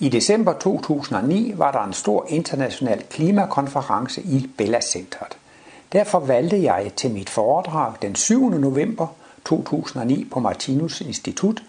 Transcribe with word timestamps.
I 0.00 0.08
december 0.08 0.52
2009 0.52 1.52
var 1.56 1.72
der 1.72 1.80
en 1.80 1.92
stor 1.92 2.26
international 2.28 3.02
klimakonference 3.10 4.22
i 4.22 4.50
Bella 4.58 4.80
Centeret. 4.80 5.38
Derfor 5.92 6.18
valgte 6.18 6.62
jeg 6.62 6.92
til 6.96 7.10
mit 7.10 7.30
foredrag 7.30 7.94
den 8.02 8.14
7. 8.14 8.50
november 8.50 9.06
2009 9.44 10.24
på 10.24 10.40
Martinus 10.40 11.00
Institut 11.00 11.62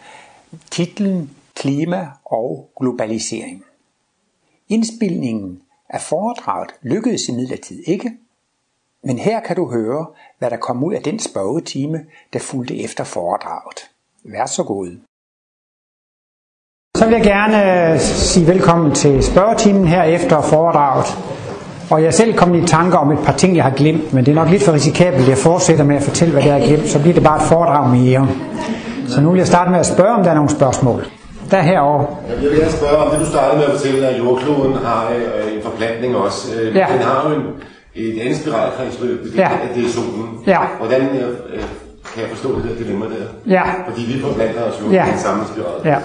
titlen 0.71 1.35
Klima 1.55 2.07
og 2.25 2.69
globalisering. 2.79 3.63
Indspilningen 4.69 5.61
af 5.89 6.01
foredraget 6.01 6.69
lykkedes 6.81 7.29
imidlertid 7.29 7.83
ikke, 7.87 8.11
men 9.03 9.19
her 9.19 9.39
kan 9.39 9.55
du 9.55 9.71
høre, 9.71 10.05
hvad 10.39 10.49
der 10.49 10.57
kom 10.57 10.83
ud 10.83 10.93
af 10.93 11.03
den 11.03 11.19
spørgetime, 11.19 12.05
der 12.33 12.39
fulgte 12.39 12.79
efter 12.79 13.03
foredraget. 13.03 13.89
Vær 14.23 14.45
så 14.45 14.63
god. 14.63 14.97
Så 16.99 17.05
vil 17.05 17.13
jeg 17.13 17.23
gerne 17.23 17.91
øh, 17.93 17.99
sige 17.99 18.47
velkommen 18.47 18.91
til 18.91 19.23
spørgetimen 19.23 19.87
her 19.87 20.03
efter 20.03 20.41
foredraget. 20.41 21.05
Og 21.89 22.03
jeg 22.03 22.13
selv 22.13 22.33
kommet 22.33 22.63
i 22.63 22.65
tanker 22.67 22.97
om 22.97 23.11
et 23.11 23.19
par 23.25 23.33
ting, 23.33 23.55
jeg 23.55 23.63
har 23.63 23.71
glemt, 23.71 24.13
men 24.13 24.25
det 24.25 24.31
er 24.31 24.35
nok 24.35 24.49
lidt 24.49 24.63
for 24.63 24.71
risikabelt, 24.73 25.21
at 25.23 25.29
jeg 25.29 25.37
fortsætter 25.37 25.83
med 25.83 25.95
at 25.95 26.01
fortælle, 26.03 26.31
hvad 26.33 26.43
det 26.43 26.49
er, 26.51 26.55
jeg 26.55 26.61
har 26.67 26.75
glemt, 26.75 26.89
så 26.89 26.99
bliver 26.99 27.13
det 27.13 27.23
bare 27.23 27.35
et 27.35 27.41
foredrag 27.41 27.89
mere. 27.89 28.27
Så 29.07 29.21
nu 29.21 29.29
vil 29.31 29.37
jeg 29.37 29.47
starte 29.47 29.71
med 29.71 29.79
at 29.79 29.85
spørge, 29.85 30.15
om 30.15 30.23
der 30.23 30.29
er 30.31 30.35
nogle 30.35 30.49
spørgsmål. 30.49 31.05
Der 31.51 31.57
er 31.57 31.61
herovre. 31.61 32.05
Jeg 32.29 32.49
vil 32.49 32.59
gerne 32.59 32.71
spørge 32.71 32.97
om 32.97 33.11
det, 33.11 33.19
du 33.19 33.25
startede 33.25 33.57
med 33.57 33.65
at 33.65 33.71
fortælle, 33.71 34.07
at 34.07 34.17
jordkloden 34.19 34.73
har 34.85 35.01
øh, 35.15 35.55
en 35.55 35.61
forplantning 35.63 36.15
også. 36.15 36.47
Øh, 36.61 36.75
Ja. 36.75 36.85
Den 36.93 37.01
har 37.01 37.29
jo 37.29 37.35
en, 37.35 37.43
et 37.95 38.21
andet 38.21 38.37
spiralkredsløb, 38.37 39.23
det, 39.23 39.37
Ja. 39.37 39.49
at 39.65 39.69
det 39.75 39.85
er 39.85 39.89
solen. 39.89 40.29
Ja. 40.47 40.59
Hvordan 40.79 41.01
kan 42.13 42.19
jeg 42.23 42.29
forstå 42.35 42.49
det 42.55 42.63
der 42.69 42.75
dilemma 42.83 43.05
der? 43.05 43.25
Ja. 43.57 43.63
Fordi 43.89 44.01
vi 44.11 44.21
forplanter 44.21 44.61
os 44.69 44.75
jo 44.81 44.91
Ja. 44.91 45.05
i 45.07 45.09
den 45.11 45.19
samme 45.19 45.43
spiral. 45.51 45.77
Ja. 45.93 45.97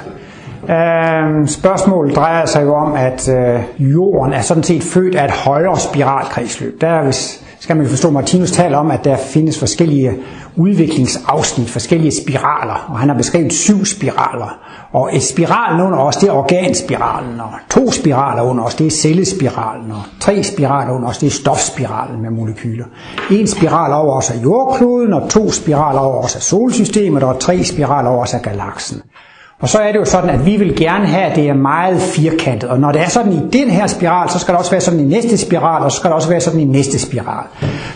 Øh, 0.71 1.49
spørgsmålet 1.49 2.17
drejer 2.17 2.47
sig 2.47 2.63
jo 2.63 2.75
om, 2.75 2.95
at 2.95 3.29
øh, 3.29 3.61
jorden 3.79 4.33
er 4.33 4.41
sådan 4.41 4.63
set 4.63 4.83
født 4.83 5.15
af 5.15 5.25
et 5.25 5.31
højere 5.31 5.79
spiralkredsløb. 5.79 6.81
Der 6.81 7.03
hvis, 7.03 7.45
skal 7.61 7.77
man 7.77 7.85
jo 7.85 7.91
forstå, 7.91 8.11
Martinus 8.11 8.51
taler 8.51 8.79
om, 8.79 8.91
at 8.91 9.05
der 9.05 9.17
findes 9.17 9.59
forskellige 9.59 10.13
udviklingsafsnit, 10.57 11.71
forskellige 11.71 12.13
spiraler, 12.23 12.87
og 12.89 12.99
han 12.99 13.09
har 13.09 13.17
beskrevet 13.17 13.53
syv 13.53 13.85
spiraler. 13.85 14.59
Og 14.93 15.17
et 15.17 15.23
spiral 15.23 15.81
under 15.81 15.99
os, 15.99 16.17
det 16.17 16.29
er 16.29 16.33
organspiralen, 16.33 17.41
og 17.41 17.51
to 17.71 17.91
spiraler 17.91 18.43
under 18.43 18.65
os, 18.65 18.75
det 18.75 18.87
er 18.87 18.91
cellespiralen, 18.91 19.91
og 19.91 20.03
tre 20.21 20.43
spiraler 20.43 20.93
under 20.93 21.09
os, 21.09 21.19
det 21.19 21.27
er 21.27 21.31
stofspiralen 21.31 22.23
med 22.23 22.31
molekyler. 22.31 22.85
En 23.31 23.47
spiral 23.47 23.93
over 23.93 24.17
os 24.17 24.31
er 24.31 24.41
jordkloden, 24.41 25.13
og 25.13 25.31
to 25.31 25.51
spiraler 25.51 26.01
over 26.01 26.25
os 26.25 26.37
er 26.37 26.41
solsystemet, 26.41 27.23
og 27.23 27.41
tre 27.41 27.65
spiraler 27.65 28.11
over 28.11 28.23
os 28.23 28.35
er 28.35 28.39
galaksen. 28.39 29.03
Og 29.61 29.69
så 29.69 29.79
er 29.79 29.93
det 29.93 29.99
jo 29.99 30.05
sådan, 30.05 30.31
at 30.31 30.47
vi 30.47 30.57
vil 30.57 30.77
gerne 30.77 31.07
have, 31.07 31.25
at 31.25 31.37
det 31.37 31.49
er 31.49 31.55
meget 31.55 32.01
firkantet. 32.01 32.71
Og 32.71 32.81
når 32.81 32.93
det 32.93 33.01
er 33.01 33.09
sådan 33.09 33.33
i 33.33 33.41
den 33.53 33.71
her 33.71 33.87
spiral, 33.87 34.31
så 34.31 34.39
skal 34.39 34.53
det 34.53 34.59
også 34.59 34.71
være 34.71 34.81
sådan 34.81 35.01
i 35.01 35.05
næste 35.05 35.39
spiral, 35.39 35.83
og 35.83 35.93
så 35.93 35.97
skal 35.97 36.09
det 36.09 36.15
også 36.15 36.29
være 36.29 36.41
sådan 36.41 36.61
i 36.61 36.65
næste 36.65 36.99
spiral. 36.99 37.45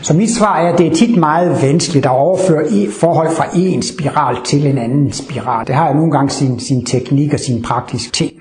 Så 0.02 0.14
mit 0.14 0.30
svar 0.30 0.58
er, 0.60 0.72
at 0.72 0.78
det 0.78 0.86
er 0.86 0.94
tit 0.94 1.16
meget 1.16 1.62
vanskeligt 1.62 2.06
at 2.06 2.12
overføre 2.12 2.72
i 2.72 2.88
forhold 3.00 3.36
fra 3.36 3.46
en 3.56 3.82
spiral 3.82 4.36
til 4.44 4.66
en 4.66 4.78
anden 4.78 5.12
spiral. 5.12 5.66
Det 5.66 5.74
har 5.74 5.88
jo 5.88 5.94
nogle 5.94 6.12
gange 6.12 6.30
sin, 6.30 6.60
sin 6.60 6.84
teknik 6.84 7.34
og 7.34 7.40
sin 7.40 7.62
praktiske 7.62 8.12
ting. 8.12 8.32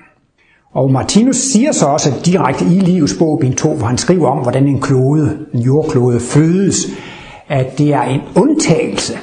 Og 0.74 0.92
Martinus 0.92 1.36
siger 1.36 1.72
så 1.72 1.86
også 1.86 2.10
at 2.10 2.26
direkte 2.26 2.64
i 2.64 2.68
livets 2.68 3.14
bog, 3.18 3.38
bind 3.40 3.54
2, 3.54 3.74
hvor 3.74 3.86
han 3.86 3.98
skriver 3.98 4.28
om, 4.28 4.38
hvordan 4.38 4.66
en 4.66 4.80
klode, 4.80 5.38
en 5.54 5.60
jordklode 5.60 6.20
fødes, 6.20 6.86
at 7.48 7.78
det 7.78 7.94
er 7.94 8.02
en 8.02 8.20
undtagelse, 8.36 9.18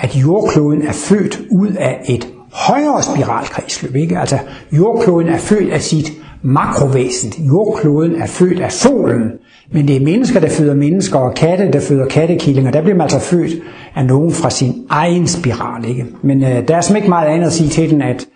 at 0.00 0.16
jordkloden 0.16 0.82
er 0.82 0.92
født 0.92 1.40
ud 1.50 1.68
af 1.68 2.00
et 2.08 2.28
højere 2.66 3.02
spiralkredsløb. 3.02 3.96
Ikke? 3.96 4.18
Altså 4.18 4.38
jordkloden 4.72 5.28
er 5.28 5.38
født 5.38 5.72
af 5.72 5.82
sit 5.82 6.12
makrovæsen. 6.42 7.44
Jordkloden 7.46 8.14
er 8.14 8.26
født 8.26 8.60
af 8.60 8.72
solen. 8.72 9.30
Men 9.72 9.88
det 9.88 9.96
er 9.96 10.00
mennesker, 10.00 10.40
der 10.40 10.48
føder 10.48 10.74
mennesker, 10.74 11.18
og 11.18 11.34
katte, 11.34 11.72
der 11.72 11.80
føder 11.80 12.06
kattekillinger. 12.06 12.70
Der 12.70 12.82
bliver 12.82 12.96
man 12.96 13.04
altså 13.04 13.18
født 13.18 13.52
af 13.94 14.06
nogen 14.06 14.32
fra 14.32 14.50
sin 14.50 14.74
egen 14.90 15.26
spiral. 15.26 15.88
Ikke? 15.88 16.06
Men 16.22 16.42
øh, 16.42 16.48
der 16.48 16.56
er 16.56 16.60
simpelthen 16.62 16.96
ikke 16.96 17.08
meget 17.08 17.28
andet 17.28 17.46
at 17.46 17.52
sige 17.52 17.70
til 17.70 17.90
den, 17.90 18.02
at 18.02 18.26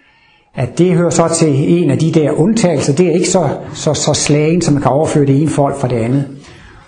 at 0.54 0.78
det 0.78 0.92
hører 0.92 1.10
så 1.10 1.28
til 1.38 1.82
en 1.82 1.90
af 1.90 1.98
de 1.98 2.12
der 2.12 2.30
undtagelser. 2.30 2.92
Det 2.92 3.06
er 3.08 3.12
ikke 3.12 3.28
så, 3.28 3.48
så, 3.74 3.94
så 3.94 4.14
slagen, 4.14 4.62
som 4.62 4.74
man 4.74 4.82
kan 4.82 4.90
overføre 4.90 5.26
det 5.26 5.40
ene 5.40 5.50
folk 5.50 5.76
fra 5.76 5.88
det 5.88 5.96
andet. 5.96 6.28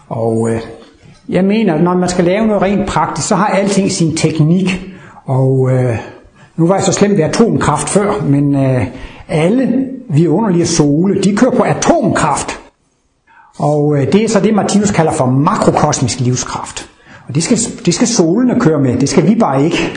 Og 0.09 0.51
øh, 0.51 0.61
jeg 1.29 1.45
mener, 1.45 1.75
at 1.75 1.83
når 1.83 1.95
man 1.95 2.09
skal 2.09 2.25
lave 2.25 2.47
noget 2.47 2.63
rent 2.63 2.89
praktisk, 2.89 3.29
så 3.29 3.35
har 3.35 3.47
alting 3.47 3.91
sin 3.91 4.17
teknik. 4.17 4.81
Og 5.27 5.71
øh, 5.73 5.97
nu 6.57 6.67
var 6.67 6.75
jeg 6.75 6.85
så 6.85 6.93
slemt 6.93 7.17
ved 7.17 7.25
atomkraft 7.25 7.89
før, 7.89 8.23
men 8.23 8.55
øh, 8.55 8.87
alle 9.29 9.89
vidunderlige 10.09 10.67
sole, 10.67 11.23
de 11.23 11.37
kører 11.37 11.51
på 11.51 11.63
atomkraft. 11.63 12.61
Og 13.59 13.97
øh, 13.97 14.13
det 14.13 14.25
er 14.25 14.29
så 14.29 14.41
det, 14.41 14.55
Martinus 14.55 14.91
kalder 14.91 15.13
for 15.13 15.27
makrokosmisk 15.27 16.21
livskraft. 16.21 16.91
Og 17.29 17.35
det 17.35 17.43
skal, 17.43 17.59
det 17.87 17.95
skal 17.95 18.07
solene 18.07 18.61
køre 18.61 18.81
med, 18.81 18.97
det 18.97 19.09
skal 19.09 19.29
vi 19.29 19.35
bare 19.35 19.65
ikke. 19.65 19.93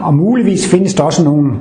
Og 0.00 0.14
muligvis 0.14 0.68
findes 0.68 0.94
der 0.94 1.02
også 1.02 1.24
nogle, 1.24 1.52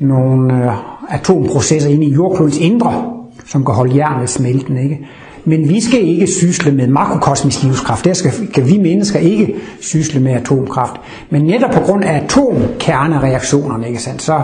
nogle 0.00 0.64
øh, 0.64 0.72
atomprocesser 1.08 1.90
inde 1.90 2.06
i 2.06 2.12
jordklodens 2.12 2.58
indre, 2.58 3.12
som 3.46 3.64
kan 3.64 3.74
holde 3.74 3.96
jernet 3.96 4.30
smelten. 4.30 4.78
Ikke? 4.78 5.06
Men 5.44 5.68
vi 5.68 5.80
skal 5.80 6.00
ikke 6.00 6.26
sysle 6.26 6.72
med 6.72 6.86
makrokosmisk 6.86 7.62
livskraft. 7.62 8.04
Der 8.04 8.12
skal, 8.12 8.32
kan 8.54 8.66
vi 8.66 8.78
mennesker 8.78 9.18
ikke 9.18 9.54
sysle 9.80 10.20
med 10.20 10.32
atomkraft. 10.32 10.94
Men 11.30 11.42
netop 11.42 11.70
på 11.70 11.80
grund 11.80 12.04
af 12.04 12.24
atomkernereaktionerne, 12.24 13.88
ikke 13.88 14.02
sandt, 14.02 14.22
så 14.22 14.40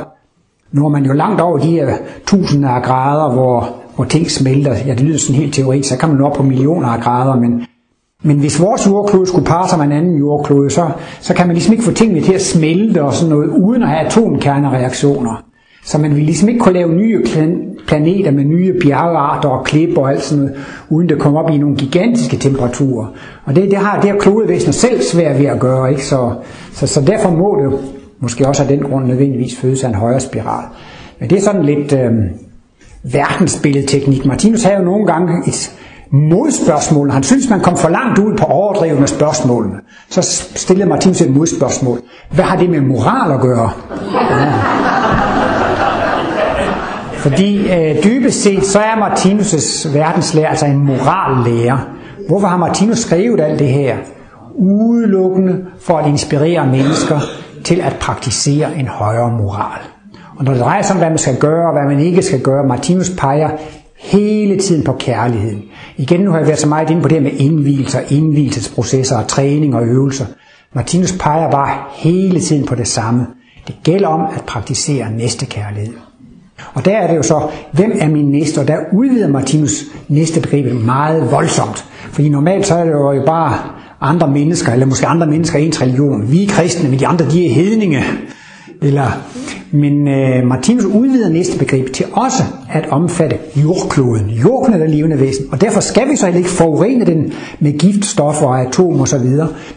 når 0.72 0.88
man 0.88 1.04
jo 1.04 1.12
langt 1.12 1.40
over 1.40 1.58
de 1.58 1.70
her 1.70 1.96
tusinder 2.26 2.68
af 2.68 2.82
grader, 2.82 3.32
hvor, 3.32 3.68
hvor 3.96 4.04
ting 4.04 4.30
smelter. 4.30 4.76
Ja, 4.86 4.94
det 4.94 5.00
lyder 5.00 5.18
sådan 5.18 5.40
helt 5.40 5.54
teoretisk, 5.54 5.88
så 5.88 5.96
kan 5.96 6.08
man 6.08 6.18
nå 6.18 6.26
op 6.26 6.36
på 6.36 6.42
millioner 6.42 6.88
af 6.88 7.00
grader, 7.02 7.36
men, 7.36 7.66
men 8.22 8.38
hvis 8.38 8.60
vores 8.60 8.86
jordklode 8.86 9.26
skulle 9.26 9.46
parre 9.46 9.68
sig 9.68 9.78
med 9.78 9.86
en 9.86 9.92
anden 9.92 10.18
jordklode, 10.18 10.70
så, 10.70 10.90
så 11.20 11.34
kan 11.34 11.46
man 11.46 11.56
ligesom 11.56 11.72
ikke 11.72 11.84
få 11.84 11.92
tingene 11.92 12.20
til 12.20 12.32
at 12.32 12.42
smelte 12.42 13.02
og 13.02 13.14
sådan 13.14 13.34
noget, 13.34 13.48
uden 13.48 13.82
at 13.82 13.88
have 13.88 14.06
atomkernereaktioner. 14.06 15.49
Så 15.90 15.98
man 15.98 16.10
ville 16.10 16.24
ligesom 16.26 16.48
ikke 16.48 16.60
kunne 16.60 16.74
lave 16.74 16.94
nye 16.94 17.24
planeter 17.86 18.30
med 18.30 18.44
nye 18.44 18.74
bjergarter 18.82 19.48
og 19.48 19.64
klipper 19.64 20.02
og 20.02 20.10
alt 20.10 20.22
sådan 20.22 20.44
noget, 20.44 20.56
uden 20.90 21.08
det 21.08 21.18
kom 21.18 21.36
op 21.36 21.50
i 21.50 21.58
nogle 21.58 21.76
gigantiske 21.76 22.36
temperaturer. 22.36 23.06
Og 23.44 23.56
det, 23.56 23.70
det 23.70 23.78
har 23.78 24.00
det 24.00 24.10
har 24.10 24.18
klodevæsener 24.18 24.72
selv 24.72 25.02
svært 25.02 25.38
ved 25.38 25.46
at 25.46 25.60
gøre, 25.60 25.90
ikke? 25.90 26.04
Så, 26.04 26.34
så, 26.72 26.86
så 26.86 27.00
derfor 27.00 27.30
må 27.30 27.58
det 27.62 27.78
måske 28.20 28.48
også 28.48 28.62
af 28.62 28.68
den 28.68 28.82
grund 28.82 29.06
nødvendigvis 29.06 29.56
fødes 29.56 29.84
af 29.84 29.88
en 29.88 29.94
højere 29.94 30.20
spiral. 30.20 30.64
Men 31.20 31.30
det 31.30 31.38
er 31.38 31.42
sådan 31.42 31.64
lidt 31.64 31.92
øh, 31.92 32.10
verdensbilledteknik. 33.02 34.26
Martinus 34.26 34.62
havde 34.62 34.78
jo 34.78 34.84
nogle 34.84 35.06
gange 35.06 35.48
et 35.48 35.72
modspørgsmål. 36.12 37.10
Han 37.10 37.22
synes, 37.22 37.50
man 37.50 37.60
kom 37.60 37.76
for 37.76 37.88
langt 37.88 38.18
ud 38.18 38.36
på 38.38 38.44
overdrivende 38.44 39.08
spørgsmålene. 39.08 39.76
Så 40.10 40.22
stillede 40.54 40.88
Martinus 40.88 41.20
et 41.20 41.30
modspørgsmål. 41.30 41.98
Hvad 42.30 42.44
har 42.44 42.56
det 42.56 42.70
med 42.70 42.80
moral 42.80 43.32
at 43.32 43.40
gøre? 43.40 43.70
Ja. 44.30 44.79
Fordi 47.20 47.72
øh, 47.72 48.04
dybest 48.04 48.42
set, 48.42 48.66
så 48.66 48.78
er 48.78 48.94
Martinus' 48.94 49.88
verdenslærer 49.98 50.48
altså 50.48 50.66
en 50.66 50.78
morallærer. 50.78 51.78
Hvorfor 52.28 52.46
har 52.46 52.56
Martinus 52.56 52.98
skrevet 52.98 53.40
alt 53.40 53.58
det 53.58 53.68
her? 53.68 53.96
Udelukkende 54.54 55.64
for 55.80 55.98
at 55.98 56.06
inspirere 56.06 56.66
mennesker 56.66 57.20
til 57.64 57.80
at 57.80 57.96
praktisere 58.00 58.78
en 58.78 58.88
højere 58.88 59.30
moral. 59.30 59.80
Og 60.36 60.44
når 60.44 60.52
det 60.52 60.62
drejer 60.62 60.82
sig 60.82 60.94
om, 60.94 60.98
hvad 60.98 61.08
man 61.08 61.18
skal 61.18 61.38
gøre 61.38 61.66
og 61.66 61.72
hvad 61.72 61.96
man 61.96 62.04
ikke 62.04 62.22
skal 62.22 62.40
gøre, 62.40 62.66
Martinus 62.68 63.10
peger 63.10 63.50
hele 63.96 64.58
tiden 64.58 64.84
på 64.84 64.92
kærligheden. 64.92 65.62
Igen, 65.96 66.20
nu 66.20 66.30
har 66.30 66.38
jeg 66.38 66.46
været 66.46 66.58
så 66.58 66.68
meget 66.68 66.90
inde 66.90 67.02
på 67.02 67.08
det 67.08 67.16
her 67.16 67.22
med 67.22 67.40
indvielser, 67.40 68.00
indvielsesprocesser 68.10 69.16
og 69.16 69.28
træning 69.28 69.74
og 69.74 69.86
øvelser. 69.86 70.26
Martinus 70.74 71.12
peger 71.12 71.50
bare 71.50 71.78
hele 71.92 72.40
tiden 72.40 72.66
på 72.66 72.74
det 72.74 72.88
samme. 72.88 73.26
Det 73.66 73.76
gælder 73.84 74.08
om 74.08 74.20
at 74.36 74.44
praktisere 74.46 75.10
næstekærlighed. 75.10 76.09
Og 76.74 76.84
der 76.84 76.96
er 76.96 77.06
det 77.06 77.16
jo 77.16 77.22
så, 77.22 77.40
hvem 77.72 77.92
er 78.00 78.08
min 78.08 78.30
næste? 78.30 78.58
Og 78.58 78.68
der 78.68 78.76
udvider 78.92 79.28
Martinus 79.28 79.84
næste 80.08 80.40
begreb 80.40 80.84
meget 80.84 81.30
voldsomt. 81.30 81.84
Fordi 82.10 82.28
normalt 82.28 82.66
så 82.66 82.74
er 82.74 82.84
det 82.84 82.92
jo 82.92 83.22
bare 83.26 83.58
andre 84.00 84.28
mennesker, 84.28 84.72
eller 84.72 84.86
måske 84.86 85.06
andre 85.06 85.26
mennesker 85.26 85.58
i 85.58 85.66
ens 85.66 85.82
religion. 85.82 86.32
Vi 86.32 86.44
er 86.44 86.48
kristne, 86.48 86.90
men 86.90 86.98
de 86.98 87.06
andre 87.06 87.24
de 87.24 87.46
er 87.46 87.54
hedninge. 87.54 88.02
Eller, 88.82 89.06
men 89.70 90.08
øh, 90.08 90.46
Martinus 90.46 90.84
udvider 90.84 91.28
næste 91.28 91.58
begreb 91.58 91.92
til 91.92 92.06
også 92.12 92.42
at 92.70 92.88
omfatte 92.90 93.38
jordkloden. 93.56 94.30
Jorden 94.30 94.74
er 94.74 94.78
det 94.78 94.90
levende 94.90 95.20
væsen, 95.20 95.44
og 95.52 95.60
derfor 95.60 95.80
skal 95.80 96.08
vi 96.10 96.16
så 96.16 96.26
heller 96.26 96.38
ikke 96.38 96.50
forurene 96.50 97.04
den 97.04 97.32
med 97.60 97.78
giftstoffer 97.78 98.46
og 98.46 98.60
atomer 98.60 99.02
osv. 99.02 99.26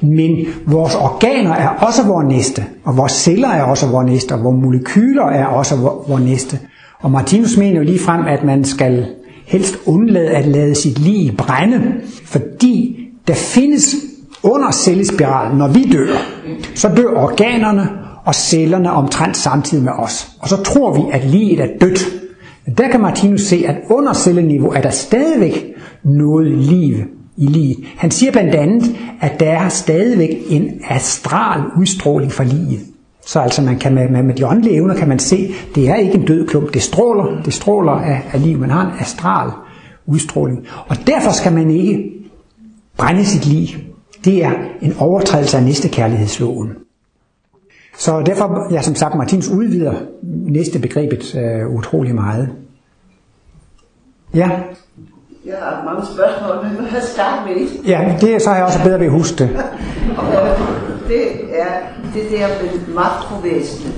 Men 0.02 0.46
vores 0.68 0.96
organer 0.96 1.54
er 1.54 1.68
også 1.68 2.04
vores 2.04 2.28
næste, 2.28 2.66
og 2.84 2.98
vores 2.98 3.12
celler 3.12 3.50
er 3.50 3.64
også 3.64 3.88
vores 3.88 4.12
næste, 4.12 4.34
og 4.34 4.44
vores 4.44 4.64
molekyler 4.64 5.26
er 5.26 5.46
også 5.46 5.76
vores 6.08 6.24
næste. 6.24 6.60
Og 7.04 7.12
Martinus 7.12 7.58
mener 7.58 7.78
jo 7.78 7.84
lige 7.84 8.00
frem, 8.00 8.26
at 8.26 8.44
man 8.44 8.66
skal 8.66 9.06
helst 9.46 9.78
undlade 9.86 10.30
at 10.30 10.48
lade 10.48 10.76
sit 10.76 11.00
liv 11.00 11.32
brænde, 11.36 11.82
fordi 12.26 13.00
der 13.28 13.34
findes 13.34 13.96
under 14.44 14.72
cellespiralen, 14.72 15.58
når 15.58 15.68
vi 15.68 15.84
dør, 15.92 16.08
så 16.76 16.90
dør 16.98 17.14
organerne 17.16 17.90
og 18.26 18.36
cellerne 18.36 18.92
omtrent 18.92 19.38
samtidig 19.38 19.84
med 19.84 19.92
os. 19.98 20.28
Og 20.40 20.50
så 20.50 20.64
tror 20.64 20.94
vi, 20.94 21.02
at 21.12 21.26
livet 21.26 21.60
er 21.60 21.68
dødt. 21.82 22.06
Der 22.78 22.88
kan 22.88 23.02
Martinus 23.02 23.42
se, 23.42 23.64
at 23.68 23.76
under 23.90 24.14
celleniveau 24.14 24.72
er 24.72 24.82
der 24.82 24.90
stadigvæk 24.90 25.66
noget 26.04 26.52
liv 26.58 26.96
i 27.38 27.46
livet. 27.46 27.78
Han 27.98 28.12
siger 28.12 28.32
blandt 28.32 28.56
andet, 28.56 28.96
at 29.22 29.40
der 29.40 29.52
er 29.52 29.70
stadigvæk 29.70 30.30
en 30.50 30.72
astral 30.90 31.62
udstråling 31.80 32.32
fra 32.32 32.44
livet. 32.44 32.80
Så 33.26 33.40
altså 33.40 33.62
man 33.62 33.80
kan 33.80 33.94
med, 33.94 34.10
med, 34.10 34.24
med 34.24 34.36
de 34.36 34.48
åndelige 34.48 34.76
evner 34.76 34.96
kan 34.96 35.08
man 35.08 35.20
se, 35.20 35.54
det 35.76 35.90
er 35.90 35.96
ikke 35.96 36.14
en 36.14 36.26
død 36.26 36.48
klump, 36.48 36.74
det 36.74 36.82
stråler, 36.82 37.42
det 37.46 37.54
stråler 37.54 37.92
af, 37.92 38.22
af 38.34 38.44
liv. 38.44 38.60
Man 38.60 38.70
har 38.70 38.82
en 38.82 39.00
astral 39.00 39.52
udstråling. 40.06 40.68
Og 40.88 40.98
derfor 41.08 41.32
skal 41.32 41.54
man 41.54 41.70
ikke 41.70 42.12
brænde 42.98 43.26
sit 43.26 43.46
liv. 43.46 43.68
Det 44.26 44.44
er 44.44 44.52
en 44.82 44.96
overtrædelse 45.00 45.58
af 45.58 45.64
næste 45.64 45.90
kærlighedsloven. 45.90 46.74
Så 47.98 48.22
derfor, 48.26 48.74
ja 48.74 48.82
som 48.82 48.96
sagt, 48.96 49.16
Martins 49.16 49.50
udvider 49.50 49.94
næste 50.48 50.80
begrebet 50.80 51.36
øh, 51.36 51.76
utrolig 51.76 52.16
meget. 52.16 52.50
Ja? 54.34 54.50
Jeg 55.46 55.56
har 55.60 55.84
mange 55.86 56.06
spørgsmål, 56.14 56.66
men 56.66 56.72
nu 56.74 56.88
har 56.88 56.98
jeg 56.98 57.04
startet 57.04 57.46
med 57.48 57.62
et. 57.62 57.88
Ja, 57.88 58.18
det 58.22 58.42
så 58.42 58.50
har 58.50 58.56
jeg 58.56 58.66
også 58.66 58.84
bedre 58.84 59.00
ved 59.00 59.06
at 59.06 59.12
huske 59.12 59.38
det. 59.38 59.50
det 61.08 61.60
er 61.60 61.80
det 62.14 62.32
der 62.32 62.48
med 62.48 62.88
makrovæsenet, 62.88 63.94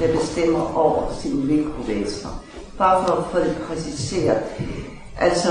der 0.00 0.12
bestemmer 0.12 0.78
over 0.78 1.12
sine 1.20 1.44
mikrovæsener. 1.44 2.44
Bare 2.78 3.06
for 3.06 3.14
at 3.14 3.24
få 3.32 3.38
det 3.38 3.56
præciseret. 3.68 4.38
Altså, 5.18 5.48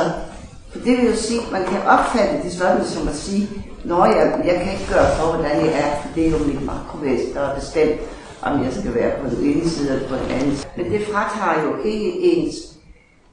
for 0.71 0.79
det 0.79 0.97
vil 0.97 1.05
jo 1.05 1.15
sige, 1.15 1.41
man 1.51 1.63
kan 1.65 1.81
opfatte 1.81 2.43
det 2.43 2.51
sådan 2.51 2.85
som 2.85 3.07
at 3.07 3.15
sige, 3.15 3.49
Nå, 3.83 4.05
ja, 4.05 4.37
jeg 4.37 4.61
kan 4.63 4.73
ikke 4.73 4.93
gøre 4.93 5.15
for, 5.17 5.35
hvordan 5.35 5.65
jeg 5.65 5.73
er, 5.73 6.01
for 6.01 6.09
det 6.15 6.27
er 6.27 6.31
jo 6.31 6.37
mit 6.37 6.65
makrovæsen, 6.65 7.33
der 7.33 7.41
er 7.41 7.55
bestemt, 7.55 8.01
om 8.41 8.63
jeg 8.63 8.73
skal 8.73 8.95
være 8.95 9.11
på 9.21 9.29
den 9.29 9.45
ene 9.45 9.69
side 9.69 9.93
eller 9.93 10.07
på 10.09 10.15
den 10.15 10.31
anden 10.31 10.55
side. 10.55 10.67
Men 10.77 10.91
det 10.91 11.07
fratager 11.07 11.63
jo 11.63 11.83
ikke 11.83 12.21
ens 12.21 12.55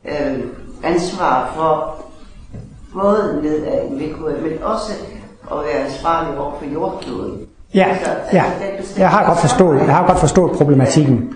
øh, 0.05 0.45
ansvar 0.83 1.53
for 1.57 1.97
både 2.93 3.41
ned 3.43 3.65
af 3.65 3.87
en 3.87 3.99
mikrovæsen, 3.99 4.43
men 4.43 4.63
også 4.63 4.93
at 5.53 5.59
være 5.65 5.87
ansvarlig 5.87 6.39
over 6.39 6.59
for 6.59 6.67
jordkloden. 6.67 7.47
Ja, 7.75 7.87
altså, 7.89 8.11
ja. 8.33 8.45
Jeg 8.99 9.09
har 9.09 9.27
godt 9.27 9.39
forstået, 9.39 9.79
jeg 9.79 9.95
har 9.95 10.07
godt 10.07 10.19
forstået 10.19 10.53
problematikken. 10.53 11.29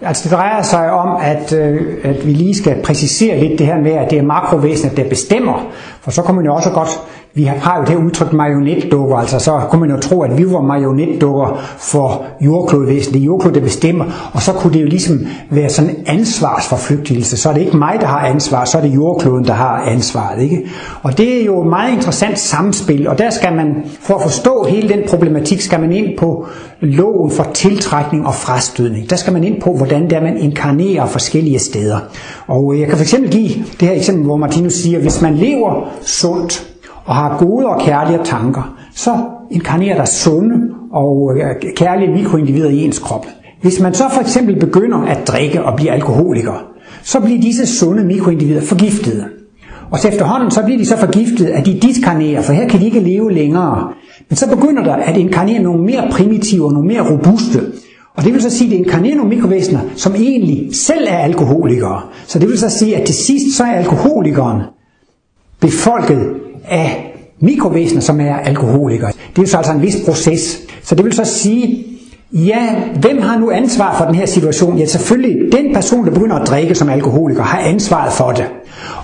Altså 0.00 0.28
det 0.28 0.32
drejer 0.32 0.62
sig 0.62 0.90
om, 0.90 1.16
at, 1.22 1.52
øh, 1.52 1.98
at 2.04 2.26
vi 2.26 2.32
lige 2.32 2.54
skal 2.54 2.82
præcisere 2.82 3.40
lidt 3.40 3.58
det 3.58 3.66
her 3.66 3.76
med, 3.76 3.92
at 3.92 4.10
det 4.10 4.18
er 4.18 4.22
makrovæsenet, 4.22 4.96
der 4.96 5.08
bestemmer. 5.08 5.70
For 6.00 6.10
så 6.10 6.22
kommer 6.22 6.42
man 6.42 6.46
jo 6.46 6.54
også 6.54 6.70
godt 6.70 7.00
vi 7.36 7.44
har 7.44 7.78
jo 7.78 7.84
det 7.84 8.04
udtryk 8.04 8.32
marionetdukker, 8.32 9.16
altså 9.16 9.38
så 9.38 9.60
kunne 9.70 9.80
man 9.80 9.90
jo 9.90 9.96
tro, 9.96 10.22
at 10.22 10.38
vi 10.38 10.52
var 10.52 10.60
marionetdukker 10.60 11.60
for 11.78 12.24
jordklodvæsenet. 12.40 13.14
Det 13.14 13.20
er 13.20 13.24
jordklod, 13.24 13.52
der 13.52 13.60
bestemmer, 13.60 14.30
og 14.32 14.42
så 14.42 14.52
kunne 14.52 14.72
det 14.72 14.82
jo 14.82 14.86
ligesom 14.86 15.26
være 15.50 15.68
sådan 15.68 15.90
en 15.90 15.96
ansvarsforflygtigelse. 16.06 17.36
Så 17.36 17.48
er 17.48 17.52
det 17.52 17.60
ikke 17.60 17.76
mig, 17.76 17.96
der 18.00 18.06
har 18.06 18.18
ansvar, 18.18 18.64
så 18.64 18.78
er 18.78 18.82
det 18.82 18.94
jordkloden, 18.94 19.44
der 19.44 19.52
har 19.52 19.80
ansvaret. 19.80 20.42
Ikke? 20.42 20.66
Og 21.02 21.18
det 21.18 21.40
er 21.40 21.44
jo 21.44 21.62
et 21.62 21.66
meget 21.66 21.92
interessant 21.92 22.38
samspil, 22.38 23.08
og 23.08 23.18
der 23.18 23.30
skal 23.30 23.56
man, 23.56 23.74
for 24.00 24.14
at 24.14 24.22
forstå 24.22 24.66
hele 24.68 24.88
den 24.88 25.00
problematik, 25.08 25.60
skal 25.60 25.80
man 25.80 25.92
ind 25.92 26.18
på 26.18 26.46
loven 26.80 27.30
for 27.30 27.46
tiltrækning 27.54 28.26
og 28.26 28.34
frastødning. 28.34 29.10
Der 29.10 29.16
skal 29.16 29.32
man 29.32 29.44
ind 29.44 29.60
på, 29.60 29.76
hvordan 29.76 30.10
der 30.10 30.20
man 30.20 30.36
inkarnerer 30.38 31.06
forskellige 31.06 31.58
steder. 31.58 31.98
Og 32.46 32.74
øh, 32.74 32.80
jeg 32.80 32.88
kan 32.88 32.98
fx 32.98 33.14
give 33.30 33.48
det 33.80 33.88
her 33.88 33.92
eksempel, 33.92 34.24
hvor 34.24 34.36
Martinus 34.36 34.72
siger, 34.72 34.98
hvis 34.98 35.22
man 35.22 35.34
lever 35.34 35.88
sundt, 36.02 36.75
og 37.06 37.14
har 37.14 37.38
gode 37.38 37.66
og 37.66 37.80
kærlige 37.80 38.20
tanker, 38.24 38.76
så 38.94 39.18
inkarnerer 39.50 39.96
der 39.96 40.04
sunde 40.04 40.54
og 40.92 41.32
øh, 41.36 41.72
kærlige 41.76 42.12
mikroindivider 42.12 42.68
i 42.68 42.84
ens 42.84 42.98
krop. 42.98 43.26
Hvis 43.62 43.80
man 43.80 43.94
så 43.94 44.04
for 44.12 44.20
eksempel 44.20 44.60
begynder 44.60 44.98
at 44.98 45.28
drikke 45.28 45.64
og 45.64 45.76
bliver 45.76 45.92
alkoholiker, 45.92 46.64
så 47.02 47.20
bliver 47.20 47.40
disse 47.40 47.66
sunde 47.66 48.04
mikroindivider 48.04 48.60
forgiftede. 48.60 49.24
Og 49.90 49.98
så 49.98 50.08
efterhånden 50.08 50.50
så 50.50 50.62
bliver 50.62 50.78
de 50.78 50.86
så 50.86 50.96
forgiftet, 50.96 51.46
at 51.46 51.66
de 51.66 51.78
diskarnerer, 51.82 52.42
for 52.42 52.52
her 52.52 52.68
kan 52.68 52.80
de 52.80 52.84
ikke 52.84 53.00
leve 53.00 53.32
længere. 53.32 53.92
Men 54.28 54.36
så 54.36 54.48
begynder 54.48 54.84
der 54.84 54.94
at 54.94 55.16
inkarnere 55.16 55.62
nogle 55.62 55.84
mere 55.84 56.08
primitive 56.10 56.66
og 56.66 56.72
nogle 56.72 56.88
mere 56.88 57.12
robuste. 57.12 57.60
Og 58.16 58.24
det 58.24 58.32
vil 58.32 58.42
så 58.42 58.50
sige, 58.50 58.68
at 58.68 58.70
det 58.70 58.84
inkarnerer 58.84 59.16
nogle 59.16 59.34
mikrovæsener, 59.34 59.80
som 59.96 60.14
egentlig 60.14 60.76
selv 60.76 61.06
er 61.08 61.18
alkoholikere. 61.18 62.02
Så 62.26 62.38
det 62.38 62.48
vil 62.48 62.58
så 62.58 62.68
sige, 62.68 62.96
at 62.96 63.06
til 63.06 63.14
sidst 63.14 63.56
så 63.56 63.64
er 63.64 63.72
alkoholikeren 63.72 64.62
befolket 65.60 66.34
af 66.68 67.12
mikrovæsener, 67.40 68.00
som 68.00 68.20
er 68.20 68.36
alkoholikere. 68.36 69.10
Det 69.10 69.38
er 69.38 69.42
jo 69.42 69.46
så 69.46 69.56
altså 69.56 69.72
en 69.72 69.82
vis 69.82 69.96
proces. 70.04 70.60
Så 70.82 70.94
det 70.94 71.04
vil 71.04 71.12
så 71.12 71.24
sige, 71.24 71.86
ja, 72.32 72.74
hvem 73.00 73.22
har 73.22 73.38
nu 73.38 73.50
ansvar 73.50 73.96
for 73.98 74.04
den 74.04 74.14
her 74.14 74.26
situation? 74.26 74.78
Ja, 74.78 74.86
selvfølgelig 74.86 75.52
den 75.52 75.74
person, 75.74 76.04
der 76.04 76.10
begynder 76.10 76.36
at 76.36 76.48
drikke 76.48 76.74
som 76.74 76.88
alkoholiker, 76.88 77.42
har 77.42 77.58
ansvaret 77.58 78.12
for 78.12 78.30
det. 78.32 78.44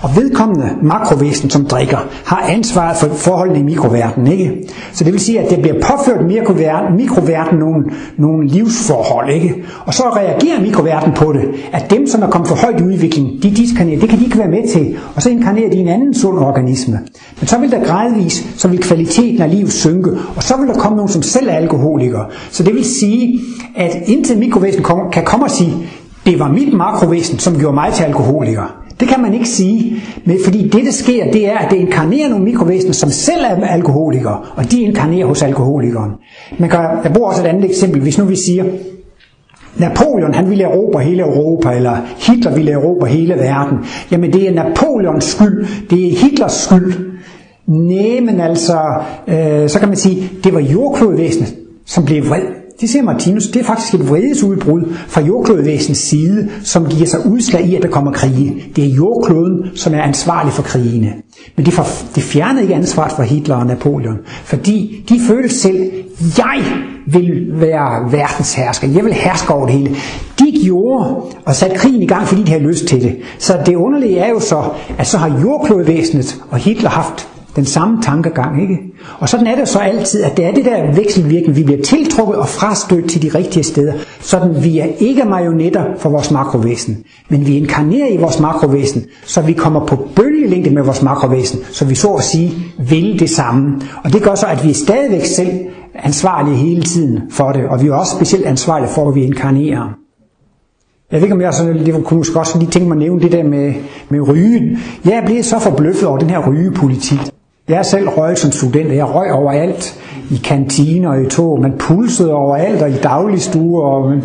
Og 0.03 0.15
vedkommende 0.15 0.69
makrovæsen, 0.81 1.49
som 1.49 1.65
drikker, 1.65 1.97
har 2.25 2.45
ansvaret 2.49 2.97
for 2.97 3.07
forholdene 3.07 3.59
i 3.59 3.63
mikroverdenen. 3.63 4.27
Ikke? 4.31 4.69
Så 4.93 5.03
det 5.03 5.13
vil 5.13 5.21
sige, 5.21 5.39
at 5.39 5.49
det 5.49 5.61
bliver 5.61 5.75
påført 5.75 6.25
mikroverden, 6.25 6.97
mikroverden 6.97 7.59
nogle, 7.59 7.83
nogle 8.17 8.47
livsforhold. 8.47 9.29
Ikke? 9.33 9.63
Og 9.85 9.93
så 9.93 10.03
reagerer 10.03 10.61
mikroverden 10.61 11.13
på 11.13 11.33
det, 11.33 11.49
at 11.73 11.89
dem, 11.89 12.07
som 12.07 12.21
er 12.21 12.27
kommet 12.27 12.47
for 12.47 12.55
højt 12.55 12.79
i 12.79 12.83
udvikling, 12.83 13.43
de 13.43 13.49
diskarnerer, 13.49 13.99
det 13.99 14.09
kan 14.09 14.19
de 14.19 14.23
ikke 14.23 14.37
være 14.37 14.47
med 14.47 14.67
til. 14.69 14.97
Og 15.15 15.21
så 15.21 15.29
inkarnerer 15.29 15.69
de 15.69 15.77
en 15.77 15.87
anden 15.87 16.13
sund 16.13 16.39
organisme. 16.39 16.99
Men 17.39 17.47
så 17.47 17.57
vil 17.57 17.71
der 17.71 17.83
gradvis, 17.85 18.47
så 18.57 18.67
vil 18.67 18.79
kvaliteten 18.79 19.41
af 19.41 19.51
livet 19.51 19.71
synke, 19.71 20.11
og 20.35 20.43
så 20.43 20.57
vil 20.57 20.67
der 20.67 20.79
komme 20.79 20.95
nogen, 20.95 21.11
som 21.11 21.21
selv 21.21 21.47
er 21.47 21.53
alkoholikere. 21.53 22.25
Så 22.51 22.63
det 22.63 22.75
vil 22.75 22.85
sige, 22.85 23.39
at 23.75 23.95
indtil 24.05 24.37
mikrovæsen 24.37 24.83
kan 25.11 25.23
komme 25.25 25.45
og 25.45 25.51
sige, 25.51 25.73
det 26.25 26.39
var 26.39 26.47
mit 26.47 26.73
makrovæsen, 26.73 27.39
som 27.39 27.59
gjorde 27.59 27.73
mig 27.73 27.93
til 27.93 28.03
alkoholiker. 28.03 28.82
Det 28.99 29.07
kan 29.07 29.21
man 29.21 29.33
ikke 29.33 29.49
sige, 29.49 29.95
men 30.25 30.37
fordi 30.43 30.67
det, 30.67 30.85
der 30.85 30.91
sker, 30.91 31.31
det 31.31 31.47
er, 31.47 31.57
at 31.57 31.71
det 31.71 31.77
inkarnerer 31.77 32.29
nogle 32.29 32.45
mikrovæsener, 32.45 32.93
som 32.93 33.09
selv 33.09 33.43
er 33.43 33.67
alkoholikere, 33.67 34.39
og 34.55 34.71
de 34.71 34.81
inkarnerer 34.81 35.25
hos 35.25 35.43
alkoholikeren. 35.43 36.11
Man 36.59 36.69
kan, 36.69 36.79
jeg 37.03 37.11
bruger 37.13 37.29
også 37.29 37.43
et 37.43 37.47
andet 37.47 37.65
eksempel. 37.65 38.01
Hvis 38.01 38.17
nu 38.17 38.25
vi 38.25 38.35
siger, 38.35 38.63
Napoleon 39.77 40.33
han 40.33 40.49
ville 40.49 40.63
erobre 40.63 41.03
hele 41.03 41.23
Europa, 41.23 41.69
eller 41.69 41.97
Hitler 42.17 42.55
ville 42.55 42.71
erobre 42.71 43.07
hele 43.07 43.33
verden. 43.33 43.77
Jamen 44.11 44.33
det 44.33 44.47
er 44.47 44.53
Napoleons 44.53 45.23
skyld, 45.23 45.67
det 45.89 46.07
er 46.07 46.19
Hitlers 46.19 46.53
skyld. 46.53 46.93
Nej, 47.67 48.19
men 48.19 48.39
altså, 48.41 48.79
øh, 49.27 49.69
så 49.69 49.79
kan 49.79 49.87
man 49.87 49.97
sige, 49.97 50.29
det 50.43 50.53
var 50.53 50.59
jordklodvæsenet, 50.59 51.55
som 51.85 52.05
blev 52.05 52.29
vred 52.29 52.62
det 52.81 52.89
siger 52.89 53.03
Martinus, 53.03 53.47
det 53.47 53.59
er 53.59 53.65
faktisk 53.65 53.93
et 53.93 54.09
vredesudbrud 54.09 54.93
fra 55.07 55.21
jordklodvæsens 55.21 55.97
side, 55.97 56.49
som 56.63 56.87
giver 56.89 57.05
sig 57.05 57.25
udslag 57.25 57.65
i, 57.65 57.75
at 57.75 57.81
der 57.81 57.89
kommer 57.89 58.11
krige. 58.11 58.63
Det 58.75 58.83
er 58.83 58.89
jordkloden, 58.89 59.69
som 59.75 59.93
er 59.93 60.01
ansvarlig 60.01 60.53
for 60.53 60.63
krigene. 60.63 61.13
Men 61.55 61.65
det, 61.65 61.73
for, 61.73 61.85
det 62.15 62.23
fjernede 62.23 62.61
ikke 62.61 62.75
ansvaret 62.75 63.11
for 63.11 63.23
Hitler 63.23 63.55
og 63.55 63.65
Napoleon, 63.65 64.17
fordi 64.43 65.05
de 65.09 65.19
følte 65.27 65.55
selv, 65.55 65.91
jeg 66.37 66.63
vil 67.07 67.47
være 67.51 68.11
verdenshersker, 68.11 68.87
jeg 68.87 69.05
vil 69.05 69.13
herske 69.13 69.53
over 69.53 69.65
det 69.65 69.75
hele. 69.75 69.95
De 70.39 70.59
gjorde 70.63 71.15
og 71.45 71.55
satte 71.55 71.75
krigen 71.75 72.01
i 72.01 72.07
gang, 72.07 72.27
fordi 72.27 72.43
de 72.43 72.51
havde 72.51 72.63
lyst 72.63 72.85
til 72.85 73.01
det. 73.01 73.15
Så 73.39 73.59
det 73.65 73.75
underlige 73.75 74.17
er 74.17 74.29
jo 74.29 74.39
så, 74.39 74.63
at 74.97 75.07
så 75.07 75.17
har 75.17 75.39
jordklodvæsenet 75.41 76.41
og 76.51 76.57
Hitler 76.57 76.89
haft 76.89 77.32
den 77.55 77.65
samme 77.65 78.01
tankegang, 78.01 78.61
ikke? 78.61 78.79
Og 79.19 79.29
sådan 79.29 79.47
er 79.47 79.55
det 79.55 79.67
så 79.67 79.79
altid, 79.79 80.23
at 80.23 80.37
det 80.37 80.45
er 80.45 80.51
det 80.51 80.65
der 80.65 80.95
vekselvirkning. 80.95 81.55
Vi 81.57 81.63
bliver 81.63 81.81
tiltrukket 81.81 82.35
og 82.35 82.47
frastødt 82.47 83.09
til 83.09 83.21
de 83.21 83.37
rigtige 83.37 83.63
steder. 83.63 83.93
Sådan 84.21 84.63
vi 84.63 84.79
er 84.79 84.87
ikke 84.99 85.23
marionetter 85.25 85.85
for 85.97 86.09
vores 86.09 86.31
makrovæsen, 86.31 87.03
men 87.29 87.47
vi 87.47 87.57
inkarnerer 87.57 88.07
i 88.07 88.17
vores 88.17 88.39
makrovæsen, 88.39 89.05
så 89.25 89.41
vi 89.41 89.53
kommer 89.53 89.85
på 89.85 90.07
bølgelængde 90.15 90.69
med 90.69 90.83
vores 90.83 91.01
makrovæsen, 91.01 91.59
så 91.71 91.85
vi 91.85 91.95
så 91.95 92.07
at 92.07 92.23
sige 92.23 92.53
vil 92.89 93.19
det 93.19 93.29
samme. 93.29 93.81
Og 94.03 94.13
det 94.13 94.23
gør 94.23 94.35
så, 94.35 94.45
at 94.45 94.63
vi 94.63 94.69
er 94.69 94.73
stadigvæk 94.73 95.25
selv 95.25 95.51
ansvarlige 95.95 96.55
hele 96.55 96.81
tiden 96.81 97.19
for 97.31 97.51
det, 97.51 97.65
og 97.65 97.81
vi 97.81 97.87
er 97.87 97.93
også 97.93 98.15
specielt 98.15 98.45
ansvarlige 98.45 98.89
for, 98.89 99.09
at 99.09 99.15
vi 99.15 99.23
inkarnerer. 99.23 99.93
Jeg 101.11 101.21
ved 101.21 101.25
ikke, 101.25 101.35
om 101.35 101.41
jeg 101.41 101.53
sådan, 101.53 101.85
det 101.85 102.05
kunne 102.05 102.17
måske 102.17 102.39
også 102.39 102.59
lige 102.59 102.71
tænke 102.71 102.87
mig 102.87 102.95
at 102.95 102.99
nævne 102.99 103.21
det 103.21 103.31
der 103.31 103.43
med, 103.43 103.73
med 104.09 104.27
rygen. 104.29 104.77
Jeg 105.05 105.13
er 105.13 105.25
blevet 105.25 105.45
så 105.45 105.59
forbløffet 105.59 106.07
over 106.07 106.17
den 106.17 106.29
her 106.29 106.49
rygepolitik. 106.49 107.19
Jeg 107.69 107.77
er 107.77 107.83
selv 107.83 108.09
røget 108.09 108.39
som 108.39 108.51
student, 108.51 108.89
og 108.89 108.95
jeg 108.95 109.15
røg 109.15 109.31
overalt. 109.31 109.99
I 110.31 110.35
kantiner 110.43 111.09
og 111.09 111.21
i 111.21 111.29
tog. 111.29 111.61
Man 111.61 111.73
pulsede 111.79 112.33
overalt 112.33 112.81
og 112.81 112.89
i 112.89 112.93
dagligstue, 112.93 113.83
og 113.83 114.09
man 114.09 114.23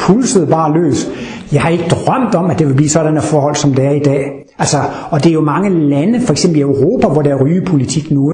pulsede 0.00 0.46
bare 0.46 0.72
løs. 0.72 1.08
Jeg 1.52 1.62
har 1.62 1.68
ikke 1.68 1.84
drømt 1.90 2.34
om, 2.34 2.50
at 2.50 2.58
det 2.58 2.68
vil 2.68 2.74
blive 2.74 2.88
sådan 2.88 3.16
et 3.16 3.22
forhold, 3.22 3.54
som 3.54 3.74
det 3.74 3.84
er 3.84 3.90
i 3.90 3.98
dag. 3.98 4.30
Altså, 4.58 4.76
og 5.10 5.24
det 5.24 5.30
er 5.30 5.34
jo 5.34 5.40
mange 5.40 5.70
lande, 5.88 6.20
for 6.20 6.32
eksempel 6.32 6.58
i 6.58 6.62
Europa, 6.62 7.08
hvor 7.08 7.22
der 7.22 7.30
er 7.30 7.44
rygepolitik 7.44 8.10
nu. 8.10 8.32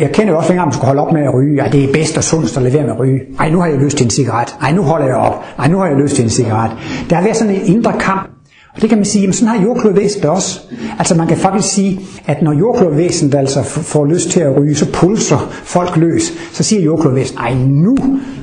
Jeg 0.00 0.10
kender 0.12 0.32
jo 0.32 0.38
også, 0.38 0.52
at 0.52 0.56
man 0.56 0.72
skulle 0.72 0.86
holde 0.86 1.02
op 1.02 1.12
med 1.12 1.22
at 1.22 1.34
ryge. 1.34 1.62
Ja, 1.64 1.70
det 1.70 1.84
er 1.84 1.92
bedst 1.92 2.16
og 2.16 2.24
sundest 2.24 2.56
at 2.56 2.62
lade 2.62 2.74
være 2.74 2.82
med 2.82 2.92
at 2.92 2.98
ryge. 2.98 3.20
Ej, 3.38 3.50
nu 3.50 3.60
har 3.60 3.66
jeg 3.66 3.78
lyst 3.78 3.96
til 3.96 4.04
en 4.04 4.10
cigaret. 4.10 4.56
Ej, 4.62 4.72
nu 4.72 4.82
holder 4.82 5.06
jeg 5.06 5.16
op. 5.16 5.44
Ej, 5.58 5.68
nu 5.68 5.78
har 5.78 5.86
jeg 5.86 5.96
lyst 5.96 6.14
til 6.14 6.24
en 6.24 6.30
cigaret. 6.30 6.70
Der 7.10 7.16
har 7.16 7.22
været 7.22 7.36
sådan 7.36 7.54
en 7.54 7.60
indre 7.64 7.92
kamp 8.00 8.28
og 8.74 8.82
det 8.82 8.88
kan 8.88 8.98
man 8.98 9.04
sige, 9.04 9.22
jamen 9.22 9.32
sådan 9.32 9.48
har 9.48 9.62
jordklodvæsenet 9.64 10.24
også. 10.24 10.60
Altså 10.98 11.14
man 11.14 11.26
kan 11.26 11.36
faktisk 11.36 11.74
sige, 11.74 12.00
at 12.26 12.42
når 12.42 12.52
jordklodvæsenet 12.52 13.34
altså 13.34 13.62
får 13.62 14.06
lyst 14.06 14.30
til 14.30 14.40
at 14.40 14.56
ryge, 14.56 14.74
så 14.74 14.92
pulser 14.92 15.48
folk 15.64 15.96
løs. 15.96 16.32
Så 16.52 16.62
siger 16.62 16.82
jordklodvæsenet, 16.82 17.40
ej 17.40 17.54
nu, 17.54 17.96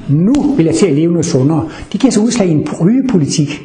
nu 0.09 0.33
vil 0.57 0.65
jeg 0.65 0.75
til 0.75 0.85
at 0.85 0.93
leve 0.93 1.11
noget 1.11 1.25
sundere. 1.25 1.69
Det 1.91 2.01
giver 2.01 2.11
sig 2.11 2.23
udslag 2.23 2.47
i 2.47 2.51
en 2.51 2.67
rygepolitik. 2.81 3.61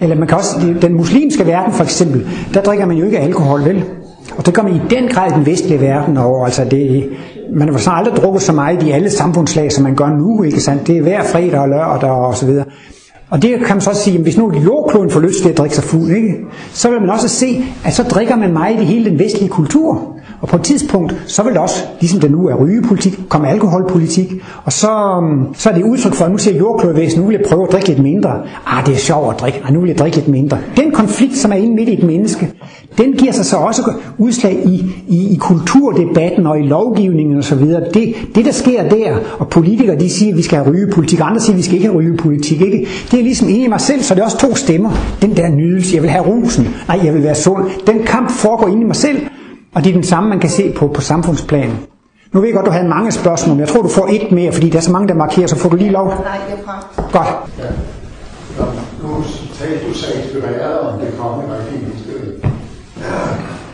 Eller 0.00 0.16
man 0.16 0.28
kan 0.28 0.36
også, 0.36 0.74
den 0.82 0.94
muslimske 0.94 1.46
verden 1.46 1.72
for 1.72 1.84
eksempel, 1.84 2.26
der 2.54 2.62
drikker 2.62 2.86
man 2.86 2.96
jo 2.96 3.04
ikke 3.04 3.18
alkohol, 3.18 3.64
vel? 3.64 3.84
Og 4.36 4.46
det 4.46 4.54
gør 4.54 4.62
man 4.62 4.74
i 4.74 4.80
den 4.90 5.08
grad 5.08 5.30
i 5.30 5.34
den 5.34 5.46
vestlige 5.46 5.80
verden 5.80 6.16
over. 6.16 6.44
Altså 6.44 6.64
det, 6.70 7.08
man 7.54 7.68
har 7.68 7.90
aldrig 7.90 8.16
drukket 8.16 8.42
så 8.42 8.52
meget 8.52 8.82
i 8.82 8.90
alle 8.90 9.10
samfundslag, 9.10 9.72
som 9.72 9.84
man 9.84 9.94
gør 9.94 10.08
nu, 10.08 10.42
ikke 10.42 10.60
sandt? 10.60 10.86
Det 10.86 10.96
er 10.96 11.02
hver 11.02 11.24
fredag 11.24 11.60
og 11.60 11.68
lørdag 11.68 12.10
og 12.10 12.36
så 12.36 12.46
videre. 12.46 12.64
Og 13.30 13.42
det 13.42 13.58
kan 13.58 13.76
man 13.76 13.80
så 13.80 13.94
sige, 13.94 14.16
at 14.16 14.22
hvis 14.22 14.36
nu 14.36 14.52
jordkloden 14.64 15.10
får 15.10 15.20
lyst 15.20 15.42
til 15.42 15.48
at 15.48 15.58
drikke 15.58 15.74
sig 15.76 15.84
fuld, 15.84 16.10
ikke? 16.10 16.34
så 16.72 16.90
vil 16.90 17.00
man 17.00 17.10
også 17.10 17.28
se, 17.28 17.64
at 17.84 17.94
så 17.94 18.02
drikker 18.02 18.36
man 18.36 18.52
meget 18.52 18.80
i 18.80 18.84
hele 18.84 19.10
den 19.10 19.18
vestlige 19.18 19.48
kultur. 19.48 20.16
Og 20.40 20.48
på 20.48 20.56
et 20.56 20.62
tidspunkt, 20.62 21.16
så 21.26 21.42
vil 21.42 21.52
det 21.52 21.60
også, 21.60 21.82
ligesom 22.00 22.20
det 22.20 22.30
nu 22.30 22.48
er 22.48 22.54
rygepolitik, 22.54 23.20
komme 23.28 23.48
alkoholpolitik. 23.48 24.32
Og 24.64 24.72
så, 24.72 25.20
øhm, 25.22 25.54
så 25.54 25.70
er 25.70 25.74
det 25.74 25.82
udtryk 25.82 26.14
for, 26.14 26.24
at 26.24 26.30
nu 26.30 26.38
siger 26.38 26.58
jordklodvæsen, 26.58 27.20
nu 27.20 27.26
vil 27.26 27.34
jeg 27.34 27.44
prøve 27.48 27.66
at 27.66 27.72
drikke 27.72 27.88
lidt 27.88 28.02
mindre. 28.02 28.30
Ah, 28.66 28.86
det 28.86 28.94
er 28.94 28.98
sjovt 28.98 29.34
at 29.34 29.40
drikke. 29.40 29.62
Ah, 29.64 29.72
nu 29.72 29.80
vil 29.80 29.88
jeg 29.88 29.98
drikke 29.98 30.16
lidt 30.16 30.28
mindre. 30.28 30.58
Den 30.76 30.92
konflikt, 30.92 31.36
som 31.36 31.52
er 31.52 31.56
inde 31.56 31.74
midt 31.74 31.88
i 31.88 31.92
et 31.92 32.02
menneske, 32.02 32.52
den 32.98 33.12
giver 33.12 33.32
sig 33.32 33.44
så 33.44 33.56
også 33.56 33.92
udslag 34.18 34.62
i, 34.66 34.84
i, 35.08 35.34
i 35.34 35.36
kulturdebatten 35.36 36.46
og 36.46 36.60
i 36.60 36.62
lovgivningen 36.62 37.38
osv. 37.38 37.58
Det, 37.94 38.14
det, 38.34 38.44
der 38.44 38.52
sker 38.52 38.88
der, 38.88 39.16
og 39.38 39.48
politikere 39.48 39.98
de 39.98 40.10
siger, 40.10 40.32
at 40.32 40.38
vi 40.38 40.42
skal 40.42 40.58
have 40.58 40.70
rygepolitik, 40.70 41.20
andre 41.22 41.40
siger, 41.40 41.52
at 41.52 41.58
vi 41.58 41.62
skal 41.62 41.74
ikke 41.74 41.86
have 41.86 41.98
rygepolitik. 41.98 42.60
Ikke? 42.60 42.86
Det 43.10 43.18
er 43.18 43.22
ligesom 43.22 43.48
inde 43.48 43.64
i 43.64 43.68
mig 43.68 43.80
selv, 43.80 44.02
så 44.02 44.14
det 44.14 44.20
er 44.20 44.24
også 44.24 44.38
to 44.38 44.54
stemmer. 44.54 44.90
Den 45.22 45.36
der 45.36 45.48
nydelse, 45.48 45.94
jeg 45.94 46.02
vil 46.02 46.10
have 46.10 46.24
rusen, 46.24 46.68
nej, 46.88 47.00
jeg 47.04 47.14
vil 47.14 47.22
være 47.22 47.34
sund. 47.34 47.64
Den 47.86 48.02
kamp 48.06 48.30
foregår 48.30 48.68
inde 48.68 48.82
i 48.82 48.86
mig 48.86 48.96
selv, 48.96 49.18
og 49.76 49.84
det 49.84 49.90
er 49.90 49.94
den 49.94 50.02
samme, 50.04 50.28
man 50.28 50.40
kan 50.40 50.50
se 50.50 50.72
på, 50.76 50.88
på 50.88 51.00
samfundsplanen. 51.00 51.78
Nu 52.32 52.40
ved 52.40 52.48
jeg 52.48 52.54
godt, 52.54 52.66
du 52.66 52.70
havde 52.70 52.88
mange 52.88 53.12
spørgsmål, 53.12 53.54
men 53.56 53.60
jeg 53.60 53.68
tror, 53.68 53.82
du 53.82 53.88
får 53.88 54.08
et 54.10 54.32
mere, 54.32 54.52
fordi 54.52 54.70
der 54.70 54.78
er 54.78 54.82
så 54.82 54.90
mange, 54.90 55.08
der 55.08 55.14
markerer, 55.14 55.46
så 55.46 55.56
får 55.56 55.68
du 55.68 55.76
lige 55.76 55.90
lov. 55.90 56.06
Nej, 56.06 56.16
jeg 56.50 56.58
får. 56.64 57.12
Godt. 57.12 57.28
Ja. 57.58 58.64
Nu 59.02 59.24
talte 59.58 59.88
du 59.88 59.94
så 59.94 60.06
inspireret 60.22 60.78
om 60.80 61.00
det 61.00 61.08
kommende 61.18 61.54
regeringsbillede. 61.54 62.40
Ja. 63.00 63.04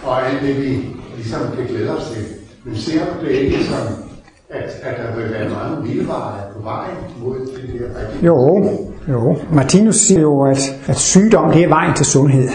Og 0.06 0.26
alt 0.26 0.42
det, 0.42 0.56
vi 0.56 0.86
ligesom 1.16 1.40
kan 1.56 1.66
glæde 1.68 1.96
os 1.96 2.10
til. 2.10 2.22
Men 2.64 2.76
ser 2.76 3.00
du 3.00 3.26
det 3.26 3.32
ikke 3.32 3.64
som, 3.64 3.86
at, 4.50 4.70
at 4.82 4.94
der 4.98 5.16
vil 5.16 5.32
være 5.32 5.48
mange 5.48 5.88
vildveje 5.88 6.42
på 6.56 6.62
vejen 6.62 6.96
mod 7.24 7.38
det 7.38 7.70
her 7.72 7.86
regering? 7.86 8.24
Jo, 8.26 8.68
jo. 9.08 9.36
Martinus 9.52 9.96
siger 9.96 10.20
jo, 10.20 10.42
at, 10.42 10.58
at 10.86 10.96
sygdom 10.96 11.52
det 11.52 11.62
er 11.62 11.68
vejen 11.68 11.94
til 11.94 12.06
sundhed. 12.06 12.48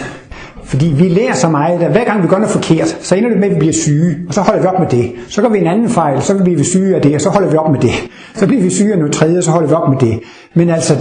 Fordi 0.68 0.86
vi 0.86 1.08
lærer 1.08 1.34
så 1.34 1.48
meget, 1.48 1.82
at 1.82 1.90
hver 1.90 2.04
gang 2.04 2.22
vi 2.22 2.28
gør 2.28 2.36
noget 2.36 2.50
forkert, 2.50 2.98
så 3.00 3.14
ender 3.14 3.30
det 3.30 3.38
med, 3.38 3.48
at 3.48 3.54
vi 3.54 3.58
bliver 3.58 3.72
syge, 3.72 4.16
og 4.28 4.34
så 4.34 4.40
holder 4.40 4.60
vi 4.60 4.66
op 4.66 4.80
med 4.80 4.88
det. 4.88 5.12
Så 5.28 5.42
gør 5.42 5.48
vi 5.48 5.58
en 5.58 5.66
anden 5.66 5.88
fejl, 5.88 6.22
så 6.22 6.34
bliver 6.34 6.58
vi 6.58 6.64
syge 6.64 6.96
af 6.96 7.02
det, 7.02 7.14
og 7.14 7.20
så 7.20 7.28
holder 7.28 7.50
vi 7.50 7.56
op 7.56 7.70
med 7.70 7.80
det. 7.80 7.90
Så 8.34 8.46
bliver 8.46 8.62
vi 8.62 8.70
syge 8.70 8.92
af 8.92 8.98
noget 8.98 9.12
tredje, 9.12 9.38
og 9.38 9.44
så 9.44 9.50
holder 9.50 9.68
vi 9.68 9.74
op 9.74 9.88
med 9.88 9.98
det. 9.98 10.20
Men 10.54 10.70
altså, 10.70 10.96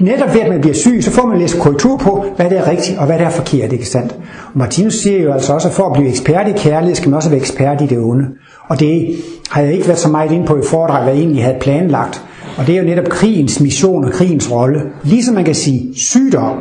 netop 0.00 0.34
ved 0.34 0.40
at 0.40 0.48
man 0.48 0.60
bliver 0.60 0.74
syg, 0.74 0.98
så 1.04 1.10
får 1.10 1.26
man 1.26 1.38
læst 1.38 1.58
korrektur 1.58 1.96
på, 1.96 2.24
hvad 2.36 2.50
det 2.50 2.58
er 2.58 2.70
rigtigt, 2.70 2.98
og 2.98 3.06
hvad 3.06 3.18
det 3.18 3.26
er 3.26 3.30
forkert, 3.30 3.72
ikke 3.72 3.88
sandt? 3.88 4.12
Og 4.52 4.58
Martinus 4.58 4.94
siger 4.94 5.22
jo 5.22 5.32
altså 5.32 5.52
også, 5.52 5.68
at 5.68 5.74
for 5.74 5.86
at 5.86 5.92
blive 5.92 6.08
ekspert 6.08 6.48
i 6.48 6.52
kærlighed, 6.56 6.94
skal 6.94 7.10
man 7.10 7.16
også 7.16 7.28
være 7.28 7.40
ekspert 7.40 7.80
i 7.80 7.86
det 7.86 7.98
onde. 7.98 8.24
Og 8.68 8.80
det 8.80 9.16
har 9.50 9.60
jeg 9.60 9.72
ikke 9.72 9.86
været 9.86 10.00
så 10.00 10.08
meget 10.08 10.32
inde 10.32 10.46
på 10.46 10.56
i 10.56 10.62
foredrag, 10.70 11.02
hvad 11.02 11.12
jeg 11.12 11.20
egentlig 11.20 11.44
havde 11.44 11.58
planlagt. 11.60 12.22
Og 12.58 12.66
det 12.66 12.74
er 12.74 12.80
jo 12.80 12.86
netop 12.86 13.08
krigens 13.08 13.60
mission 13.60 14.04
og 14.04 14.12
krigens 14.12 14.52
rolle. 14.52 14.82
Ligesom 15.02 15.34
man 15.34 15.44
kan 15.44 15.54
sige 15.54 15.94
sygdom, 15.96 16.56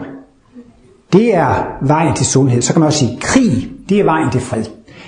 det 1.14 1.36
er 1.36 1.78
vejen 1.82 2.16
til 2.16 2.26
sundhed. 2.26 2.62
Så 2.62 2.74
kan 2.74 2.80
man 2.80 2.88
også 2.88 3.00
sige, 3.00 3.18
krig, 3.22 3.70
det 3.90 4.00
er 4.00 4.04
vejen 4.04 4.32
til 4.32 4.42
fred. 4.42 4.64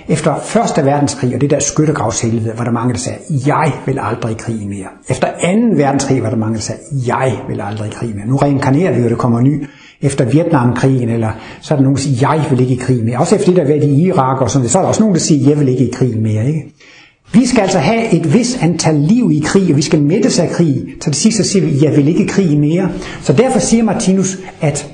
Efter 0.07 0.35
Første 0.43 0.85
Verdenskrig 0.85 1.35
og 1.35 1.41
det 1.41 1.49
der 1.49 1.59
skyttegravshelvede, 1.59 2.53
var 2.57 2.63
der 2.63 2.71
mange, 2.71 2.93
der 2.93 2.99
sagde, 2.99 3.17
jeg 3.47 3.71
vil 3.85 3.99
aldrig 4.01 4.31
i 4.31 4.35
krig 4.39 4.67
mere. 4.67 4.87
Efter 5.09 5.27
2. 5.27 5.33
verdenskrig 5.75 6.23
var 6.23 6.29
der 6.29 6.37
mange, 6.37 6.55
der 6.55 6.61
sagde, 6.61 6.81
jeg 7.07 7.33
vil 7.49 7.61
aldrig 7.61 7.87
i 7.87 7.91
krig 7.91 8.15
mere. 8.15 8.27
Nu 8.27 8.35
reinkarnerer 8.35 8.93
vi 8.93 9.01
jo, 9.01 9.09
det 9.09 9.17
kommer 9.17 9.41
ny. 9.41 9.67
Efter 10.01 10.25
Vietnamkrigen, 10.25 11.09
eller 11.09 11.31
så 11.61 11.73
er 11.73 11.75
der 11.75 11.83
nogen, 11.83 11.95
der 11.95 12.01
siger, 12.01 12.33
jeg 12.33 12.45
vil 12.49 12.59
ikke 12.59 12.73
i 12.73 12.77
krig 12.77 13.05
mere. 13.05 13.17
Også 13.17 13.35
efter 13.35 13.47
det, 13.47 13.55
der 13.55 13.61
har 13.61 13.67
været 13.67 13.83
i 13.83 14.05
Irak 14.05 14.41
og 14.41 14.51
sådan 14.51 14.69
så 14.69 14.77
er 14.77 14.81
der 14.81 14.89
også 14.89 15.01
nogen, 15.01 15.15
der 15.15 15.21
siger, 15.21 15.49
jeg 15.49 15.59
vil 15.59 15.67
ikke 15.67 15.87
i 15.87 15.91
krig 15.91 16.17
mere. 16.17 16.47
Ikke? 16.47 16.73
Vi 17.33 17.45
skal 17.45 17.61
altså 17.61 17.79
have 17.79 18.13
et 18.13 18.33
vis 18.33 18.57
antal 18.61 18.95
liv 18.95 19.31
i 19.31 19.39
krig, 19.45 19.71
og 19.71 19.77
vi 19.77 19.81
skal 19.81 20.01
mættes 20.01 20.39
af 20.39 20.49
krig. 20.49 20.85
Så 21.01 21.09
det 21.09 21.17
sidste 21.17 21.43
så 21.43 21.49
siger 21.51 21.65
vi, 21.65 21.85
jeg 21.85 21.95
vil 21.95 22.07
ikke 22.07 22.23
i 22.23 22.27
krig 22.27 22.59
mere. 22.59 22.89
Så 23.21 23.33
derfor 23.33 23.59
siger 23.59 23.83
Martinus, 23.83 24.37
at 24.61 24.91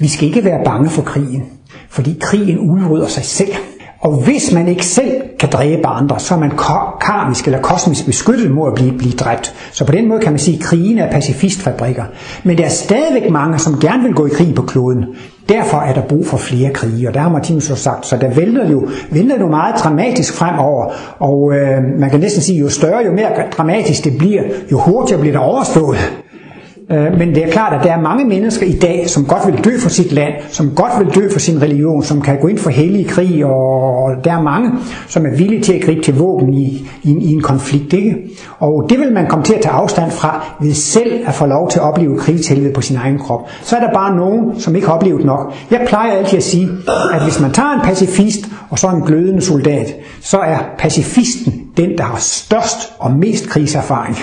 vi 0.00 0.08
skal 0.08 0.28
ikke 0.28 0.44
være 0.44 0.64
bange 0.64 0.90
for 0.90 1.02
krigen, 1.02 1.42
fordi 1.88 2.16
krigen 2.20 2.58
udrydder 2.58 3.08
sig 3.08 3.24
selv. 3.24 3.52
Og 4.00 4.12
hvis 4.24 4.52
man 4.52 4.68
ikke 4.68 4.86
selv 4.86 5.12
kan 5.40 5.48
dræbe 5.52 5.86
andre, 5.86 6.20
så 6.20 6.34
er 6.34 6.38
man 6.38 6.50
karmisk 7.00 7.44
eller 7.44 7.60
kosmisk 7.62 8.06
beskyttet 8.06 8.50
mod 8.50 8.68
at 8.68 8.74
blive, 8.74 8.98
blive 8.98 9.12
dræbt. 9.12 9.54
Så 9.72 9.84
på 9.84 9.92
den 9.92 10.08
måde 10.08 10.20
kan 10.20 10.32
man 10.32 10.38
sige, 10.38 10.56
at 10.56 10.62
krigen 10.62 10.98
er 10.98 11.12
pacifistfabrikker. 11.12 12.04
Men 12.44 12.58
der 12.58 12.64
er 12.64 12.68
stadigvæk 12.68 13.30
mange, 13.30 13.58
som 13.58 13.80
gerne 13.80 14.02
vil 14.02 14.14
gå 14.14 14.26
i 14.26 14.30
krig 14.30 14.54
på 14.54 14.62
kloden. 14.62 15.04
Derfor 15.48 15.78
er 15.78 15.94
der 15.94 16.02
brug 16.02 16.26
for 16.26 16.36
flere 16.36 16.70
krige, 16.72 17.08
og 17.08 17.14
der 17.14 17.20
har 17.20 17.28
Martinus 17.28 17.64
så 17.64 17.74
sagt, 17.74 18.06
så 18.06 18.16
der 18.16 18.28
vælter 18.28 18.70
jo, 18.70 18.88
vælter 19.10 19.38
jo 19.40 19.46
meget 19.46 19.74
dramatisk 19.78 20.34
fremover, 20.34 20.92
og 21.18 21.52
øh, 21.54 21.82
man 21.98 22.10
kan 22.10 22.20
næsten 22.20 22.42
sige, 22.42 22.58
jo 22.58 22.68
større, 22.68 23.04
jo 23.06 23.12
mere 23.12 23.30
dramatisk 23.56 24.04
det 24.04 24.18
bliver, 24.18 24.42
jo 24.72 24.78
hurtigere 24.78 25.20
bliver 25.20 25.32
det 25.32 25.42
overstået. 25.42 25.98
Øh, 26.92 27.18
men 27.18 27.34
det 27.34 27.44
er 27.44 27.50
klart, 27.50 27.72
at 27.72 27.84
der 27.84 27.92
er 27.92 28.00
mange 28.00 28.24
mennesker 28.24 28.66
i 28.66 28.72
dag, 28.72 29.10
som 29.10 29.24
godt 29.24 29.42
vil 29.46 29.64
dø 29.64 29.78
for 29.78 29.88
sit 29.88 30.12
land, 30.12 30.34
som 30.48 30.70
godt 30.76 30.92
vil 30.98 31.14
dø 31.14 31.28
for 31.32 31.38
sin 31.38 31.62
religion, 31.62 32.02
som 32.02 32.22
kan 32.22 32.40
gå 32.40 32.48
ind 32.48 32.58
for 32.58 32.70
hellig 32.70 33.06
krig, 33.06 33.44
og 33.44 34.10
der 34.24 34.32
er 34.32 34.42
mange, 34.42 34.70
som 35.08 35.26
er 35.26 35.30
villige 35.30 35.62
til 35.62 35.72
at 35.72 35.82
gribe 35.82 36.02
til 36.02 36.14
våben 36.14 36.54
i, 36.54 36.88
i, 37.02 37.10
i 37.10 37.32
en 37.32 37.42
konflikt. 37.42 37.92
Ikke? 37.92 38.16
Og 38.58 38.86
det 38.88 38.98
vil 38.98 39.12
man 39.12 39.26
komme 39.26 39.44
til 39.44 39.54
at 39.54 39.60
tage 39.60 39.72
afstand 39.72 40.10
fra, 40.10 40.44
ved 40.60 40.72
selv 40.72 41.12
at 41.26 41.34
få 41.34 41.46
lov 41.46 41.70
til 41.70 41.78
at 41.78 41.84
opleve 41.84 42.18
krigshelvede 42.18 42.72
på 42.72 42.80
sin 42.80 42.96
egen 42.96 43.18
krop. 43.18 43.48
Så 43.62 43.76
er 43.76 43.80
der 43.80 43.92
bare 43.94 44.16
nogen, 44.16 44.60
som 44.60 44.74
ikke 44.74 44.86
har 44.86 44.94
oplevet 44.94 45.24
nok. 45.24 45.52
Jeg 45.70 45.84
plejer 45.88 46.12
altid 46.12 46.36
at 46.36 46.44
sige, 46.44 46.68
at 47.12 47.22
hvis 47.22 47.40
man 47.40 47.52
tager 47.52 47.72
en 47.72 47.80
pacifist 47.80 48.40
og 48.70 48.78
så 48.78 48.88
en 48.88 49.02
glødende 49.02 49.42
soldat, 49.42 49.94
så 50.20 50.38
er 50.38 50.58
pacifisten 50.78 51.62
den, 51.76 51.98
der 51.98 52.04
har 52.04 52.18
størst 52.18 52.92
og 52.98 53.12
mest 53.12 53.48
krigserfaring. 53.48 54.16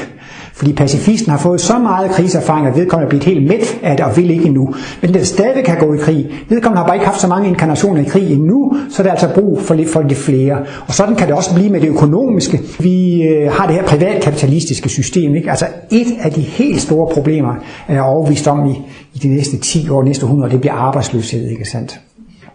Fordi 0.57 0.73
pacifisten 0.73 1.31
har 1.31 1.37
fået 1.37 1.61
så 1.61 1.77
meget 1.77 2.11
krigserfaring, 2.11 2.67
at 2.67 2.75
vedkommende 2.75 3.05
er 3.05 3.09
blevet 3.09 3.23
helt 3.23 3.47
mæt 3.47 3.79
af 3.83 3.97
det 3.97 4.05
og 4.05 4.17
vil 4.17 4.29
ikke 4.29 4.45
endnu. 4.45 4.73
Men 5.01 5.13
den 5.13 5.25
stadig 5.25 5.65
kan 5.65 5.77
gå 5.79 5.93
i 5.93 5.97
krig. 5.97 6.29
Vedkommende 6.49 6.77
har 6.77 6.87
bare 6.87 6.95
ikke 6.95 7.05
haft 7.05 7.21
så 7.21 7.27
mange 7.27 7.49
inkarnationer 7.49 8.01
i 8.01 8.03
krig 8.03 8.33
endnu, 8.33 8.73
så 8.89 9.03
der 9.03 9.09
er 9.09 9.13
altså 9.13 9.29
brug 9.35 9.61
for 9.61 9.73
lidt, 9.73 9.89
for 9.89 10.01
lidt 10.01 10.19
flere. 10.19 10.57
Og 10.87 10.93
sådan 10.93 11.15
kan 11.15 11.27
det 11.27 11.35
også 11.35 11.55
blive 11.55 11.69
med 11.69 11.81
det 11.81 11.87
økonomiske. 11.87 12.59
Vi 12.79 13.23
øh, 13.23 13.51
har 13.51 13.67
det 13.67 13.75
her 13.75 13.83
privatkapitalistiske 13.83 14.89
system. 14.89 15.35
Ikke? 15.35 15.49
Altså 15.49 15.65
et 15.91 16.07
af 16.21 16.31
de 16.31 16.41
helt 16.41 16.81
store 16.81 17.13
problemer, 17.13 17.53
er 17.87 17.93
jeg 17.93 18.03
overvist 18.03 18.47
om 18.47 18.69
i, 18.69 18.81
i 19.13 19.17
de 19.17 19.27
næste 19.27 19.57
10 19.57 19.89
år, 19.89 20.03
næste 20.03 20.23
100 20.23 20.47
år, 20.47 20.51
det 20.51 20.61
bliver 20.61 20.73
arbejdsløshed, 20.73 21.49
ikke 21.49 21.65
sandt? 21.65 21.99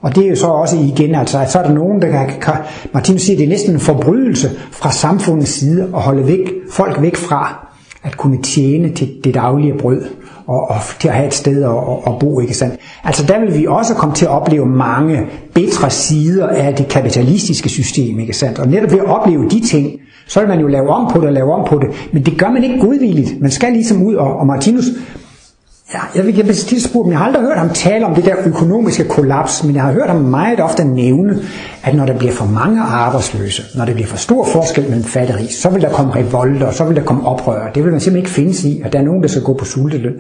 Og 0.01 0.17
det 0.17 0.25
er 0.25 0.29
jo 0.29 0.37
så 0.37 0.47
også 0.47 0.77
igen, 0.77 1.15
altså, 1.15 1.39
at 1.39 1.51
så 1.51 1.59
er 1.59 1.63
der 1.63 1.75
nogen, 1.75 2.03
der 2.03 2.09
kan, 2.09 2.29
kan 2.41 2.55
Martin 2.95 3.19
siger, 3.19 3.37
det 3.37 3.45
er 3.45 3.49
næsten 3.49 3.75
en 3.75 3.81
forbrydelse 3.81 4.51
fra 4.73 4.93
samfundets 4.93 5.51
side 5.51 5.83
at 5.83 6.01
holde 6.01 6.27
væk, 6.27 6.53
folk 6.71 7.03
væk 7.03 7.17
fra 7.17 7.72
at 8.03 8.17
kunne 8.17 8.43
tjene 8.43 8.93
til 8.95 9.09
det 9.25 9.35
daglige 9.35 9.75
brød 9.79 10.03
og, 10.47 10.71
og 10.71 10.77
til 11.01 11.09
at 11.09 11.15
have 11.15 11.27
et 11.27 11.35
sted 11.35 11.63
at, 11.63 12.13
at, 12.13 12.19
bo, 12.21 12.41
ikke 12.41 12.55
sandt? 12.55 12.75
Altså 13.05 13.27
der 13.27 13.41
vil 13.41 13.59
vi 13.59 13.67
også 13.67 13.95
komme 13.95 14.15
til 14.15 14.25
at 14.25 14.31
opleve 14.31 14.67
mange 14.67 15.27
bedre 15.55 15.91
sider 15.91 16.49
af 16.49 16.75
det 16.75 16.89
kapitalistiske 16.89 17.69
system, 17.69 18.19
ikke 18.19 18.33
sandt? 18.33 18.59
Og 18.59 18.69
netop 18.69 18.91
ved 18.91 18.99
at 18.99 19.05
opleve 19.05 19.49
de 19.49 19.61
ting, 19.67 20.01
så 20.27 20.41
vil 20.41 20.49
man 20.49 20.61
jo 20.61 20.67
lave 20.67 20.89
om 20.89 21.13
på 21.13 21.19
det 21.19 21.27
og 21.27 21.33
lave 21.33 21.53
om 21.53 21.69
på 21.69 21.79
det, 21.79 22.09
men 22.13 22.23
det 22.23 22.39
gør 22.39 22.51
man 22.51 22.65
ikke 22.65 22.81
godvilligt. 22.81 23.41
Man 23.41 23.51
skal 23.51 23.73
ligesom 23.73 24.03
ud, 24.03 24.15
og, 24.15 24.37
og 24.37 24.47
Martinus 24.47 24.85
Ja, 25.95 26.01
jeg 26.15 26.27
vil, 26.27 26.37
jeg 26.37 26.47
vil 26.47 26.55
tit 26.55 26.83
spurgt, 26.83 27.07
men 27.07 27.13
jeg 27.13 27.19
har 27.19 27.27
aldrig 27.27 27.43
hørt 27.43 27.59
ham 27.59 27.69
tale 27.69 28.07
om 28.07 28.15
det 28.15 28.25
der 28.25 28.35
økonomiske 28.45 29.09
kollaps, 29.09 29.65
men 29.65 29.75
jeg 29.75 29.83
har 29.83 29.93
hørt 29.93 30.11
ham 30.11 30.21
meget 30.21 30.61
ofte 30.61 30.85
nævne, 30.85 31.39
at 31.85 31.95
når 31.95 32.07
der 32.07 32.19
bliver 32.19 32.33
for 32.33 32.45
mange 32.45 32.81
arbejdsløse, 32.81 33.63
når 33.75 33.85
der 33.85 33.95
bliver 33.95 34.07
for 34.07 34.17
stor 34.17 34.45
forskel 34.45 34.85
mellem 34.85 35.05
fattig 35.05 35.49
så 35.51 35.71
vil 35.71 35.83
der 35.83 35.91
komme 35.91 36.15
revolter, 36.15 36.71
så 36.71 36.85
vil 36.85 36.97
der 36.97 37.03
komme 37.03 37.27
oprør. 37.27 37.73
Det 37.73 37.85
vil 37.85 37.93
man 37.93 38.01
simpelthen 38.01 38.43
ikke 38.45 38.55
finde 38.55 38.69
i, 38.69 38.83
at 38.85 38.93
der 38.93 38.99
er 38.99 39.03
nogen, 39.03 39.23
der 39.23 39.29
skal 39.29 39.43
gå 39.43 39.55
på 39.55 39.65
sulteløn. 39.65 40.15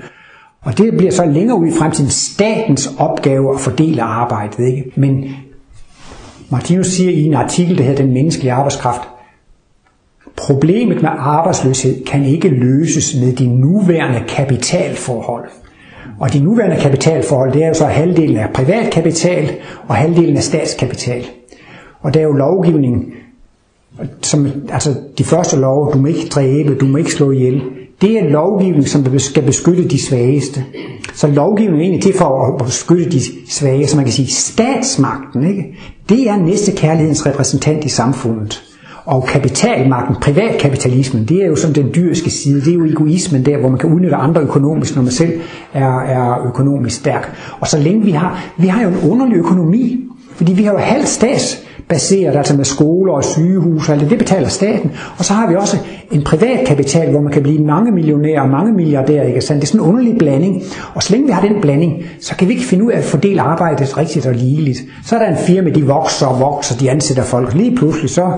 Og 0.61 0.79
det 0.79 0.97
bliver 0.97 1.12
så 1.12 1.25
længere 1.25 1.59
ud 1.59 1.67
i 1.67 1.73
fremtiden 1.79 2.11
statens 2.11 2.91
opgave 2.99 3.55
at 3.55 3.61
fordele 3.61 4.02
arbejdet. 4.02 4.67
Ikke? 4.67 4.93
Men 4.97 5.25
Martinus 6.50 6.87
siger 6.87 7.11
i 7.11 7.25
en 7.25 7.35
artikel, 7.35 7.79
der 7.79 7.85
hedder 7.85 8.02
Den 8.02 8.12
menneskelige 8.12 8.52
arbejdskraft, 8.52 9.02
Problemet 10.37 11.02
med 11.02 11.11
arbejdsløshed 11.19 12.05
kan 12.05 12.25
ikke 12.25 12.49
løses 12.49 13.14
med 13.21 13.33
de 13.33 13.47
nuværende 13.47 14.21
kapitalforhold. 14.29 15.49
Og 16.21 16.33
de 16.33 16.38
nuværende 16.38 16.76
kapitalforhold, 16.76 17.52
det 17.52 17.64
er 17.64 17.69
jo 17.69 17.75
så 17.75 17.85
halvdelen 17.85 18.37
af 18.37 18.49
privatkapital 18.54 19.50
og 19.88 19.95
halvdelen 19.95 20.37
af 20.37 20.42
statskapital. 20.42 21.25
Og 22.00 22.14
der 22.14 22.21
er 22.21 22.25
jo 22.25 22.33
lovgivning, 22.33 23.14
som, 24.23 24.47
altså 24.73 24.95
de 25.19 25.25
første 25.25 25.57
lov, 25.57 25.92
du 25.92 25.99
må 25.99 26.07
ikke 26.07 26.28
dræbe, 26.28 26.75
du 26.75 26.87
må 26.87 26.97
ikke 26.97 27.12
slå 27.12 27.31
ihjel, 27.31 27.62
det 28.00 28.19
er 28.19 28.28
lovgivning, 28.28 28.88
som 28.88 29.19
skal 29.19 29.42
beskytte 29.42 29.88
de 29.88 30.02
svageste. 30.02 30.64
Så 31.14 31.26
lovgivningen 31.26 31.81
er 31.81 31.85
egentlig 31.85 32.02
til 32.02 32.14
for 32.14 32.47
at 32.47 32.64
beskytte 32.66 33.11
de 33.11 33.21
svage, 33.49 33.87
så 33.87 33.97
man 33.97 34.04
kan 34.04 34.14
sige, 34.14 34.28
statsmagten, 34.28 35.49
ikke? 35.49 35.78
det 36.09 36.28
er 36.28 36.37
næste 36.37 36.73
kærlighedens 36.73 37.26
repræsentant 37.26 37.85
i 37.85 37.88
samfundet. 37.88 38.72
Og 39.04 39.25
kapitalmagten, 39.25 40.16
privatkapitalismen, 40.21 41.25
det 41.25 41.42
er 41.42 41.47
jo 41.47 41.56
sådan 41.56 41.75
den 41.75 41.90
dyriske 41.94 42.30
side, 42.30 42.61
det 42.61 42.68
er 42.68 42.75
jo 42.75 42.85
egoismen 42.85 43.47
der, 43.47 43.56
hvor 43.56 43.68
man 43.68 43.78
kan 43.78 43.92
udnytte 43.92 44.16
andre 44.16 44.40
økonomisk, 44.40 44.97
når 44.97 45.02
man 45.02 45.12
selv 45.12 45.32
er, 45.73 46.00
er 46.00 46.47
økonomisk 46.47 46.97
stærk. 46.97 47.32
Og 47.61 47.68
så 47.68 47.78
længe 47.78 48.04
vi 48.04 48.11
har, 48.11 48.44
vi 48.59 48.66
har 48.66 48.82
jo 48.82 48.88
en 48.88 49.11
underlig 49.11 49.37
økonomi, 49.37 50.04
fordi 50.37 50.52
vi 50.52 50.62
har 50.62 50.73
jo 50.73 50.78
halvt 50.78 51.09
stats 51.09 51.62
baseret, 51.88 52.37
altså 52.37 52.56
med 52.56 52.64
skoler 52.64 53.12
og 53.12 53.25
sygehus, 53.25 53.88
og 53.88 53.92
alt 53.92 54.02
det, 54.02 54.11
det 54.11 54.18
betaler 54.18 54.49
staten. 54.49 54.90
Og 55.18 55.25
så 55.25 55.32
har 55.32 55.49
vi 55.49 55.56
også 55.56 55.76
en 56.11 56.23
privat 56.23 56.66
kapital, 56.66 57.11
hvor 57.11 57.21
man 57.21 57.32
kan 57.32 57.42
blive 57.42 57.64
mange 57.64 57.92
millionærer 57.92 58.40
og 58.40 58.49
mange 58.49 58.73
milliardærer, 58.73 59.26
ikke 59.26 59.40
sandt? 59.40 59.62
Det 59.62 59.68
er 59.68 59.73
sådan 59.73 59.87
en 59.87 59.90
underlig 59.90 60.18
blanding. 60.18 60.62
Og 60.94 61.02
så 61.02 61.12
længe 61.12 61.26
vi 61.26 61.32
har 61.32 61.42
den 61.42 61.61
blanding, 61.61 62.02
så 62.21 62.37
kan 62.37 62.49
vi 62.49 62.52
ikke 62.52 62.66
finde 62.66 62.85
ud 62.85 62.92
af 62.92 62.99
at 62.99 63.04
fordele 63.04 63.40
arbejdet 63.40 63.99
rigtigt 63.99 64.26
og 64.26 64.35
ligeligt. 64.35 64.78
Så 65.04 65.16
er 65.16 65.18
der 65.18 65.30
en 65.37 65.44
firma, 65.47 65.71
de 65.71 65.87
vokser 65.87 66.26
og 66.26 66.40
vokser, 66.40 66.76
de 66.78 66.90
ansætter 66.90 67.23
folk. 67.23 67.54
Lige 67.54 67.76
pludselig 67.76 68.11
så 68.11 68.32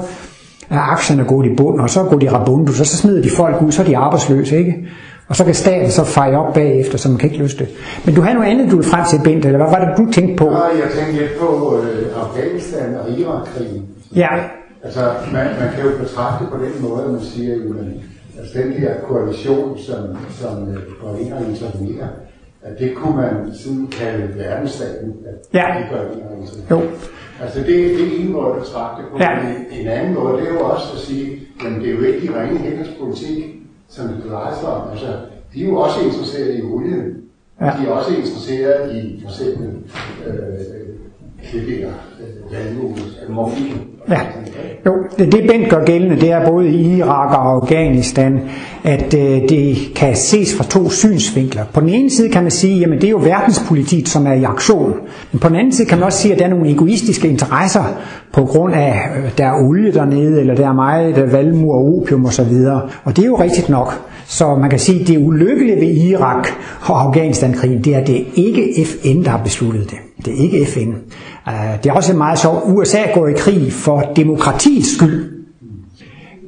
er 0.71 0.92
aktierne 0.92 1.25
gået 1.25 1.47
i 1.47 1.54
bund, 1.56 1.80
og 1.80 1.90
så 1.90 2.02
går 2.02 2.18
de 2.18 2.33
rabundus, 2.33 2.80
og 2.80 2.87
så 2.87 2.97
smider 2.97 3.23
de 3.23 3.30
folk 3.30 3.62
ud, 3.62 3.73
så 3.73 3.83
er 3.83 3.87
de 3.87 3.97
arbejdsløse, 3.97 4.59
ikke? 4.59 4.88
Og 5.28 5.37
så 5.37 5.44
kan 5.44 5.54
staten 5.54 5.90
så 5.90 6.04
feje 6.04 6.37
op 6.37 6.54
bagefter, 6.54 6.99
så 6.99 7.09
man 7.09 7.18
kan 7.18 7.30
ikke 7.30 7.42
løse 7.42 7.59
det. 7.59 7.68
Men 8.04 8.14
du 8.14 8.21
har 8.21 8.33
noget 8.35 8.49
andet, 8.49 8.71
du 8.71 8.76
vil 8.76 8.85
frem 8.85 9.04
til, 9.11 9.21
Bent, 9.25 9.44
eller 9.44 9.59
hvad 9.59 9.71
var 9.71 9.85
det, 9.85 9.99
du 9.99 10.12
tænkte 10.12 10.37
på? 10.37 10.44
Ja, 10.44 10.64
jeg 10.64 10.90
tænkte 10.97 11.12
lidt 11.23 11.38
på 11.40 11.80
øh, 11.83 12.23
Afghanistan 12.23 12.94
og 12.94 13.11
Irak-krigen. 13.11 13.83
Ja. 14.16 14.28
Altså, 14.85 15.00
man, 15.33 15.47
man 15.61 15.68
kan 15.75 15.85
jo 15.85 15.90
betragte 15.99 16.44
på 16.52 16.56
den 16.64 16.88
måde, 16.88 17.04
at 17.04 17.11
man 17.11 17.21
siger, 17.21 17.54
jo, 17.56 17.73
at 17.78 17.87
altså, 18.38 18.59
den 18.59 18.73
her 18.73 18.94
koalition, 19.09 19.78
som, 19.78 20.02
som 20.40 20.68
øh, 20.68 20.76
går 21.02 21.18
ind 21.21 21.33
og 21.33 21.40
intervenerer, 21.50 22.09
at 22.62 22.78
det 22.78 22.92
kunne 22.97 23.16
man 23.16 23.35
sådan 23.54 23.87
kalde 23.87 24.38
verdensstaten, 24.38 25.12
at 25.26 25.59
ja. 25.59 25.66
de 25.78 25.85
går 25.90 26.02
ind 26.14 26.23
og 26.23 26.37
intervenerer. 26.40 26.71
Jo. 26.71 26.80
Altså 27.43 27.59
det, 27.59 27.67
det 27.67 28.00
er 28.00 28.21
en 28.21 28.33
måde 28.33 28.55
at 28.55 28.62
betragte 28.62 29.03
på. 29.11 29.19
Ja. 29.19 29.41
En, 29.41 29.81
en 29.81 29.88
anden 29.88 30.14
måde, 30.14 30.41
det 30.41 30.49
er 30.49 30.53
jo 30.53 30.61
også 30.61 30.87
at 30.95 30.99
sige, 30.99 31.41
at 31.67 31.73
det 31.81 31.88
er 31.88 31.95
jo 31.95 32.03
ikke 32.03 32.26
de 32.26 32.41
rene 32.41 32.59
hænders 32.59 32.88
politik, 33.00 33.45
som 33.88 34.09
det 34.09 34.31
drejer 34.31 34.55
sig 34.61 34.69
om. 34.69 34.91
Altså, 34.91 35.07
de 35.55 35.64
er 35.64 35.69
jo 35.69 35.76
også 35.76 36.00
interesseret 36.00 36.59
i 36.59 36.62
olien. 36.62 37.17
Ja. 37.61 37.64
De 37.67 37.87
er 37.87 37.91
også 37.91 38.11
interesseret 38.14 38.97
i 38.97 39.21
for 39.23 39.29
eksempel 39.31 39.69
øh, 40.26 40.33
det 41.53 41.79
der 41.79 41.88
øh, 42.21 42.59
altså 43.21 43.33
morfin. 43.33 43.93
Ja. 44.11 44.20
Jo, 44.87 44.92
det, 45.18 45.32
det 45.32 45.46
Bent 45.49 45.70
gør 45.70 45.84
gældende, 45.84 46.20
det 46.20 46.30
er 46.30 46.50
både 46.50 46.68
i 46.68 46.96
Irak 46.96 47.30
og 47.30 47.52
Afghanistan, 47.52 48.40
at 48.84 49.14
øh, 49.14 49.49
det 49.49 49.76
kan 49.96 50.16
ses 50.16 50.54
fra 50.56 50.64
to 50.64 50.90
synsvinkler. 50.90 51.64
På 51.73 51.80
den 51.80 51.88
ene 51.88 52.11
side 52.11 52.28
kan 52.28 52.42
man 52.42 52.50
sige, 52.50 52.78
jamen 52.78 53.00
det 53.00 53.06
er 53.06 53.11
jo 53.11 53.18
verdenspolitik, 53.18 54.06
som 54.06 54.26
er 54.26 54.32
i 54.32 54.42
aktion. 54.42 54.94
Men 55.32 55.38
på 55.38 55.49
den 55.49 55.56
anden 55.56 55.73
side 55.73 55.88
kan 55.88 55.99
man 55.99 56.06
også 56.06 56.18
sige, 56.18 56.32
at 56.32 56.38
der 56.38 56.44
er 56.44 56.50
nogle 56.50 56.70
egoistiske 56.70 57.28
interesser 57.28 57.84
på 58.32 58.44
grund 58.44 58.75
af, 58.75 59.02
øh, 59.16 59.30
der 59.38 59.46
er 59.46 59.68
olie 59.68 59.92
dernede, 59.92 60.40
eller 60.40 60.54
der 60.54 60.68
er 60.68 60.73
meget 60.73 61.08
øh, 61.08 61.16
der 61.16 61.30
valmur 61.30 61.75
og 61.75 61.99
opium 61.99 62.25
osv. 62.26 62.54
Og 63.04 63.16
det 63.16 63.23
er 63.23 63.26
jo 63.26 63.40
rigtigt 63.40 63.68
nok. 63.68 63.92
Så 64.26 64.54
man 64.54 64.70
kan 64.70 64.78
sige, 64.78 65.00
at 65.00 65.08
det 65.08 65.18
ulykkelige 65.18 65.76
ved 65.76 65.94
Irak 65.94 66.49
og 66.80 67.02
Afghanistan-krigen, 67.02 67.84
det 67.84 67.94
er, 67.94 67.99
at 67.99 68.06
det 68.06 68.20
er 68.20 68.25
ikke 68.37 68.87
FN, 68.87 69.25
der 69.25 69.30
har 69.30 69.42
besluttet 69.44 69.90
det. 69.90 69.99
Det 70.25 70.32
er 70.32 70.42
ikke 70.42 70.66
FN. 70.66 70.90
Øh, 71.48 71.54
det 71.82 71.90
er 71.90 71.94
også 71.94 72.14
meget 72.14 72.38
sjovt. 72.38 72.62
USA 72.66 72.98
går 73.14 73.28
i 73.28 73.32
krig 73.32 73.72
for 73.72 74.12
demokratiets 74.16 74.96
skyld. 74.96 75.30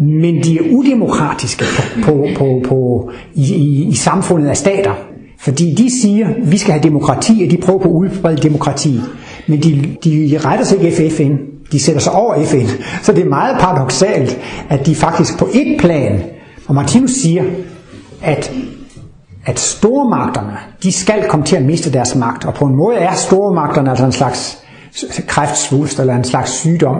Men 0.01 0.45
de 0.45 0.59
er 0.59 0.63
udemokratiske 0.73 1.65
på, 2.05 2.11
på, 2.13 2.27
på, 2.37 2.63
på, 2.69 3.11
i, 3.35 3.55
i, 3.55 3.89
i 3.89 3.95
samfundet 3.95 4.49
af 4.49 4.57
stater. 4.57 4.95
Fordi 5.39 5.75
de 5.75 6.01
siger, 6.01 6.29
at 6.29 6.53
vi 6.53 6.59
skal 6.59 6.73
have 6.73 6.83
demokrati, 6.83 7.43
og 7.45 7.51
de 7.51 7.57
prøver 7.57 7.79
på 7.79 7.89
at 7.89 7.93
udbrede 7.93 8.37
demokrati. 8.37 9.01
Men 9.47 9.63
de, 9.63 9.97
de 10.05 10.39
retter 10.45 10.65
sig 10.65 10.85
ikke 10.85 11.11
FN. 11.11 11.33
De 11.73 11.81
sætter 11.81 12.01
sig 12.01 12.13
over 12.13 12.45
FN. 12.45 12.67
Så 13.03 13.13
det 13.13 13.25
er 13.25 13.29
meget 13.29 13.57
paradoxalt, 13.61 14.39
at 14.69 14.87
de 14.87 14.95
faktisk 14.95 15.39
på 15.39 15.49
et 15.55 15.77
plan, 15.81 16.23
og 16.67 16.75
Martinus 16.75 17.11
siger, 17.11 17.45
at 18.23 18.53
at 19.47 19.59
stormagterne, 19.59 20.57
de 20.83 20.93
skal 20.93 21.29
komme 21.29 21.47
til 21.47 21.57
at 21.57 21.63
miste 21.63 21.93
deres 21.93 22.15
magt. 22.15 22.45
Og 22.45 22.55
på 22.55 22.65
en 22.65 22.77
måde 22.77 22.97
er 22.97 23.15
stormagterne 23.15 23.91
altså 23.91 24.07
en 24.07 24.13
slags 24.13 24.59
kræftsvulst 25.27 26.01
eller 26.01 26.15
en 26.15 26.25
slags 26.25 26.51
sygdom, 26.51 26.97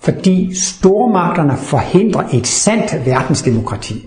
fordi 0.00 0.54
stormagterne 0.54 1.56
forhindrer 1.56 2.22
et 2.32 2.46
sandt 2.46 3.06
verdensdemokrati. 3.06 4.06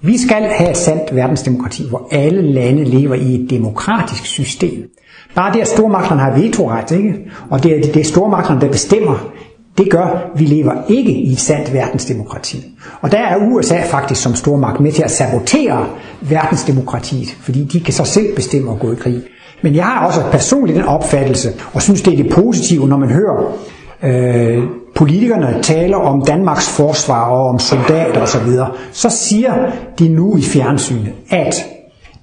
Vi 0.00 0.18
skal 0.18 0.42
have 0.42 0.70
et 0.70 0.76
sandt 0.76 1.14
verdensdemokrati, 1.14 1.88
hvor 1.88 2.08
alle 2.10 2.42
lande 2.42 2.84
lever 2.84 3.14
i 3.14 3.34
et 3.34 3.50
demokratisk 3.50 4.26
system. 4.26 4.90
Bare 5.34 5.52
det, 5.52 5.60
at 5.60 5.68
stormagterne 5.68 6.20
har 6.20 6.38
vetoret, 6.38 6.90
ikke? 6.90 7.14
og 7.50 7.62
det 7.62 7.76
er, 7.76 7.80
det 7.80 7.96
er 7.96 8.04
stormagterne, 8.04 8.60
der 8.60 8.70
bestemmer, 8.70 9.32
det 9.78 9.90
gør, 9.90 10.04
at 10.04 10.40
vi 10.40 10.44
lever 10.44 10.72
ikke 10.88 11.12
i 11.12 11.32
et 11.32 11.40
sandt 11.40 11.72
verdensdemokrati. 11.72 12.64
Og 13.00 13.12
der 13.12 13.18
er 13.18 13.36
USA 13.36 13.82
faktisk 13.82 14.22
som 14.22 14.34
stormagt 14.34 14.80
med 14.80 14.92
til 14.92 15.02
at 15.02 15.10
sabotere 15.10 15.86
verdensdemokratiet, 16.20 17.36
fordi 17.40 17.64
de 17.64 17.80
kan 17.80 17.94
så 17.94 18.04
selv 18.04 18.34
bestemme 18.34 18.72
at 18.72 18.78
gå 18.78 18.92
i 18.92 18.96
krig. 18.96 19.22
Men 19.62 19.74
jeg 19.74 19.84
har 19.84 20.06
også 20.06 20.20
personligt 20.32 20.76
den 20.76 20.84
opfattelse, 20.84 21.48
og 21.72 21.82
synes 21.82 22.02
det 22.02 22.12
er 22.12 22.22
det 22.22 22.32
positive, 22.32 22.88
når 22.88 22.96
man 22.96 23.08
hører 23.08 23.58
øh, 24.02 24.64
politikerne 24.94 25.58
taler 25.62 25.96
om 25.96 26.24
Danmarks 26.26 26.68
forsvar 26.68 27.30
og 27.30 27.48
om 27.48 27.58
soldater 27.58 28.20
osv., 28.20 28.48
så 28.92 29.10
siger 29.10 29.54
de 29.98 30.08
nu 30.08 30.36
i 30.36 30.42
fjernsynet, 30.42 31.12
at 31.30 31.66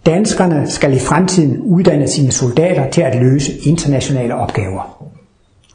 danskerne 0.05 0.69
skal 0.69 0.93
i 0.93 0.99
fremtiden 0.99 1.61
uddanne 1.61 2.07
sine 2.07 2.31
soldater 2.31 2.89
til 2.89 3.01
at 3.01 3.15
løse 3.21 3.51
internationale 3.65 4.35
opgaver. 4.35 5.09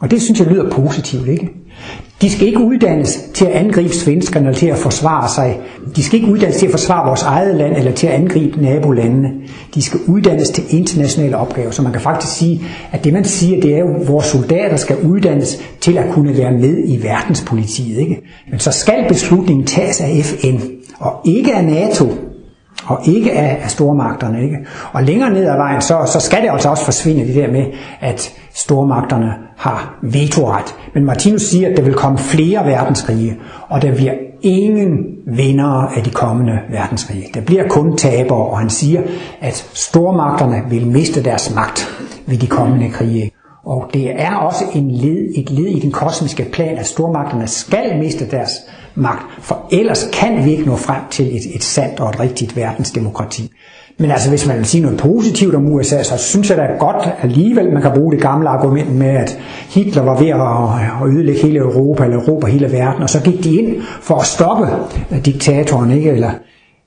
Og 0.01 0.11
det 0.11 0.23
synes 0.23 0.41
jeg 0.41 0.49
lyder 0.49 0.71
positivt, 0.71 1.29
ikke? 1.29 1.51
De 2.23 2.31
skal 2.31 2.47
ikke 2.47 2.59
uddannes 2.59 3.19
til 3.35 3.45
at 3.45 3.51
angribe 3.51 3.95
svenskerne 3.95 4.47
eller 4.47 4.59
til 4.59 4.67
at 4.67 4.79
forsvare 4.79 5.29
sig. 5.29 5.59
De 5.97 6.03
skal 6.03 6.21
ikke 6.21 6.33
uddannes 6.33 6.57
til 6.57 6.67
at 6.67 6.71
forsvare 6.71 7.07
vores 7.07 7.23
eget 7.23 7.55
land 7.55 7.77
eller 7.77 7.93
til 7.93 8.07
at 8.07 8.13
angribe 8.13 8.63
nabolandene. 8.63 9.29
De 9.75 9.83
skal 9.83 10.01
uddannes 10.07 10.51
til 10.51 10.65
internationale 10.71 11.37
opgaver. 11.37 11.71
Så 11.71 11.83
man 11.83 11.93
kan 11.93 12.01
faktisk 12.01 12.33
sige, 12.33 12.63
at 12.93 13.05
det 13.05 13.13
man 13.13 13.25
siger, 13.25 13.61
det 13.61 13.75
er 13.75 13.79
jo, 13.79 13.95
at 13.95 14.09
vores 14.09 14.27
soldater 14.27 14.77
skal 14.77 14.97
uddannes 14.97 15.59
til 15.81 15.99
at 15.99 16.05
kunne 16.13 16.39
være 16.39 16.53
med 16.53 16.83
i 16.85 17.03
verdenspolitiet. 17.03 17.99
Ikke? 17.99 18.23
Men 18.51 18.61
så 18.61 18.73
skal 18.73 19.05
beslutningen 19.09 19.67
tages 19.67 20.01
af 20.01 20.25
FN, 20.25 20.57
og 20.99 21.21
ikke 21.25 21.55
af 21.55 21.65
NATO, 21.65 22.15
og 22.87 23.01
ikke 23.05 23.33
af, 23.33 23.59
af 23.63 23.71
stormagterne. 23.71 24.43
Ikke? 24.43 24.57
Og 24.93 25.03
længere 25.03 25.31
ned 25.31 25.47
ad 25.47 25.57
vejen, 25.57 25.81
så, 25.81 26.11
så 26.13 26.21
skal 26.21 26.43
det 26.43 26.51
altså 26.51 26.69
også 26.69 26.85
forsvinde 26.85 27.27
det 27.27 27.35
der 27.35 27.53
med, 27.53 27.65
at 28.01 28.33
stormagterne 28.55 29.35
har 29.57 29.99
vetoret. 30.03 30.75
Men 30.95 31.05
Martinus 31.05 31.43
siger, 31.43 31.71
at 31.71 31.77
der 31.77 31.83
vil 31.83 31.95
komme 31.95 32.19
flere 32.19 32.67
verdenskrige, 32.67 33.37
og 33.69 33.83
der 33.83 33.95
bliver 33.95 34.15
ingen 34.43 35.07
vindere 35.27 35.97
af 35.97 36.03
de 36.05 36.11
kommende 36.11 36.59
verdenskrige. 36.71 37.27
Der 37.35 37.41
bliver 37.41 37.69
kun 37.69 37.97
tabere, 37.97 38.47
og 38.47 38.59
han 38.59 38.71
siger, 38.71 39.03
at 39.41 39.71
stormagterne 39.75 40.63
vil 40.71 40.87
miste 40.87 41.25
deres 41.25 41.55
magt 41.55 42.07
ved 42.27 42.39
de 42.39 42.47
kommende 42.47 42.91
krige. 42.91 43.31
Og 43.65 43.91
det 43.95 44.23
er 44.23 44.35
også 44.35 44.65
en 44.75 44.91
led, 44.91 45.29
et 45.37 45.51
led 45.51 45.67
i 45.67 45.81
den 45.81 45.93
kosmiske 45.93 46.45
plan, 46.53 46.79
at 46.79 46.87
stormagterne 46.87 47.47
skal 47.49 47.99
miste 47.99 48.31
deres 48.31 48.53
magt, 48.95 49.23
for 49.39 49.69
ellers 49.73 50.09
kan 50.13 50.45
vi 50.45 50.51
ikke 50.51 50.67
nå 50.67 50.77
frem 50.77 51.03
til 51.11 51.37
et, 51.37 51.55
et 51.55 51.63
sandt 51.63 52.01
og 52.01 52.11
et 52.11 52.21
rigtigt 52.21 52.57
verdensdemokrati. 52.57 53.51
Men 54.01 54.11
altså, 54.11 54.29
hvis 54.29 54.47
man 54.47 54.57
vil 54.57 54.67
sige 54.67 54.83
noget 54.83 54.99
positivt 54.99 55.55
om 55.55 55.73
USA, 55.73 56.03
så 56.03 56.17
synes 56.19 56.51
jeg 56.51 56.59
da 56.59 56.63
godt 56.79 57.09
alligevel, 57.23 57.73
man 57.73 57.83
kan 57.83 57.91
bruge 57.95 58.13
det 58.13 58.21
gamle 58.21 58.49
argument 58.49 58.95
med, 58.97 59.07
at 59.09 59.39
Hitler 59.71 60.03
var 60.03 60.19
ved 60.19 60.29
at, 60.29 61.09
ødelægge 61.09 61.43
hele 61.43 61.59
Europa, 61.59 62.05
eller 62.05 62.17
Europa 62.17 62.47
hele 62.47 62.73
verden, 62.73 63.03
og 63.03 63.11
så 63.11 63.23
gik 63.23 63.45
de 63.45 63.57
ind 63.57 63.83
for 64.01 64.15
at 64.15 64.27
stoppe 64.27 64.67
øh, 65.13 65.25
diktatoren, 65.25 65.91
ikke? 65.91 66.11
Eller, 66.11 66.31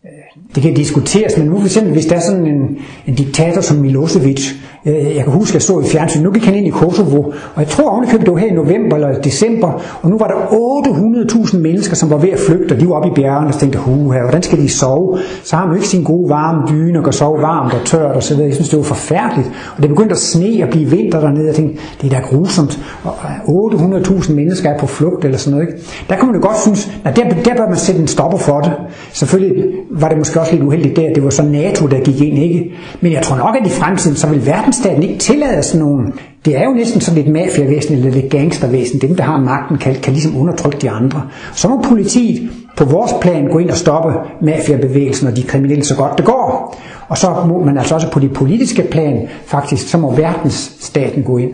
øh, 0.05 0.55
det 0.55 0.63
kan 0.63 0.73
diskuteres, 0.73 1.37
men 1.37 1.47
nu 1.47 1.59
for 1.59 1.65
eksempel, 1.65 1.93
hvis 1.93 2.05
der 2.05 2.15
er 2.15 2.19
sådan 2.19 2.47
en, 2.47 2.77
en 3.07 3.15
diktator 3.15 3.61
som 3.61 3.77
Milosevic, 3.77 4.41
jeg, 4.85 5.13
jeg 5.15 5.23
kan 5.23 5.33
huske, 5.33 5.51
at 5.51 5.53
jeg 5.53 5.61
stod 5.61 5.83
i 5.83 5.87
fjernsynet. 5.87 6.23
nu 6.23 6.31
gik 6.31 6.45
han 6.45 6.55
ind 6.55 6.67
i 6.67 6.69
Kosovo, 6.69 7.21
og 7.55 7.61
jeg 7.61 7.67
tror 7.67 7.89
ovenikøbet, 7.89 8.25
det 8.25 8.33
var 8.33 8.39
her 8.39 8.47
i 8.47 8.53
november 8.53 8.95
eller 8.95 9.21
december, 9.21 9.81
og 10.01 10.09
nu 10.09 10.17
var 10.17 10.27
der 10.27 10.33
800.000 10.33 11.57
mennesker, 11.57 11.95
som 11.95 12.09
var 12.09 12.17
ved 12.17 12.29
at 12.29 12.39
flygte, 12.39 12.73
og 12.73 12.79
de 12.79 12.89
var 12.89 12.95
oppe 12.95 13.09
i 13.09 13.11
bjergene 13.15 13.47
og 13.47 13.59
tænkte, 13.59 13.79
huha, 13.79 14.21
hvordan 14.21 14.43
skal 14.43 14.57
de 14.57 14.69
sove? 14.69 15.19
Så 15.43 15.55
har 15.55 15.65
man 15.65 15.71
jo 15.71 15.75
ikke 15.75 15.87
sin 15.87 16.03
gode 16.03 16.29
varme 16.29 16.67
dyne 16.69 16.99
og 16.99 17.03
kan 17.03 17.13
sove 17.13 17.41
varmt 17.41 17.73
og 17.73 17.79
tørt 17.85 18.15
og 18.15 18.23
så. 18.23 18.43
Jeg 18.43 18.53
synes, 18.53 18.69
det 18.69 18.77
var 18.77 18.83
forfærdeligt. 18.83 19.51
Og 19.75 19.81
det 19.81 19.89
begyndte 19.89 20.11
at 20.13 20.19
sne 20.19 20.63
og 20.63 20.69
blive 20.69 20.89
vinter 20.89 21.19
dernede, 21.19 21.41
og 21.41 21.47
jeg 21.47 21.55
tænkte, 21.55 21.81
det 22.01 22.13
er 22.13 22.19
da 22.19 22.25
grusomt. 22.25 22.79
Og 23.03 23.15
øh, 23.23 23.99
800.000 23.99 24.33
mennesker 24.33 24.69
er 24.69 24.79
på 24.79 24.87
flugt 24.87 25.25
eller 25.25 25.37
sådan 25.37 25.57
noget. 25.57 25.67
Ikke? 25.67 25.83
Der 26.09 26.17
kunne 26.17 26.31
man 26.31 26.41
jo 26.41 26.47
godt 26.47 26.59
synes, 26.61 26.91
at 27.05 27.15
der, 27.15 27.23
der 27.45 27.55
bør 27.55 27.67
man 27.67 27.77
sætte 27.77 28.01
en 28.01 28.07
stopper 28.07 28.37
for 28.37 28.59
det. 28.59 28.71
Selvfølgelig 29.13 29.63
var 29.91 30.09
det 30.09 30.17
måske 30.17 30.39
også 30.39 30.51
lidt 30.51 30.63
uheldigt 30.63 30.95
der, 30.95 31.13
det 31.13 31.23
var 31.23 31.29
så 31.29 31.43
NATO, 31.43 31.87
der 31.87 31.99
gik 31.99 32.21
ind, 32.21 32.37
ikke? 32.37 32.71
Men 33.01 33.11
jeg 33.11 33.21
tror 33.21 33.37
nok, 33.37 33.55
at 33.61 33.67
i 33.67 33.69
fremtiden, 33.69 34.15
så 34.15 34.27
vil 34.27 34.45
retsstaten 34.73 35.03
ikke 35.03 35.19
tillader 35.19 35.61
sådan 35.61 35.85
nogen. 35.85 36.13
Det 36.45 36.57
er 36.57 36.63
jo 36.63 36.71
næsten 36.71 37.01
sådan 37.01 37.23
lidt 37.23 37.33
mafiavæsen 37.33 37.95
eller 37.95 38.11
lidt 38.11 38.31
gangstervæsen. 38.31 39.01
Dem, 39.01 39.15
der 39.15 39.23
har 39.23 39.39
magten, 39.39 39.77
kan, 39.77 39.95
kan 39.95 40.13
ligesom 40.13 40.37
undertrykke 40.37 40.77
de 40.77 40.89
andre. 40.89 41.21
Så 41.53 41.67
må 41.67 41.81
politiet 41.81 42.49
på 42.77 42.85
vores 42.85 43.11
plan 43.21 43.47
gå 43.47 43.57
ind 43.57 43.69
og 43.69 43.77
stoppe 43.77 44.13
mafiabevægelsen 44.41 45.27
og 45.27 45.35
de 45.35 45.43
kriminelle 45.43 45.83
så 45.83 45.95
godt 45.95 46.17
det 46.17 46.25
går. 46.25 46.79
Og 47.07 47.17
så 47.17 47.27
må 47.47 47.63
man 47.63 47.77
altså 47.77 47.95
også 47.95 48.11
på 48.11 48.19
det 48.19 48.33
politiske 48.33 48.83
plan, 48.91 49.27
faktisk, 49.45 49.89
så 49.89 49.97
må 49.97 50.15
verdensstaten 50.15 51.23
gå 51.23 51.37
ind 51.37 51.51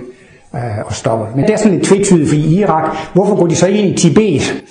øh, 0.55 0.61
og 0.85 0.93
stoppe. 0.93 1.25
Men 1.35 1.45
det 1.45 1.53
er 1.53 1.57
sådan 1.57 1.73
lidt 1.73 1.83
tvetydigt, 1.83 2.29
fordi 2.29 2.59
Irak, 2.59 2.95
hvorfor 3.13 3.35
går 3.35 3.47
de 3.47 3.55
så 3.55 3.67
ind 3.67 3.87
i 3.87 3.97
Tibet? 3.97 4.63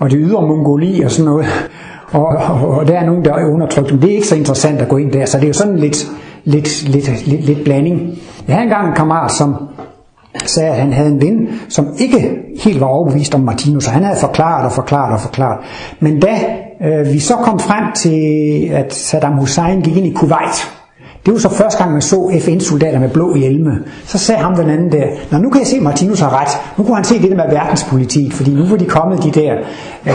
og 0.00 0.10
det 0.10 0.18
ydre 0.22 0.46
Mongoli 0.46 1.00
og 1.00 1.10
sådan 1.10 1.24
noget. 1.24 1.46
Og, 2.10 2.26
og, 2.26 2.68
og 2.68 2.88
der 2.88 2.98
er 2.98 3.06
nogen, 3.06 3.24
der 3.24 3.34
er 3.34 3.46
undertrykt, 3.46 3.90
dem. 3.90 3.98
det 3.98 4.10
er 4.10 4.14
ikke 4.14 4.26
så 4.26 4.34
interessant 4.34 4.80
at 4.80 4.88
gå 4.88 4.96
ind 4.96 5.12
der, 5.12 5.24
så 5.24 5.36
det 5.38 5.44
er 5.44 5.48
jo 5.48 5.54
sådan 5.54 5.78
lidt, 5.78 6.06
lidt, 6.44 6.88
lidt, 6.88 7.26
lidt, 7.26 7.44
lidt 7.44 7.64
blanding. 7.64 8.18
Jeg 8.48 8.54
havde 8.56 8.64
engang 8.64 8.88
en 8.88 8.94
kammerat, 8.94 9.32
som 9.32 9.54
sagde, 10.44 10.70
at 10.70 10.76
han 10.76 10.92
havde 10.92 11.08
en 11.08 11.20
ven, 11.20 11.48
som 11.68 11.86
ikke 11.98 12.36
helt 12.64 12.80
var 12.80 12.86
overbevist 12.86 13.34
om 13.34 13.40
Martinus, 13.40 13.86
og 13.86 13.92
han 13.92 14.02
havde 14.02 14.18
forklaret 14.20 14.66
og 14.66 14.72
forklaret 14.72 15.14
og 15.14 15.20
forklaret. 15.20 15.58
Men 16.00 16.20
da 16.20 16.38
øh, 16.80 17.12
vi 17.12 17.18
så 17.18 17.34
kom 17.34 17.58
frem 17.58 17.84
til, 17.94 18.68
at 18.72 18.94
Saddam 18.94 19.32
Hussein 19.32 19.80
gik 19.80 19.96
ind 19.96 20.06
i 20.06 20.12
Kuwait, 20.12 20.73
det 21.26 21.32
var 21.32 21.38
så 21.38 21.48
første 21.48 21.78
gang, 21.78 21.92
man 21.92 22.02
så 22.02 22.40
FN-soldater 22.40 22.98
med 22.98 23.08
blå 23.08 23.34
hjelme. 23.34 23.70
Så 24.04 24.18
sagde 24.18 24.40
ham 24.40 24.56
den 24.56 24.70
anden 24.70 24.92
der, 24.92 25.06
Nå, 25.30 25.38
nu 25.38 25.50
kan 25.50 25.60
jeg 25.60 25.66
se, 25.66 25.76
at 25.76 25.82
Martinus 25.82 26.20
har 26.20 26.40
ret. 26.40 26.48
Nu 26.78 26.84
kunne 26.84 26.94
han 26.94 27.04
se 27.04 27.22
det 27.22 27.30
der 27.30 27.36
med 27.36 27.44
verdenspolitik, 27.50 28.32
fordi 28.32 28.54
nu 28.54 28.64
var 28.64 28.76
de 28.76 28.84
kommet 28.84 29.22
de 29.22 29.30
der 29.30 29.54
øh, 30.06 30.12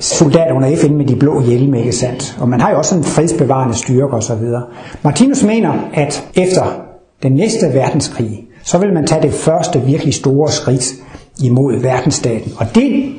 soldater 0.00 0.52
under 0.52 0.76
FN 0.76 0.94
med 0.94 1.06
de 1.06 1.16
blå 1.16 1.40
hjelme, 1.40 1.78
ikke 1.78 1.92
sandt? 1.92 2.36
Og 2.40 2.48
man 2.48 2.60
har 2.60 2.70
jo 2.70 2.78
også 2.78 2.94
en 2.94 3.04
fredsbevarende 3.04 3.74
styrke 3.74 4.14
osv. 4.14 4.44
Martinus 5.02 5.42
mener, 5.42 5.72
at 5.94 6.28
efter 6.34 6.62
den 7.22 7.32
næste 7.32 7.66
verdenskrig, 7.74 8.46
så 8.62 8.78
vil 8.78 8.92
man 8.94 9.06
tage 9.06 9.22
det 9.22 9.32
første 9.32 9.80
virkelig 9.80 10.14
store 10.14 10.50
skridt 10.50 10.94
imod 11.42 11.76
verdensstaten. 11.76 12.52
Og 12.56 12.66
det 12.74 13.12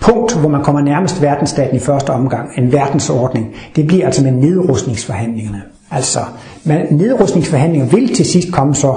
punkt, 0.00 0.36
hvor 0.36 0.48
man 0.48 0.62
kommer 0.62 0.80
nærmest 0.80 1.22
verdensstaten 1.22 1.76
i 1.76 1.80
første 1.80 2.10
omgang, 2.10 2.48
en 2.58 2.72
verdensordning, 2.72 3.54
det 3.76 3.86
bliver 3.86 4.06
altså 4.06 4.24
med 4.24 4.32
nedrustningsforhandlingerne. 4.32 5.62
Altså, 5.90 6.18
men 6.64 6.86
nedrustningsforhandlinger 6.90 7.88
vil 7.88 8.14
til 8.14 8.24
sidst 8.24 8.52
komme 8.52 8.74
så 8.74 8.94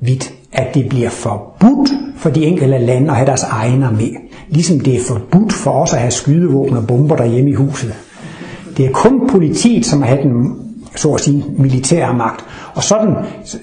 vidt, 0.00 0.32
at 0.52 0.74
det 0.74 0.88
bliver 0.88 1.10
forbudt 1.10 1.90
for 2.16 2.30
de 2.30 2.44
enkelte 2.44 2.78
lande 2.78 3.10
at 3.10 3.16
have 3.16 3.26
deres 3.26 3.42
egne 3.42 3.86
armé. 3.86 4.18
Ligesom 4.48 4.80
det 4.80 4.96
er 4.96 5.00
forbudt 5.08 5.52
for 5.52 5.70
os 5.70 5.92
at 5.92 5.98
have 5.98 6.10
skydevåben 6.10 6.76
og 6.76 6.86
bomber 6.86 7.16
derhjemme 7.16 7.50
i 7.50 7.54
huset. 7.54 7.94
Det 8.76 8.86
er 8.86 8.90
kun 8.90 9.28
politiet, 9.28 9.86
som 9.86 10.02
har 10.02 10.16
den 10.16 10.66
så 10.96 11.12
at 11.12 11.20
sige, 11.20 11.44
militære 11.58 12.14
magt. 12.14 12.44
Og 12.74 12.82
sådan, 12.82 13.14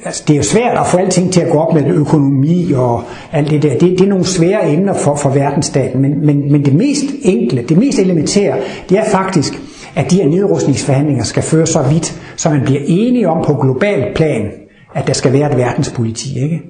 altså 0.06 0.24
det 0.28 0.34
er 0.34 0.38
jo 0.38 0.44
svært 0.44 0.78
at 0.78 0.88
få 0.88 0.98
alting 0.98 1.34
til 1.34 1.42
at 1.42 1.52
gå 1.52 1.58
op 1.58 1.74
med 1.74 1.86
økonomi 1.86 2.72
og 2.72 3.04
alt 3.32 3.50
det 3.50 3.64
der. 3.64 3.70
Det, 3.70 3.82
det 3.82 4.02
er 4.02 4.10
nogle 4.10 4.26
svære 4.26 4.72
emner 4.74 4.94
for, 4.94 5.16
for 5.16 5.30
verdensstaten, 5.30 6.02
men, 6.02 6.26
men, 6.26 6.52
men 6.52 6.66
det 6.66 6.74
mest 6.74 7.06
enkle, 7.22 7.62
det 7.70 7.78
mest 7.78 8.00
elementære, 8.00 8.58
det 8.90 9.00
er 9.00 9.06
faktisk, 9.10 9.62
at 9.96 10.12
de 10.12 10.16
her 10.16 10.28
nedrustningsforhandlinger 10.30 11.24
skal 11.24 11.44
føre 11.44 11.66
så 11.66 11.82
vidt, 11.82 12.22
så 12.36 12.50
man 12.50 12.62
bliver 12.62 12.82
enige 12.86 13.30
om 13.30 13.46
på 13.46 13.54
global 13.54 14.16
plan, 14.16 14.52
at 14.96 15.08
der 15.08 15.14
skal 15.14 15.34
være 15.34 15.52
et 15.52 15.58
verdenspoliti. 15.58 16.44
Ikke? 16.44 16.62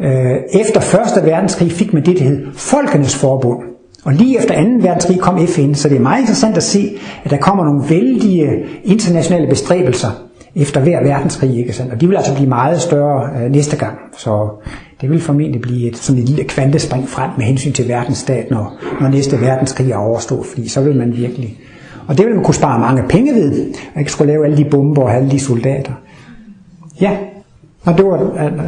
Øh, 0.00 0.36
efter 0.60 0.80
første 0.80 1.24
verdenskrig 1.24 1.72
fik 1.72 1.92
man 1.92 2.04
det, 2.04 2.18
der 2.18 2.24
hed 2.24 2.46
Folkenes 2.54 3.14
Forbund. 3.16 3.58
Og 4.04 4.12
lige 4.12 4.38
efter 4.38 4.54
2. 4.54 4.70
verdenskrig 4.80 5.20
kom 5.20 5.46
FN, 5.46 5.74
så 5.74 5.88
det 5.88 5.96
er 5.96 6.00
meget 6.00 6.20
interessant 6.20 6.56
at 6.56 6.62
se, 6.62 6.98
at 7.24 7.30
der 7.30 7.36
kommer 7.36 7.64
nogle 7.64 7.84
vældige 7.88 8.64
internationale 8.84 9.46
bestræbelser 9.48 10.08
efter 10.54 10.80
hver 10.80 11.02
verdenskrig, 11.02 11.58
ikke 11.58 11.72
sandt? 11.72 11.92
Og 11.92 12.00
de 12.00 12.08
vil 12.08 12.16
altså 12.16 12.34
blive 12.34 12.48
meget 12.48 12.80
større 12.80 13.30
øh, 13.44 13.50
næste 13.50 13.76
gang. 13.76 13.98
Så 14.18 14.48
det 15.00 15.10
vil 15.10 15.20
formentlig 15.20 15.60
blive 15.60 15.88
et, 15.88 15.96
sådan 15.96 16.22
et 16.22 16.28
lille 16.28 16.44
kvantespring 16.44 17.08
frem 17.08 17.30
med 17.36 17.44
hensyn 17.46 17.72
til 17.72 17.88
verdensstat, 17.88 18.50
når, 18.50 18.78
når 19.00 19.08
næste 19.08 19.40
verdenskrig 19.40 19.90
er 19.90 19.96
overstået, 19.96 20.46
fordi 20.46 20.68
så 20.68 20.80
vil 20.80 20.96
man 20.96 21.16
virkelig... 21.16 21.58
Og 22.12 22.18
det 22.18 22.26
vil 22.26 22.34
man 22.34 22.44
kunne 22.44 22.54
spare 22.54 22.78
mange 22.78 23.02
penge 23.08 23.34
ved, 23.34 23.74
at 23.94 24.00
ikke 24.00 24.12
skulle 24.12 24.32
lave 24.32 24.44
alle 24.44 24.56
de 24.56 24.64
bomber 24.64 25.02
og 25.02 25.14
alle 25.14 25.30
de 25.30 25.40
soldater. 25.40 25.92
Ja, 27.00 27.16
og 27.84 27.96
det 27.98 28.04
var... 28.04 28.22
Uh, 28.22 28.64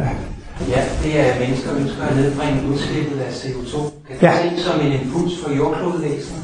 Ja, 0.69 0.81
det 1.03 1.19
er, 1.19 1.23
at 1.23 1.39
mennesker 1.39 1.69
ønsker 1.79 2.03
at 2.09 2.15
nedbringe 2.15 2.59
udslippet 2.71 3.19
af 3.19 3.31
CO2. 3.31 3.77
Kan 4.07 4.15
det 4.15 4.23
Ja. 4.23 4.31
ses 4.49 4.61
som 4.61 4.79
en 4.85 4.91
impuls 4.91 5.33
for 5.43 5.55
jordklodvæsenet? 5.57 6.41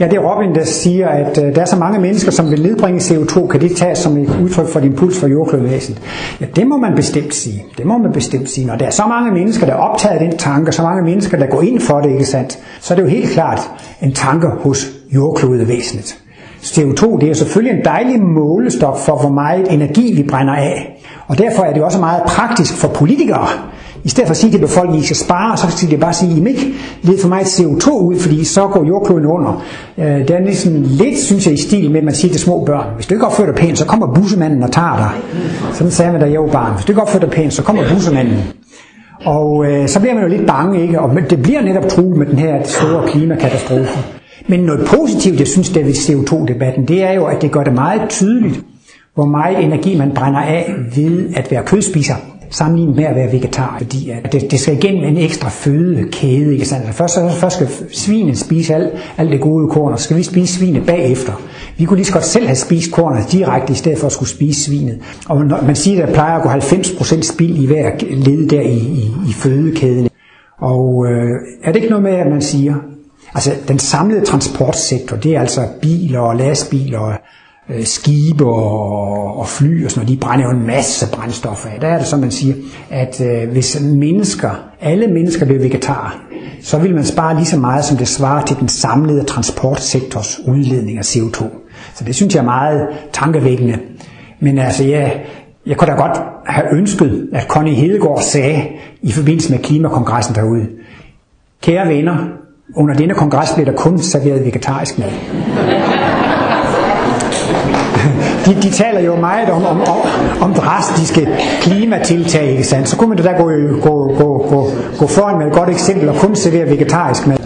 Ja, 0.00 0.04
det 0.04 0.14
er 0.14 0.20
Robin, 0.34 0.54
der 0.54 0.64
siger, 0.64 1.08
at 1.08 1.38
øh, 1.44 1.54
der 1.54 1.60
er 1.60 1.64
så 1.64 1.76
mange 1.76 2.00
mennesker, 2.00 2.30
som 2.30 2.50
vil 2.50 2.62
nedbringe 2.62 3.00
CO2. 3.00 3.46
Kan 3.46 3.60
det 3.60 3.76
tages 3.76 3.98
som 3.98 4.16
et 4.18 4.40
udtryk 4.42 4.66
for 4.68 4.78
et 4.80 4.84
impuls 4.84 5.20
for 5.20 5.26
jordklodvæsenet? 5.26 6.02
Ja, 6.40 6.46
det 6.56 6.66
må 6.66 6.76
man 6.76 6.94
bestemt 6.96 7.34
sige. 7.34 7.64
Det 7.78 7.86
må 7.86 7.98
man 7.98 8.12
bestemt 8.12 8.50
sige. 8.50 8.66
Når 8.66 8.76
der 8.76 8.86
er 8.86 8.90
så 8.90 9.06
mange 9.08 9.32
mennesker, 9.32 9.66
der 9.66 9.72
er 9.72 9.78
optaget 9.78 10.14
af 10.18 10.28
den 10.28 10.38
tanke, 10.38 10.72
så 10.72 10.82
mange 10.82 11.02
mennesker, 11.02 11.38
der 11.38 11.46
går 11.46 11.62
ind 11.62 11.80
for 11.80 12.00
det, 12.00 12.10
ikke 12.12 12.24
sandt? 12.26 12.58
Så 12.80 12.94
er 12.94 12.96
det 12.96 13.02
jo 13.02 13.08
helt 13.08 13.30
klart 13.30 13.60
en 14.02 14.12
tanke 14.12 14.46
hos 14.48 14.86
jordklodvæsenet. 15.14 16.18
CO2, 16.62 17.18
det 17.20 17.30
er 17.30 17.34
selvfølgelig 17.34 17.78
en 17.78 17.84
dejlig 17.84 18.22
målestok 18.22 18.98
for, 18.98 19.20
hvor 19.20 19.30
meget 19.30 19.72
energi 19.72 20.14
vi 20.16 20.22
brænder 20.22 20.54
af. 20.54 21.02
Og 21.28 21.38
derfor 21.38 21.62
er 21.62 21.72
det 21.72 21.82
også 21.82 21.98
meget 21.98 22.22
praktisk 22.26 22.76
for 22.76 22.88
politikere. 22.88 23.46
I 24.04 24.08
stedet 24.08 24.26
for 24.26 24.30
at 24.30 24.36
sige 24.36 24.52
til 24.52 24.58
befolkningen, 24.58 24.98
at 24.98 25.04
I 25.04 25.06
skal 25.06 25.16
spare, 25.16 25.56
så 25.56 25.66
skal 25.70 25.90
de 25.90 25.96
bare 25.96 26.12
sige, 26.12 26.30
at 26.32 26.38
I 26.38 26.48
ikke 26.48 26.74
lede 27.02 27.18
for 27.20 27.28
meget 27.28 27.46
CO2 27.46 27.90
ud, 27.90 28.18
fordi 28.18 28.44
så 28.44 28.66
går 28.66 28.84
jordkloden 28.84 29.26
under. 29.26 29.64
Øh, 29.98 30.06
det 30.06 30.30
er 30.30 30.40
ligesom 30.40 30.82
lidt, 30.82 31.18
synes 31.18 31.46
jeg, 31.46 31.54
i 31.54 31.56
stil 31.56 31.90
med, 31.90 31.98
at 31.98 32.04
man 32.04 32.14
siger 32.14 32.32
til 32.32 32.40
små 32.40 32.64
børn, 32.64 32.86
hvis 32.94 33.06
du 33.06 33.14
ikke 33.14 33.26
opfører 33.26 33.52
dig 33.52 33.56
pænt, 33.56 33.78
så 33.78 33.86
kommer 33.86 34.14
bussemanden 34.14 34.62
og 34.62 34.72
tager 34.72 34.96
dig. 34.96 35.10
Sådan 35.72 35.90
sagde 35.90 36.12
man, 36.12 36.20
da 36.20 36.30
jeg 36.30 36.40
var 36.40 36.46
barn. 36.46 36.74
Hvis 36.74 36.84
du 36.84 36.92
ikke 36.92 37.02
opfører 37.02 37.24
dig 37.24 37.30
pænt, 37.30 37.52
så 37.52 37.62
kommer 37.62 37.82
bussemanden. 37.94 38.38
Og 39.24 39.66
øh, 39.66 39.88
så 39.88 40.00
bliver 40.00 40.14
man 40.14 40.22
jo 40.22 40.28
lidt 40.28 40.46
bange, 40.46 40.82
ikke? 40.82 41.00
Og 41.00 41.10
det 41.30 41.42
bliver 41.42 41.60
netop 41.62 41.88
truet 41.88 42.16
med 42.16 42.26
den 42.26 42.38
her 42.38 42.62
store 42.64 43.06
klimakatastrofe. 43.08 44.19
Men 44.48 44.60
noget 44.60 44.86
positivt, 44.86 45.38
jeg 45.38 45.46
synes, 45.48 45.68
der 45.68 45.84
ved 45.84 45.92
CO2-debatten, 45.92 46.88
det 46.88 47.02
er 47.02 47.12
jo, 47.12 47.24
at 47.26 47.42
det 47.42 47.52
gør 47.52 47.64
det 47.64 47.72
meget 47.72 48.08
tydeligt, 48.08 48.60
hvor 49.14 49.24
meget 49.24 49.64
energi 49.64 49.98
man 49.98 50.10
brænder 50.14 50.40
af 50.40 50.74
ved 50.96 51.30
at 51.36 51.50
være 51.50 51.62
kødspiser, 51.64 52.14
sammenlignet 52.50 52.96
med 52.96 53.04
at 53.04 53.16
være 53.16 53.32
vegetar, 53.32 53.76
fordi 53.78 54.10
at 54.10 54.32
det, 54.32 54.50
det 54.50 54.60
skal 54.60 54.74
igennem 54.76 55.04
en 55.04 55.16
ekstra 55.16 55.48
fødekæde. 55.48 56.52
Ikke 56.52 56.64
sandt? 56.64 56.86
Altså 56.86 56.98
Først, 56.98 57.14
så, 57.14 57.28
først 57.28 57.56
skal 57.56 57.68
svinet 57.92 58.38
spise 58.38 58.74
alt, 58.74 58.90
alt 59.18 59.30
det 59.30 59.40
gode 59.40 59.68
korn, 59.68 59.92
og 59.92 59.98
så 59.98 60.04
skal 60.04 60.16
vi 60.16 60.22
spise 60.22 60.58
svinet 60.58 60.86
bagefter. 60.86 61.32
Vi 61.78 61.84
kunne 61.84 61.96
lige 61.96 62.06
så 62.06 62.12
godt 62.12 62.24
selv 62.24 62.46
have 62.46 62.56
spist 62.56 62.92
kornet 62.92 63.32
direkte, 63.32 63.72
i 63.72 63.76
stedet 63.76 63.98
for 63.98 64.06
at 64.06 64.12
skulle 64.12 64.28
spise 64.28 64.64
svinet. 64.64 64.98
Og 65.28 65.44
når 65.46 65.62
man 65.66 65.76
siger, 65.76 66.02
at 66.02 66.08
der 66.08 66.14
plejer 66.14 66.36
at 66.36 66.42
gå 66.42 66.48
90% 66.48 67.22
spild 67.22 67.56
i 67.56 67.66
hver 67.66 67.90
led 68.10 68.48
der 68.48 68.60
i, 68.60 68.78
i, 68.78 69.12
i 69.28 69.32
fødekæden. 69.32 70.08
Og 70.58 71.06
øh, 71.06 71.30
er 71.64 71.72
det 71.72 71.76
ikke 71.76 71.88
noget 71.88 72.02
med, 72.02 72.12
at 72.12 72.26
man 72.30 72.42
siger, 72.42 72.74
altså 73.34 73.52
den 73.68 73.78
samlede 73.78 74.24
transportsektor, 74.24 75.16
det 75.16 75.36
er 75.36 75.40
altså 75.40 75.60
biler 75.82 76.20
og 76.20 76.36
lastbiler 76.36 76.98
og 76.98 77.14
øh, 77.70 77.84
skibe 77.84 78.44
og, 78.44 79.38
og 79.38 79.48
fly 79.48 79.84
og 79.84 79.90
sådan 79.90 80.04
noget, 80.04 80.18
de 80.18 80.26
brænder 80.26 80.44
jo 80.44 80.50
en 80.50 80.66
masse 80.66 81.06
brændstof 81.12 81.66
af. 81.66 81.80
Der 81.80 81.88
er 81.88 81.98
det 81.98 82.06
så, 82.06 82.16
man 82.16 82.30
siger, 82.30 82.54
at 82.90 83.20
øh, 83.20 83.50
hvis 83.50 83.80
mennesker, 83.80 84.50
alle 84.80 85.06
mennesker 85.06 85.46
blev 85.46 85.62
vegetarer, 85.62 86.22
så 86.62 86.78
vil 86.78 86.94
man 86.94 87.04
spare 87.04 87.34
lige 87.34 87.46
så 87.46 87.58
meget, 87.58 87.84
som 87.84 87.96
det 87.96 88.08
svarer 88.08 88.44
til 88.44 88.56
den 88.60 88.68
samlede 88.68 89.24
transportsektors 89.24 90.40
udledning 90.46 90.98
af 90.98 91.02
CO2. 91.02 91.44
Så 91.94 92.04
det 92.04 92.14
synes 92.14 92.34
jeg 92.34 92.40
er 92.40 92.44
meget 92.44 92.88
tankevækkende. 93.12 93.78
Men 94.40 94.58
altså, 94.58 94.84
jeg, 94.84 95.20
jeg 95.66 95.76
kunne 95.76 95.90
da 95.90 95.96
godt 95.96 96.20
have 96.46 96.74
ønsket, 96.74 97.28
at 97.32 97.46
Connie 97.48 97.74
Hedegaard 97.74 98.22
sagde 98.22 98.62
i 99.02 99.12
forbindelse 99.12 99.52
med 99.52 99.58
klimakongressen 99.58 100.34
derude, 100.34 100.66
kære 101.62 101.88
venner, 101.88 102.39
under 102.76 102.94
denne 102.94 103.14
kongres 103.14 103.52
blev 103.54 103.66
der 103.66 103.72
kun 103.72 103.98
serveret 103.98 104.44
vegetarisk 104.44 104.98
mad. 104.98 105.10
De, 108.46 108.54
de 108.54 108.70
taler 108.70 109.00
jo 109.00 109.16
meget 109.16 109.50
om, 109.50 109.64
om, 109.64 109.80
om, 109.80 109.96
om 110.40 110.54
drastiske 110.54 111.28
klimatiltag, 111.60 112.50
ikke 112.50 112.64
sandt? 112.64 112.88
Så 112.88 112.96
kunne 112.96 113.08
man 113.08 113.18
da 113.18 113.32
gå, 113.32 113.50
gå, 113.82 114.14
gå, 114.18 114.46
gå, 114.50 114.70
gå 114.98 115.06
foran 115.06 115.38
med 115.38 115.46
et 115.46 115.52
godt 115.52 115.68
eksempel 115.68 116.08
og 116.08 116.16
kun 116.16 116.36
servere 116.36 116.70
vegetarisk 116.70 117.26
mad. 117.26 117.36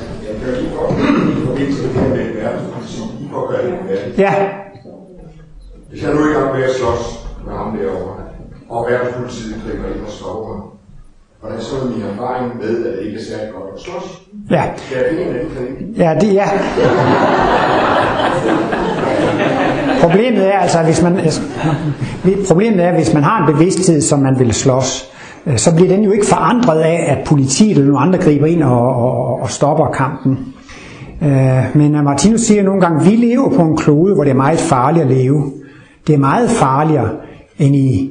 Det. 3.88 4.18
Ja, 4.18 4.34
Hvis 5.90 6.02
jeg 6.02 6.14
nu 6.14 6.30
i 6.30 6.32
gang 6.32 6.54
med 6.54 6.64
at 6.64 6.70
slås 6.70 7.28
med 7.46 7.54
ham 7.54 7.76
derovre, 7.78 8.14
og 8.68 8.86
verdenspolitiet 8.90 9.62
griber 9.66 9.88
ind 9.94 10.04
og 10.06 10.10
stopper 10.10 10.73
hvordan 11.44 11.60
så 11.62 11.76
er 11.76 11.84
min 11.84 12.02
erfaring 12.02 12.56
med, 12.60 12.86
at 12.86 12.92
det 12.98 13.06
ikke 13.06 13.18
er 13.18 13.22
særlig 13.22 13.54
godt 13.54 13.64
at 13.74 13.80
slås? 13.82 14.22
ja, 14.50 14.62
Skal 14.76 14.96
jeg 14.96 15.06
finde 15.10 15.22
en 15.22 15.28
anden 15.28 15.50
klinik? 15.56 15.98
ja, 15.98 16.14
det 16.20 16.34
ja. 16.34 16.48
Problemet 20.02 20.54
er 20.54 20.58
altså, 20.58 20.78
hvis 20.82 21.02
man, 21.02 21.18
problemet 22.48 22.84
er, 22.84 22.94
hvis 22.94 23.14
man 23.14 23.22
har 23.22 23.46
en 23.46 23.54
bevidsthed, 23.54 24.00
som 24.00 24.18
man 24.18 24.38
vil 24.38 24.52
slås, 24.52 25.04
øh, 25.46 25.58
så 25.58 25.74
bliver 25.76 25.88
den 25.88 26.04
jo 26.04 26.12
ikke 26.12 26.26
forandret 26.26 26.80
af, 26.80 27.04
at 27.08 27.18
politiet 27.26 27.70
eller 27.70 27.84
nogle 27.84 28.00
andre 28.00 28.18
griber 28.18 28.46
ind 28.46 28.62
og, 28.62 28.94
og, 28.96 29.40
og 29.42 29.50
stopper 29.50 29.86
kampen. 29.86 30.38
Øh, 31.22 31.64
Men 31.74 32.04
Martinus 32.04 32.40
siger 32.40 32.62
nogle 32.62 32.80
gange, 32.80 33.00
at 33.00 33.06
vi 33.10 33.16
lever 33.16 33.50
på 33.56 33.62
en 33.62 33.76
klode, 33.76 34.14
hvor 34.14 34.24
det 34.24 34.30
er 34.30 34.34
meget 34.34 34.58
farligt 34.58 35.04
at 35.04 35.10
leve. 35.10 35.52
Det 36.06 36.14
er 36.14 36.18
meget 36.18 36.50
farligere 36.50 37.08
end 37.58 37.76
i, 37.76 38.10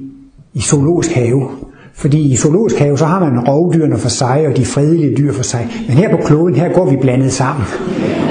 i 0.54 0.62
zoologisk 0.62 1.12
have. 1.12 1.50
Fordi 1.96 2.32
i 2.32 2.36
zoologisk 2.36 2.78
have, 2.80 2.98
så 2.98 3.06
har 3.06 3.20
man 3.20 3.40
rovdyrene 3.48 3.98
for 3.98 4.10
sig, 4.10 4.46
og 4.48 4.58
de 4.58 4.66
fredelige 4.66 5.16
dyr 5.18 5.34
for 5.34 5.44
sig. 5.44 5.68
Men 5.88 5.98
her 5.98 6.10
på 6.10 6.18
kloden, 6.26 6.56
her 6.56 6.74
går 6.74 6.90
vi 6.90 6.98
blandet 7.02 7.32
sammen. 7.32 7.66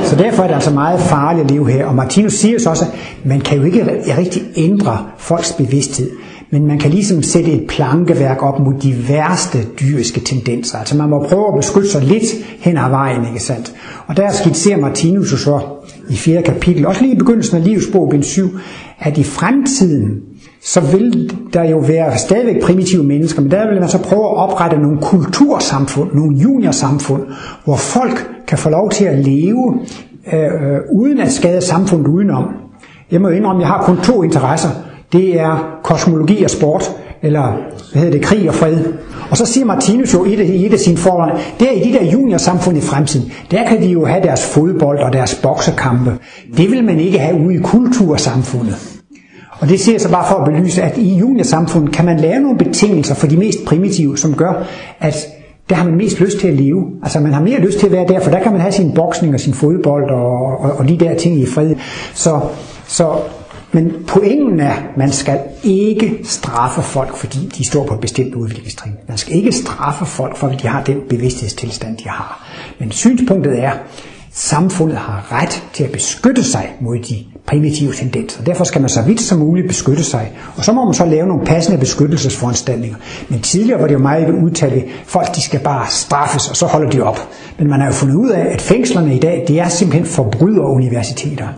Så 0.05 0.16
derfor 0.16 0.42
er 0.42 0.46
det 0.46 0.55
altså 0.55 0.70
meget 0.70 1.01
farligt 1.01 1.44
at 1.44 1.51
leve 1.51 1.70
her. 1.70 1.87
Og 1.87 1.94
Martinus 1.94 2.33
siger 2.33 2.59
så 2.59 2.70
også, 2.70 2.85
at 2.85 2.90
man 3.25 3.40
kan 3.40 3.59
jo 3.59 3.64
ikke 3.64 3.85
rigtig 4.18 4.42
ændre 4.57 4.98
folks 5.18 5.53
bevidsthed. 5.53 6.11
men 6.51 6.66
man 6.66 6.79
kan 6.79 6.90
ligesom 6.90 7.22
sætte 7.22 7.53
et 7.53 7.66
plankeværk 7.68 8.42
op 8.42 8.59
mod 8.59 8.75
de 8.83 9.09
værste 9.09 9.59
dyriske 9.81 10.20
tendenser. 10.20 10.79
Altså 10.79 10.96
man 10.96 11.09
må 11.09 11.27
prøve 11.29 11.48
at 11.48 11.55
beskytte 11.57 11.88
sig 11.88 12.03
lidt 12.03 12.25
hen 12.61 12.77
ad 12.77 12.90
vejen, 12.90 13.27
ikke 13.27 13.42
sandt? 13.42 13.72
Og 14.07 14.16
der 14.16 14.33
skitserer 14.33 14.81
Martinus 14.81 15.33
jo 15.33 15.37
så 15.37 15.61
i 16.11 16.16
4. 16.16 16.42
kapitel, 16.42 16.87
også 16.87 17.03
lige 17.03 17.14
i 17.14 17.18
begyndelsen 17.18 17.57
af 17.57 17.64
livsbog, 17.64 18.11
bind 18.11 18.22
7, 18.22 18.48
at 18.98 19.18
i 19.18 19.25
fremtiden, 19.25 20.20
så 20.65 20.81
vil 20.81 21.31
der 21.53 21.65
jo 21.65 21.79
være 21.79 22.19
stadigvæk 22.19 22.63
primitive 22.63 23.05
mennesker, 23.05 23.43
men 23.43 23.51
der 23.51 23.71
vil 23.71 23.81
man 23.81 23.89
så 23.89 23.99
prøve 23.99 24.25
at 24.25 24.37
oprette 24.37 24.79
nogle 24.79 24.99
kultursamfund, 25.03 26.13
nogle 26.13 26.37
juniorsamfund, 26.37 27.23
hvor 27.65 27.77
folk 27.77 28.31
kan 28.47 28.59
få 28.59 28.71
lov 28.71 28.91
til 28.91 29.05
at 29.05 29.19
leve 29.19 29.81
øh, 30.33 30.79
uden 30.93 31.21
at 31.21 31.33
skade 31.33 31.61
samfundet 31.61 32.07
udenom. 32.07 32.45
Jeg 33.11 33.21
må 33.21 33.29
indrømme, 33.29 33.63
at 33.63 33.69
jeg 33.69 33.69
har 33.69 33.83
kun 33.83 33.97
to 33.97 34.23
interesser. 34.23 34.69
Det 35.13 35.41
er 35.41 35.79
kosmologi 35.83 36.45
og 36.45 36.51
sport, 36.51 36.91
eller 37.23 37.43
hvad 37.93 38.03
hedder 38.03 38.19
det, 38.19 38.23
krig 38.23 38.49
og 38.49 38.55
fred. 38.55 38.79
Og 39.31 39.37
så 39.37 39.47
siger 39.47 39.65
Martinus 39.65 40.15
jo 40.15 40.25
i 40.25 40.33
et, 40.33 40.41
i 40.41 40.67
et 40.67 40.73
af 40.73 40.79
sine 40.79 40.97
forhold, 40.97 41.33
er 41.61 41.71
i 41.71 41.89
de 41.89 41.93
der 41.99 42.05
juniorsamfund 42.13 42.77
i 42.77 42.81
fremtiden, 42.81 43.33
der 43.51 43.69
kan 43.69 43.83
de 43.83 43.87
jo 43.87 44.05
have 44.05 44.23
deres 44.23 44.47
fodbold 44.47 44.99
og 44.99 45.13
deres 45.13 45.41
boksekampe. 45.43 46.13
Det 46.57 46.71
vil 46.71 46.85
man 46.85 47.01
ikke 47.01 47.19
have 47.19 47.41
ude 47.47 47.55
i 47.55 47.59
kultursamfundet. 47.59 48.92
Og 49.62 49.68
det 49.68 49.81
ser 49.81 49.92
jeg 49.92 50.01
så 50.01 50.11
bare 50.11 50.29
for 50.29 50.35
at 50.35 50.53
belyse, 50.53 50.83
at 50.83 50.98
i 50.98 51.14
juniorsamfundet 51.14 51.92
kan 51.92 52.05
man 52.05 52.20
lave 52.20 52.40
nogle 52.40 52.59
betingelser 52.59 53.14
for 53.14 53.27
de 53.27 53.37
mest 53.37 53.59
primitive, 53.66 54.18
som 54.18 54.35
gør, 54.35 54.66
at 55.01 55.29
der 55.70 55.75
har 55.77 55.85
man 55.85 55.94
mest 55.94 56.20
lyst 56.20 56.38
til 56.38 56.48
at 56.48 56.55
leve. 56.55 56.90
Altså 57.03 57.20
man 57.20 57.33
har 57.33 57.40
mere 57.40 57.61
lyst 57.61 57.79
til 57.79 57.87
at 57.87 57.92
være 57.92 58.07
der, 58.09 58.20
for 58.20 58.31
der 58.31 58.42
kan 58.42 58.53
man 58.53 58.61
have 58.61 58.72
sin 58.72 58.94
boksning 58.94 59.35
og 59.35 59.40
sin 59.40 59.55
fodbold 59.55 60.11
og, 60.11 60.61
og, 60.61 60.72
og 60.72 60.88
de 60.88 60.98
der 60.98 61.14
ting 61.14 61.40
i 61.40 61.46
fred. 61.46 61.75
Så, 62.14 62.40
så 62.87 63.16
men 63.72 63.92
pointen 64.07 64.61
er, 64.61 64.70
at 64.70 64.96
man 64.96 65.12
skal 65.12 65.40
ikke 65.64 66.18
straffe 66.25 66.83
folk, 66.83 67.16
fordi 67.16 67.51
de 67.59 67.64
står 67.64 67.87
på 67.87 67.94
et 67.94 68.01
bestemt 68.01 68.35
udviklingstrin. 68.35 68.92
Man 69.09 69.18
skal 69.18 69.37
ikke 69.37 69.53
straffe 69.53 70.05
folk, 70.05 70.37
fordi 70.37 70.57
de 70.57 70.68
har 70.68 70.85
den 70.85 71.01
bevidsthedstilstand, 71.09 71.96
de 71.96 72.09
har. 72.09 72.48
Men 72.79 72.90
synspunktet 72.90 73.62
er, 73.64 73.70
at 73.70 73.79
samfundet 74.33 74.98
har 74.98 75.33
ret 75.33 75.62
til 75.72 75.85
at 75.85 75.92
beskytte 75.92 76.44
sig 76.44 76.77
mod 76.81 76.98
de 76.98 77.25
primitive 77.47 77.93
tendenser. 77.93 78.45
Derfor 78.45 78.65
skal 78.65 78.81
man 78.81 78.91
så 78.91 79.03
vidt 79.03 79.21
som 79.21 79.39
muligt 79.39 79.69
beskytte 79.69 80.05
sig. 80.05 80.33
Og 80.57 80.65
så 80.65 80.73
må 80.73 80.85
man 80.85 80.95
så 80.95 81.05
lave 81.05 81.27
nogle 81.27 81.45
passende 81.47 81.79
beskyttelsesforanstaltninger. 81.79 82.97
Men 83.29 83.41
tidligere 83.41 83.81
var 83.81 83.87
det 83.87 83.95
jo 83.95 83.99
meget 83.99 84.31
udtalt, 84.31 84.75
at 84.75 84.85
folk 85.05 85.35
de 85.35 85.41
skal 85.41 85.61
bare 85.61 85.87
straffes, 85.91 86.49
og 86.49 86.57
så 86.57 86.67
holder 86.67 86.91
de 86.91 87.01
op. 87.01 87.29
Men 87.59 87.69
man 87.69 87.81
har 87.81 87.87
jo 87.87 87.93
fundet 87.93 88.15
ud 88.15 88.31
af, 88.31 88.53
at 88.53 88.61
fængslerne 88.61 89.17
i 89.17 89.19
dag, 89.19 89.45
det 89.49 89.61
er 89.61 89.69
simpelthen 89.69 90.07
forbryderuniversiteter 90.07 91.49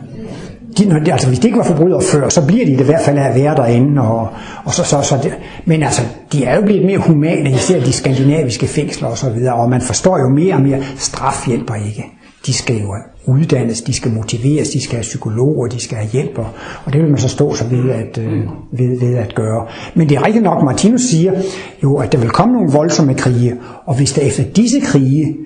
de, 0.78 0.84
når 0.84 0.98
de, 0.98 1.12
altså 1.12 1.28
hvis 1.28 1.38
de 1.38 1.46
ikke 1.46 1.58
var 1.58 1.64
forbrydere 1.64 2.02
før, 2.02 2.28
så 2.28 2.46
bliver 2.46 2.66
de 2.66 2.72
det 2.72 2.80
i 2.80 2.84
hvert 2.84 3.02
fald 3.04 3.18
af 3.18 3.28
at 3.28 3.34
være 3.34 3.56
derinde. 3.56 4.02
Og, 4.02 4.28
og 4.64 4.74
så, 4.74 4.84
så, 4.84 5.02
så 5.02 5.18
det, 5.22 5.34
men 5.64 5.82
altså, 5.82 6.02
de 6.32 6.44
er 6.44 6.56
jo 6.56 6.62
blevet 6.62 6.86
mere 6.86 6.98
humane, 6.98 7.50
især 7.50 7.80
de 7.80 7.92
skandinaviske 7.92 8.66
fængsler 8.66 9.08
og 9.08 9.18
så 9.18 9.30
videre, 9.30 9.54
og 9.54 9.70
man 9.70 9.80
forstår 9.80 10.18
jo 10.18 10.28
mere 10.28 10.54
og 10.54 10.62
mere, 10.62 10.82
straf 10.96 11.46
hjælper 11.46 11.74
ikke. 11.74 12.04
De 12.46 12.52
skal 12.52 12.80
jo 12.80 12.94
uddannes, 13.26 13.82
de 13.82 13.92
skal 13.92 14.12
motiveres, 14.12 14.68
de 14.68 14.80
skal 14.80 14.94
have 14.94 15.02
psykologer, 15.02 15.66
de 15.66 15.80
skal 15.80 15.96
have 15.96 16.10
hjælper, 16.10 16.44
og 16.84 16.92
det 16.92 17.02
vil 17.02 17.10
man 17.10 17.18
så 17.18 17.28
stå 17.28 17.54
sig 17.54 17.70
ved 17.70 17.90
at, 17.90 18.18
øh, 18.18 18.42
ved, 18.72 19.00
ved 19.00 19.14
at 19.14 19.34
gøre. 19.34 19.66
Men 19.94 20.08
det 20.08 20.16
er 20.16 20.26
rigtigt 20.26 20.44
nok, 20.44 20.64
Martinus 20.64 21.00
siger 21.00 21.42
jo, 21.82 21.96
at 21.96 22.12
der 22.12 22.18
vil 22.18 22.30
komme 22.30 22.54
nogle 22.54 22.72
voldsomme 22.72 23.14
krige, 23.14 23.56
og 23.86 23.96
hvis 23.96 24.12
der 24.12 24.22
efter 24.22 24.44
disse 24.56 24.80
krige 24.80 25.36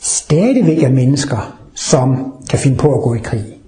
stadigvæk 0.00 0.82
er 0.82 0.90
mennesker, 0.90 1.56
som 1.74 2.32
kan 2.50 2.58
finde 2.58 2.76
på 2.76 2.94
at 2.94 3.02
gå 3.02 3.14
i 3.14 3.18
krig, 3.18 3.59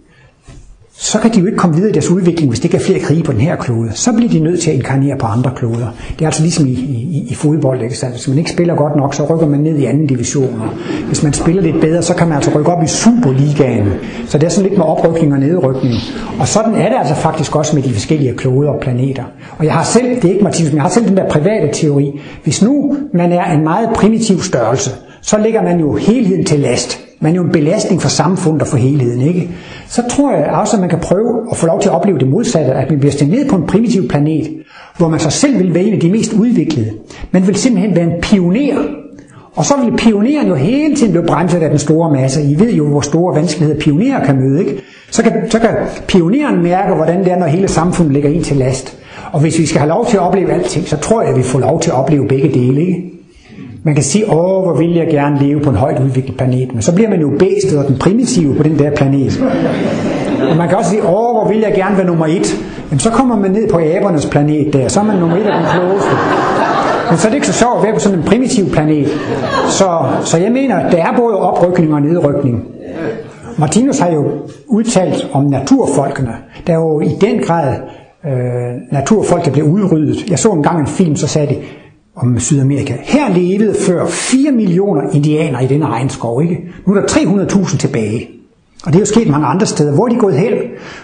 så 1.03 1.19
kan 1.19 1.35
de 1.35 1.41
jo 1.41 1.47
ikke 1.47 1.59
komme 1.59 1.77
videre 1.77 1.91
i 1.91 1.93
deres 1.93 2.11
udvikling, 2.11 2.49
hvis 2.49 2.61
det 2.61 2.65
ikke 2.65 2.77
er 2.77 2.81
flere 2.81 2.99
krige 2.99 3.23
på 3.23 3.33
den 3.33 3.41
her 3.41 3.57
klode. 3.57 3.91
Så 3.95 4.13
bliver 4.13 4.31
de 4.31 4.39
nødt 4.39 4.61
til 4.61 4.71
at 4.71 4.77
inkarnere 4.77 5.19
på 5.19 5.27
andre 5.27 5.51
kloder. 5.57 5.89
Det 6.19 6.23
er 6.23 6.27
altså 6.27 6.43
ligesom 6.43 6.67
i, 6.67 6.71
i, 6.71 7.27
i 7.31 7.35
fodbold. 7.35 7.83
Ikke? 7.83 7.97
sandt? 7.97 8.15
hvis 8.15 8.29
man 8.29 8.39
ikke 8.39 8.51
spiller 8.51 8.75
godt 8.75 8.97
nok, 8.97 9.15
så 9.15 9.35
rykker 9.35 9.47
man 9.47 9.61
ned 9.61 9.79
i 9.79 9.85
anden 9.85 10.07
division. 10.07 10.61
Og 10.61 10.69
hvis 11.07 11.23
man 11.23 11.33
spiller 11.33 11.63
lidt 11.63 11.81
bedre, 11.81 12.03
så 12.03 12.15
kan 12.15 12.29
man 12.29 12.37
altså 12.37 12.51
rykke 12.59 12.73
op 12.73 12.83
i 12.83 12.87
Superligaen. 12.87 13.89
Så 14.27 14.39
det 14.39 14.47
er 14.47 14.51
sådan 14.51 14.69
lidt 14.69 14.79
med 14.79 14.87
oprykning 14.87 15.33
og 15.33 15.39
nedrykning. 15.39 15.95
Og 16.41 16.49
sådan 16.49 16.75
er 16.75 16.89
det 16.89 16.97
altså 16.99 17.15
faktisk 17.15 17.57
også 17.57 17.77
med 17.77 17.83
de 17.83 17.93
forskellige 17.93 18.35
kloder 18.35 18.71
og 18.71 18.81
planeter. 18.81 19.25
Og 19.59 19.65
jeg 19.65 19.73
har 19.73 19.85
selv, 19.85 20.17
det 20.17 20.25
er 20.25 20.29
ikke 20.29 20.45
Martinus, 20.45 20.71
men 20.71 20.77
jeg 20.77 20.83
har 20.83 20.91
selv 20.91 21.09
den 21.09 21.17
der 21.17 21.29
private 21.29 21.69
teori. 21.73 22.21
Hvis 22.45 22.63
nu 22.63 22.97
man 23.15 23.33
er 23.33 23.53
en 23.53 23.65
meget 23.65 23.89
primitiv 23.95 24.41
størrelse, 24.41 24.91
så 25.23 25.39
ligger 25.39 25.63
man 25.63 25.81
jo 25.81 25.97
helheden 25.97 26.45
til 26.45 26.61
last. 26.61 27.12
Man 27.23 27.33
er 27.33 27.37
jo 27.37 27.43
en 27.43 27.53
belastning 27.53 28.03
for 28.03 28.09
samfundet 28.09 28.63
og 28.63 28.69
for 28.69 28.77
helheden, 28.77 29.21
ikke? 29.21 29.51
Så 29.89 30.03
tror 30.11 30.33
jeg 30.33 30.47
også, 30.47 30.77
at 30.77 30.81
man 30.81 30.91
kan 30.91 30.99
prøve 30.99 31.47
at 31.51 31.57
få 31.57 31.67
lov 31.67 31.81
til 31.81 31.89
at 31.89 31.95
opleve 31.95 32.19
det 32.19 32.29
modsatte, 32.29 32.73
at 32.73 32.91
man 32.91 32.99
bliver 32.99 33.13
stemt 33.13 33.31
ned 33.31 33.49
på 33.49 33.57
en 33.57 33.67
primitiv 33.67 34.09
planet, 34.09 34.51
hvor 34.99 35.09
man 35.09 35.21
så 35.21 35.31
selv 35.31 35.59
vil 35.59 35.75
være 35.75 35.85
en 35.85 35.95
af 35.95 36.01
de 36.01 36.11
mest 36.11 36.33
udviklede. 36.33 36.91
Man 37.31 37.47
vil 37.47 37.57
simpelthen 37.57 37.97
være 37.97 38.05
en 38.05 38.21
pioner. 38.23 38.79
Og 39.55 39.65
så 39.65 39.75
vil 39.85 39.97
pioneren 39.97 40.49
jo 40.49 40.55
hele 40.55 40.97
tiden 40.97 41.13
blive 41.13 41.27
bremset 41.27 41.63
af 41.63 41.71
den 41.71 41.79
store 41.79 42.13
masse. 42.13 42.43
I 42.43 42.59
ved 42.59 42.73
jo, 42.73 42.89
hvor 42.89 43.01
store 43.01 43.35
vanskeligheder 43.35 43.81
pionerer 43.81 44.25
kan 44.25 44.37
møde, 44.37 44.61
ikke? 44.61 44.83
Så 45.11 45.23
kan, 45.23 45.33
så 45.51 45.59
kan 45.59 45.71
pioneren 46.09 46.63
mærke, 46.63 46.95
hvordan 46.95 47.25
det 47.25 47.33
er, 47.33 47.39
når 47.39 47.47
hele 47.47 47.69
samfundet 47.69 48.13
ligger 48.13 48.31
ind 48.31 48.45
til 48.45 48.57
last. 48.57 48.99
Og 49.33 49.41
hvis 49.41 49.59
vi 49.59 49.67
skal 49.67 49.81
have 49.81 49.89
lov 49.89 50.07
til 50.07 50.17
at 50.17 50.23
opleve 50.23 50.53
alting, 50.53 50.89
så 50.89 50.97
tror 50.97 51.23
jeg, 51.23 51.31
at 51.31 51.39
vi 51.39 51.43
får 51.43 51.59
lov 51.59 51.81
til 51.81 51.91
at 51.91 51.97
opleve 51.97 52.29
begge 52.29 52.49
dele, 52.49 52.81
ikke? 52.81 53.22
Man 53.85 53.95
kan 53.95 54.05
sige, 54.05 54.25
åh, 54.33 54.63
hvor 54.63 54.75
vil 54.75 54.95
jeg 54.95 55.07
gerne 55.07 55.39
leve 55.39 55.61
på 55.61 55.71
en 55.71 55.77
højt 55.77 56.01
udviklet 56.01 56.37
planet. 56.37 56.73
Men 56.73 56.83
så 56.83 56.95
bliver 56.95 57.11
man 57.11 57.21
jo 57.21 57.31
bæstet 57.39 57.79
og 57.79 57.89
den 57.89 57.99
primitive 57.99 58.55
på 58.55 58.63
den 58.63 58.79
der 58.79 58.91
planet. 58.91 59.45
Og 60.51 60.57
man 60.57 60.69
kan 60.69 60.79
også 60.79 60.91
sige, 60.91 61.03
åh, 61.03 61.33
hvor 61.37 61.49
vil 61.49 61.59
jeg 61.59 61.73
gerne 61.75 61.97
være 61.97 62.07
nummer 62.07 62.27
et. 62.27 62.57
Men 62.91 62.99
så 62.99 63.11
kommer 63.11 63.37
man 63.37 63.51
ned 63.51 63.69
på 63.69 63.79
abernes 63.79 64.27
planet 64.27 64.73
der, 64.73 64.89
så 64.89 65.01
er 65.01 65.05
man 65.05 65.17
nummer 65.17 65.37
et 65.37 65.43
af 65.47 65.59
den 65.59 65.67
klogeste. 65.75 66.11
Men 67.11 67.19
så 67.19 67.27
er 67.27 67.31
det 67.31 67.35
ikke 67.35 67.47
så 67.47 67.53
sjovt 67.53 67.77
at 67.79 67.83
være 67.85 67.95
på 67.95 68.01
sådan 68.01 68.19
en 68.19 68.25
primitiv 68.25 68.71
planet. 68.71 69.09
Så, 69.69 69.89
så 70.25 70.39
jeg 70.39 70.53
mener, 70.53 70.77
at 70.77 70.93
der 70.93 70.99
er 70.99 71.17
både 71.17 71.37
oprykning 71.41 71.95
og 71.95 72.03
nedrykning. 72.03 72.65
Martinus 73.59 73.99
har 73.99 74.11
jo 74.11 74.25
udtalt 74.67 75.29
om 75.33 75.45
naturfolkene. 75.45 76.33
Der 76.67 76.73
er 76.73 76.77
jo 76.77 77.01
i 77.01 77.09
den 77.21 77.39
grad 77.43 77.75
øh, 78.27 78.93
naturfolk, 78.93 79.45
der 79.45 79.51
bliver 79.51 79.69
udryddet. 79.69 80.31
Jeg 80.31 80.39
så 80.39 80.51
engang 80.51 80.81
en 80.81 80.87
film, 80.87 81.17
så 81.17 81.27
sagde 81.27 81.47
de, 81.47 81.57
om 82.17 82.39
Sydamerika. 82.39 82.97
Her 83.03 83.35
levede 83.35 83.75
før 83.75 84.07
4 84.07 84.53
millioner 84.53 85.03
indianere 85.13 85.65
i 85.65 85.67
denne 85.67 85.87
regnskov, 85.87 86.43
ikke? 86.43 86.59
Nu 86.87 86.95
er 86.95 87.01
der 87.01 87.07
300.000 87.07 87.79
tilbage. 87.79 88.29
Og 88.85 88.93
det 88.93 88.95
er 88.95 89.01
jo 89.01 89.07
sket 89.07 89.29
mange 89.29 89.47
andre 89.47 89.67
steder. 89.67 89.95
Hvor 89.95 90.05
er 90.05 90.09
de 90.09 90.17
gået 90.17 90.39
hen? 90.39 90.53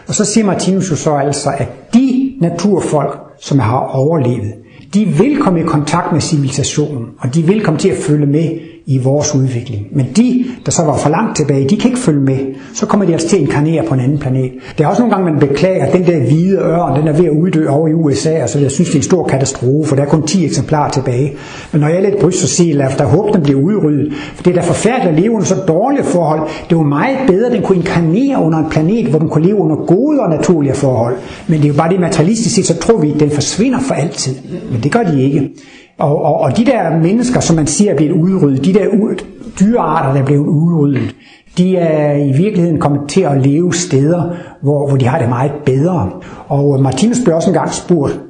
Og 0.09 0.15
så 0.15 0.25
siger 0.25 0.45
Martinus 0.47 0.91
jo 0.91 0.97
så 0.97 1.15
altså, 1.15 1.51
at 1.59 1.95
de 1.95 2.33
naturfolk, 2.41 3.19
som 3.41 3.59
har 3.59 3.79
overlevet, 3.79 4.53
de 4.95 5.05
vil 5.05 5.39
komme 5.39 5.61
i 5.61 5.63
kontakt 5.63 6.13
med 6.13 6.21
civilisationen, 6.21 7.07
og 7.19 7.35
de 7.35 7.43
vil 7.43 7.65
komme 7.65 7.81
til 7.81 7.89
at 7.89 7.97
følge 7.97 8.27
med 8.27 8.59
i 8.91 8.99
vores 8.99 9.35
udvikling. 9.35 9.87
Men 9.93 10.07
de, 10.17 10.45
der 10.67 10.73
så 10.73 10.83
var 10.83 10.97
for 10.97 11.11
langt 11.11 11.37
tilbage, 11.37 11.69
de 11.69 11.77
kan 11.77 11.91
ikke 11.91 12.01
følge 12.01 12.21
med. 12.21 12.39
Så 12.75 12.87
kommer 12.87 13.07
de 13.07 13.13
altså 13.13 13.29
til 13.29 13.37
at 13.37 13.43
inkarnere 13.43 13.85
på 13.89 13.95
en 13.95 14.01
anden 14.01 14.19
planet. 14.19 14.51
Det 14.79 14.85
er 14.85 14.89
også 14.89 15.03
nogle 15.03 15.17
gange, 15.17 15.33
man 15.33 15.41
beklager, 15.49 15.87
at 15.87 15.93
den 15.93 16.07
der 16.07 16.19
hvide 16.19 16.59
ørn, 16.59 17.01
den 17.01 17.09
er 17.09 17.13
ved 17.13 17.25
at 17.25 17.31
uddø 17.31 17.69
over 17.69 17.89
i 17.89 17.93
USA, 17.93 18.43
og 18.43 18.49
så 18.49 18.59
jeg 18.59 18.71
synes, 18.71 18.89
det 18.89 18.95
er 18.95 18.99
en 18.99 19.03
stor 19.03 19.27
katastrofe, 19.27 19.89
for 19.89 19.97
der 19.97 20.03
er 20.03 20.07
kun 20.07 20.23
10 20.23 20.45
eksemplarer 20.45 20.91
tilbage. 20.91 21.33
Men 21.73 21.81
når 21.81 21.89
jeg 21.89 21.97
er 21.97 22.01
lidt 22.01 22.21
bryst, 22.21 22.39
så 22.39 22.49
siger 22.49 22.77
jeg, 22.77 22.91
at 22.93 22.99
der 22.99 23.05
håbe, 23.05 23.33
den 23.33 23.43
bliver 23.43 23.61
udryddet. 23.61 24.13
For 24.35 24.43
det 24.43 24.51
er 24.51 24.61
da 24.61 24.67
forfærdeligt 24.67 25.17
at 25.17 25.23
leve 25.23 25.33
under 25.33 25.47
så 25.47 25.57
dårlige 25.69 26.05
forhold. 26.05 26.49
Det 26.71 26.77
var 26.77 26.85
meget 26.85 27.19
bedre, 27.27 27.47
at 27.47 27.53
den 27.53 27.63
kunne 27.63 27.79
inkarnere 27.79 28.43
under 28.43 28.59
en 28.59 28.71
planet, 28.71 29.07
hvor 29.07 29.19
den 29.19 29.29
kunne 29.29 29.47
leve 29.47 29.57
under 29.57 29.77
gode 29.77 30.21
og 30.21 30.31
naturlige 30.31 30.75
forhold. 30.75 31.17
Men 31.49 31.59
det 31.59 31.65
er 31.65 31.69
jo 31.69 31.75
bare 31.75 31.93
det 31.93 32.01
materialistiske 32.01 32.63
så 32.63 32.79
tror 32.79 32.99
vi, 32.99 33.13
at 33.13 33.21
den 33.21 33.31
forsvinder 33.31 33.81
for 33.81 33.95
altid. 33.95 34.35
Men 34.73 34.81
det 34.83 34.93
gør 34.93 35.03
de 35.03 35.23
ikke. 35.23 35.51
Og, 35.99 36.23
og, 36.23 36.41
og 36.41 36.57
de 36.57 36.65
der 36.65 36.99
mennesker, 36.99 37.41
som 37.41 37.57
man 37.57 37.67
siger 37.67 37.93
er 37.93 37.97
blevet 37.97 38.13
udryddet, 38.13 38.65
de 38.65 38.75
der 38.75 39.15
dyrearter, 39.61 40.13
der 40.13 40.21
er 40.21 40.25
blevet 40.25 40.47
udryddet, 40.47 41.15
de 41.57 41.77
er 41.77 42.13
i 42.13 42.33
virkeligheden 42.33 42.81
kommet 42.81 43.09
til 43.09 43.21
at 43.21 43.47
leve 43.47 43.75
steder, 43.75 44.35
hvor, 44.61 44.89
hvor 44.89 44.97
de 44.97 45.07
har 45.07 45.19
det 45.19 45.29
meget 45.29 45.53
bedre. 45.67 46.11
Og 46.49 46.75
øh, 46.75 46.83
Martinus 46.83 47.19
blev 47.25 47.37
også 47.37 47.51
engang 47.51 47.73
spurgt 47.73 48.21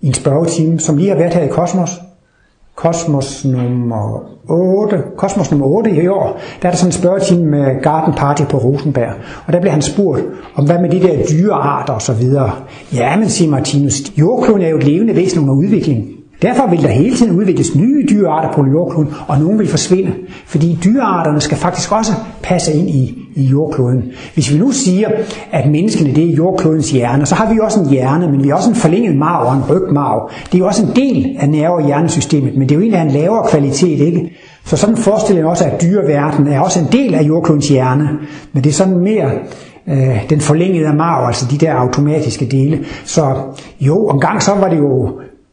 i 0.00 0.06
en 0.06 0.14
spørgetime, 0.14 0.80
som 0.80 0.96
lige 0.96 1.08
har 1.08 1.16
været 1.16 1.34
her 1.34 1.42
i 1.42 1.48
Kosmos, 1.48 1.90
Kosmos 2.78 3.44
nummer 3.44 4.22
8, 4.48 5.02
Kosmos 5.16 5.50
nummer 5.50 5.66
8 5.66 5.90
i 5.90 6.08
år, 6.08 6.40
der 6.62 6.68
er 6.68 6.72
der 6.72 6.78
sådan 6.78 6.88
en 6.88 6.92
spørgetime 6.92 7.44
med 7.44 7.82
Garden 7.82 8.14
Party 8.14 8.42
på 8.42 8.56
Rosenberg. 8.56 9.12
Og 9.46 9.52
der 9.52 9.60
bliver 9.60 9.72
han 9.72 9.82
spurgt 9.82 10.22
om, 10.54 10.64
hvad 10.66 10.78
med 10.78 10.90
de 10.90 11.00
der 11.00 11.26
dyrearter 11.30 11.92
og 11.92 12.02
så 12.02 12.12
videre. 12.12 12.50
Ja, 12.94 13.16
men 13.16 13.28
siger 13.28 13.50
Martinus, 13.50 14.12
jordkloden 14.18 14.62
er 14.62 14.68
jo 14.68 14.76
et 14.76 14.84
levende 14.84 15.16
væsen 15.16 15.42
under 15.42 15.54
udvikling. 15.54 16.06
Derfor 16.42 16.66
vil 16.70 16.82
der 16.82 16.88
hele 16.88 17.16
tiden 17.16 17.38
udvikles 17.38 17.76
nye 17.76 18.06
dyrearter 18.10 18.52
på 18.52 18.66
jordkloden, 18.66 19.14
og 19.28 19.38
nogle 19.38 19.58
vil 19.58 19.68
forsvinde. 19.68 20.12
Fordi 20.46 20.78
dyrearterne 20.84 21.40
skal 21.40 21.58
faktisk 21.58 21.92
også 21.92 22.12
passe 22.42 22.72
ind 22.72 22.88
i, 22.88 23.27
i 23.38 23.44
jordkloden. 23.44 24.04
Hvis 24.34 24.52
vi 24.52 24.58
nu 24.58 24.70
siger, 24.70 25.08
at 25.52 25.70
menneskene 25.70 26.14
det 26.14 26.30
er 26.30 26.34
jordklodens 26.34 26.90
hjerne, 26.90 27.26
så 27.26 27.34
har 27.34 27.52
vi 27.52 27.58
også 27.62 27.80
en 27.80 27.88
hjerne, 27.88 28.30
men 28.30 28.42
vi 28.42 28.48
har 28.48 28.56
også 28.56 28.70
en 28.70 28.76
forlænget 28.76 29.16
marv 29.16 29.46
og 29.46 29.56
en 29.56 29.62
rygmarv. 29.70 30.30
Det 30.46 30.54
er 30.54 30.58
jo 30.58 30.66
også 30.66 30.82
en 30.82 30.96
del 30.96 31.36
af 31.40 31.48
nerve- 31.48 31.74
og 31.74 31.86
hjernesystemet, 31.86 32.56
men 32.56 32.68
det 32.68 32.74
er 32.74 32.78
jo 32.78 32.86
en 32.86 32.94
af 32.94 33.02
en 33.02 33.10
lavere 33.10 33.48
kvalitet, 33.50 34.00
ikke? 34.00 34.32
Så 34.64 34.76
sådan 34.76 34.96
forestiller 34.96 35.42
jeg 35.42 35.48
også, 35.48 35.64
at 35.64 35.82
dyreverdenen 35.82 36.52
er 36.52 36.60
også 36.60 36.80
en 36.80 36.86
del 36.92 37.14
af 37.14 37.22
jordklodens 37.22 37.68
hjerne, 37.68 38.08
men 38.52 38.64
det 38.64 38.70
er 38.70 38.74
sådan 38.74 38.98
mere 38.98 39.30
øh, 39.88 40.30
den 40.30 40.40
forlængede 40.40 40.94
marv, 40.94 41.26
altså 41.26 41.46
de 41.50 41.58
der 41.58 41.74
automatiske 41.74 42.46
dele. 42.46 42.78
Så 43.04 43.34
jo, 43.80 44.06
omgang 44.08 44.42
så 44.42 44.54
var 44.54 44.68
det 44.68 44.78
jo 44.78 45.10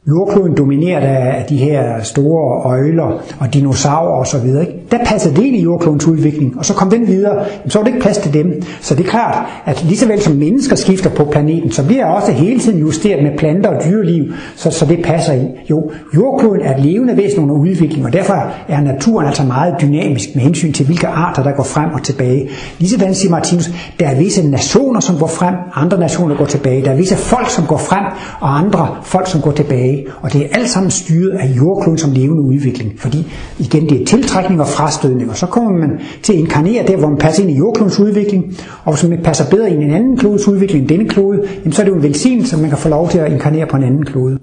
jordkloden 0.07 0.57
domineret 0.57 1.01
af 1.01 1.45
de 1.49 1.57
her 1.57 2.03
store 2.03 2.63
øjler 2.63 3.21
og 3.39 3.53
dinosaurer 3.53 4.19
og 4.19 4.27
så 4.27 4.39
videre. 4.39 4.67
Ikke? 4.67 4.84
Der 4.91 4.97
passede 5.05 5.35
det 5.35 5.43
ind 5.43 5.55
i 5.55 5.61
jordklodens 5.61 6.07
udvikling, 6.07 6.57
og 6.57 6.65
så 6.65 6.73
kom 6.73 6.89
den 6.89 7.07
videre, 7.07 7.45
så 7.67 7.79
var 7.79 7.83
det 7.83 7.93
ikke 7.93 8.01
plads 8.01 8.17
til 8.17 8.33
dem. 8.33 8.61
Så 8.81 8.95
det 8.95 9.05
er 9.05 9.09
klart, 9.09 9.45
at 9.65 9.83
lige 9.83 9.97
så 9.97 10.07
vel 10.07 10.21
som 10.21 10.33
mennesker 10.33 10.75
skifter 10.75 11.09
på 11.09 11.23
planeten, 11.25 11.71
så 11.71 11.85
bliver 11.85 12.05
også 12.05 12.31
hele 12.31 12.59
tiden 12.59 12.79
justeret 12.79 13.23
med 13.23 13.37
planter 13.37 13.69
og 13.69 13.83
dyreliv, 13.85 14.23
så, 14.55 14.71
så 14.71 14.85
det 14.85 15.03
passer 15.03 15.33
ind. 15.33 15.49
Jo, 15.69 15.91
jordkloden 16.15 16.61
er 16.61 16.77
et 16.77 16.85
levende 16.85 17.17
væsen 17.17 17.39
under 17.39 17.55
udvikling, 17.55 18.05
og 18.05 18.13
derfor 18.13 18.53
er 18.67 18.81
naturen 18.81 19.27
altså 19.27 19.43
meget 19.43 19.75
dynamisk 19.81 20.29
med 20.35 20.43
hensyn 20.43 20.73
til, 20.73 20.85
hvilke 20.85 21.07
arter, 21.07 21.43
der 21.43 21.51
går 21.51 21.63
frem 21.63 21.89
og 21.93 22.03
tilbage. 22.03 22.49
Ligesådan 22.79 23.15
siger 23.15 23.31
Martinus, 23.31 23.69
der 23.99 24.07
er 24.07 24.15
visse 24.15 24.49
nationer, 24.49 24.99
som 24.99 25.17
går 25.19 25.27
frem, 25.27 25.55
andre 25.75 25.99
nationer 25.99 26.35
går 26.35 26.45
tilbage. 26.45 26.83
Der 26.83 26.91
er 26.91 26.95
visse 26.95 27.15
folk, 27.15 27.49
som 27.49 27.65
går 27.65 27.77
frem, 27.77 28.05
og 28.39 28.59
andre 28.59 28.95
folk, 29.03 29.27
som 29.27 29.41
går 29.41 29.51
tilbage 29.51 29.65
tilbage. 29.65 30.05
Og 30.21 30.33
det 30.33 30.41
er 30.41 30.47
alt 30.51 30.69
sammen 30.69 30.91
styret 30.91 31.37
af 31.37 31.47
jordkloden 31.57 31.97
som 31.97 32.11
levende 32.11 32.41
udvikling. 32.41 32.93
Fordi 32.97 33.27
igen, 33.59 33.89
det 33.89 34.01
er 34.01 34.05
tiltrækning 34.05 34.61
og 34.61 34.67
frastødning. 34.75 35.29
Og 35.29 35.37
så 35.37 35.45
kommer 35.45 35.71
man 35.71 36.01
til 36.23 36.33
at 36.33 36.39
inkarnere 36.39 36.87
der, 36.87 36.97
hvor 36.97 37.07
man 37.07 37.17
passer 37.17 37.43
ind 37.43 37.51
i 37.51 37.57
jordklodens 37.57 37.99
udvikling. 37.99 38.57
Og 38.83 38.93
hvis 38.93 39.09
man 39.09 39.23
passer 39.23 39.49
bedre 39.49 39.69
ind 39.69 39.81
i 39.81 39.85
en 39.85 39.93
anden 39.93 40.17
klodes 40.17 40.47
udvikling 40.47 40.81
end 40.81 40.89
denne 40.89 41.09
klode, 41.09 41.47
jamen, 41.59 41.73
så 41.73 41.81
er 41.81 41.83
det 41.83 41.91
jo 41.91 41.97
en 41.97 42.03
velsignelse, 42.03 42.55
at 42.55 42.61
man 42.61 42.69
kan 42.69 42.79
få 42.79 42.89
lov 42.89 43.09
til 43.09 43.19
at 43.19 43.31
inkarnere 43.31 43.65
på 43.65 43.77
en 43.77 43.83
anden 43.83 44.05
klode. 44.05 44.39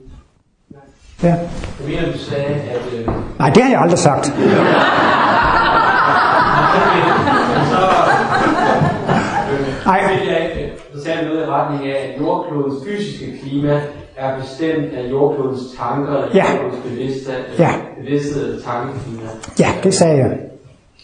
Ja. 1.23 1.29
Jeg 1.29 1.39
mener, 1.87 2.13
du 2.13 2.19
sagde, 2.19 2.45
at... 2.45 2.99
Øh... 2.99 3.07
Nej, 3.39 3.51
det 3.51 3.63
har 3.63 3.71
jeg 3.71 3.81
aldrig 3.81 3.99
sagt. 3.99 4.33
Nej. 9.87 10.01
Så 10.95 11.03
sagde 11.05 11.19
jeg 11.19 11.29
noget 11.29 11.43
i 11.43 11.47
retning 11.47 11.87
af, 11.87 12.13
at 12.15 12.21
jordklodens 12.21 12.75
fysiske 12.87 13.39
klima 13.43 13.81
er 14.17 14.41
bestemt 14.41 14.93
af 14.93 15.11
jordklodens 15.11 15.61
tanker, 15.79 16.13
eller 16.13 16.29
ja. 16.35 16.45
jordklodens 16.51 16.87
bevidsthed, 16.89 17.35
ja. 17.59 17.71
bevidsthed 18.01 18.63
tankeklima. 18.63 19.29
Ja, 19.61 19.69
det 19.83 19.95
sagde 19.95 20.17
jeg. 20.19 20.39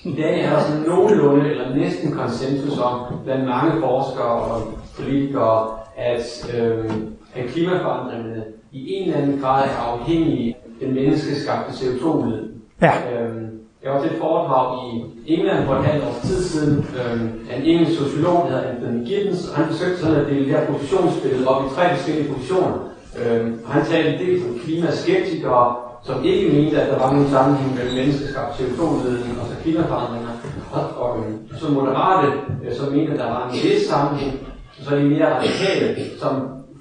I 0.04 0.14
dag 0.22 0.40
er 0.40 0.50
der 0.50 0.60
sådan 0.60 0.82
nogenlunde, 0.82 1.50
eller 1.50 1.76
næsten 1.76 2.12
konsensus 2.12 2.78
om, 2.78 3.00
blandt 3.24 3.44
mange 3.44 3.80
forskere 3.80 4.24
og 4.26 4.62
politikere, 4.96 5.68
at, 5.96 6.50
øh, 6.58 6.90
at 7.34 7.46
klimaforandringerne 7.46 8.44
i 8.72 8.92
en 8.92 9.08
eller 9.08 9.22
anden 9.22 9.40
grad 9.40 9.64
er 9.64 9.78
afhængige 9.92 10.56
af 10.80 10.86
den 10.86 10.94
menneskeskabte 10.94 11.72
CO2-udledning. 11.72 12.62
Ja. 12.82 12.92
Øh, 13.12 13.48
jeg 13.84 13.92
var 13.92 14.00
til 14.02 14.10
et 14.10 14.18
foredrag 14.18 14.66
i 14.84 15.04
England 15.34 15.66
for 15.66 15.74
et 15.74 15.84
halvt 15.84 16.04
års 16.04 16.20
tid 16.22 16.42
siden 16.42 16.78
øh, 16.78 17.22
af 17.50 17.56
en 17.56 17.64
engelsk 17.64 17.98
sociolog, 17.98 18.38
der 18.44 18.56
hedder 18.56 18.70
Anthony 18.70 19.06
Giddens, 19.06 19.48
og 19.48 19.56
han 19.56 19.66
forsøgte 19.66 20.00
sådan 20.00 20.16
at 20.16 20.26
dele 20.26 20.44
det 20.44 20.54
her 20.54 20.66
positionsbillede 20.66 21.48
op 21.48 21.64
i 21.64 21.74
tre 21.74 21.94
forskellige 21.94 22.32
positioner. 22.34 22.87
Øh, 23.20 23.52
og 23.64 23.70
han 23.72 23.84
talte 23.86 24.24
dels 24.24 24.44
om 24.48 24.58
klimaskeptikere, 24.64 25.76
som 26.02 26.24
ikke 26.24 26.52
mente, 26.56 26.82
at 26.82 26.88
der 26.92 26.98
var 26.98 27.12
nogen 27.12 27.30
sammenhæng 27.30 27.74
mellem 27.74 27.94
menneskeskabt 27.94 28.54
CO2-udledning 28.56 29.40
og 29.40 29.46
så 29.50 29.54
klimaforandringer, 29.62 30.32
og, 30.72 30.82
og 31.02 31.18
øh, 31.18 31.58
så 31.60 31.66
moderate, 31.72 32.28
øh, 32.64 32.72
som 32.76 32.92
mente, 32.92 33.12
at 33.12 33.18
der 33.18 33.30
var 33.34 33.48
en 33.48 33.54
vis 33.54 33.82
sammenhæng, 33.90 34.34
og 34.78 34.84
så 34.84 34.96
de 34.96 35.04
mere 35.04 35.34
radikale, 35.34 35.88
som 36.20 36.32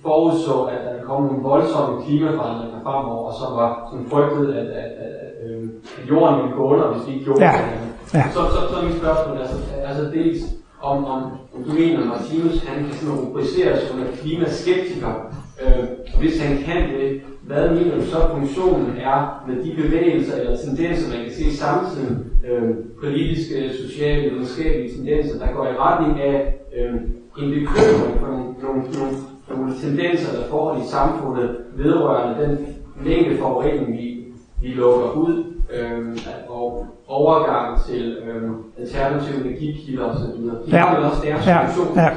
forudså, 0.02 0.64
at 0.64 0.80
der 0.86 0.98
komme 1.10 1.28
nogle 1.28 1.44
voldsomme 1.44 1.94
klimaforandringer 2.06 2.80
fremover, 2.84 3.24
og 3.30 3.34
som 3.40 3.50
var 3.62 3.72
som 3.90 4.00
frygtet, 4.12 4.46
at, 4.60 4.68
at, 4.82 4.90
at, 5.06 5.14
at, 5.26 5.32
øh, 5.46 5.64
at 5.98 6.04
jorden 6.10 6.36
ville 6.40 6.56
gå 6.58 6.64
under, 6.74 6.88
hvis 6.92 7.08
vi 7.08 7.12
ikke 7.14 7.26
gjorde 7.26 7.46
ja. 7.46 7.52
det. 7.58 7.88
Ja. 8.14 8.24
Så, 8.36 8.42
så, 8.54 8.60
så 8.72 8.78
mit 8.86 8.98
spørgsmål 9.02 9.38
altså, 9.44 9.58
altså 9.90 10.04
dels 10.18 10.42
om, 10.82 11.06
om, 11.06 11.22
om 11.56 11.60
du 11.68 11.72
mener, 11.82 12.00
at 12.02 12.08
Martinus 12.08 12.64
han 12.68 12.78
kan 12.86 12.94
sådan 12.94 13.20
rubricere 13.20 13.74
som 13.88 14.00
en 14.00 14.12
klimaskeptiker, 14.22 15.14
øh, 15.62 15.84
og 16.14 16.20
hvis 16.20 16.42
han 16.42 16.58
kan 16.58 16.90
det, 16.90 17.22
hvad 17.48 17.70
mener 17.70 17.96
du 17.96 18.06
så 18.06 18.18
funktionen 18.32 18.98
er 18.98 19.44
med 19.48 19.64
de 19.64 19.76
bevægelser 19.82 20.36
eller 20.40 20.58
tendenser, 20.58 21.18
man 21.18 21.26
kan 21.26 21.34
se 21.34 21.44
i 21.44 21.56
samtiden, 21.56 22.32
øh, 22.50 22.76
politiske, 23.04 23.70
sociale, 23.84 24.30
videnskabelige 24.30 24.96
tendenser, 24.96 25.40
der 25.40 25.54
går 25.54 25.66
i 25.68 25.78
retning 25.80 26.22
af 26.22 26.56
øh, 26.78 26.94
en 27.40 27.50
bekymring 27.52 28.20
for 28.20 28.28
nogle, 28.28 28.44
nogle, 28.64 28.82
nogle, 28.98 29.18
nogle 29.50 29.74
tendenser, 29.82 30.40
der 30.40 30.50
forhold 30.50 30.82
i 30.82 30.88
samfundet 30.88 31.58
vedrørende 31.76 32.46
den 32.46 32.76
mængde 33.06 33.38
forurening, 33.38 33.98
vi, 33.98 34.26
vi 34.62 34.68
lukker 34.68 35.12
ud, 35.12 35.54
øh, 35.74 36.18
og 36.48 36.86
overgang 37.08 37.80
til 37.82 38.18
øh, 38.24 38.52
alternative 38.78 39.46
energikilder 39.46 40.06
osv. 40.06 40.42
De 40.42 40.62
ja. 40.72 40.78
har 40.78 40.96
vel 40.96 41.06
også 41.06 41.22
deres 41.24 41.48
ja. 41.48 41.66
funktion. 41.66 41.98
Ja. 41.98 42.10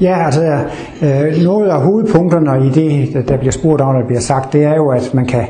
Ja, 0.00 0.24
altså 0.24 0.64
øh, 1.02 1.42
noget 1.42 1.68
af 1.68 1.82
hovedpunkterne 1.82 2.66
i 2.66 2.70
det, 2.70 3.28
der 3.28 3.36
bliver 3.36 3.52
spurgt 3.52 3.80
om, 3.80 3.94
der 3.94 4.06
bliver 4.06 4.20
sagt, 4.20 4.52
det 4.52 4.64
er 4.64 4.76
jo, 4.76 4.88
at 4.88 5.14
man 5.14 5.26
kan 5.26 5.46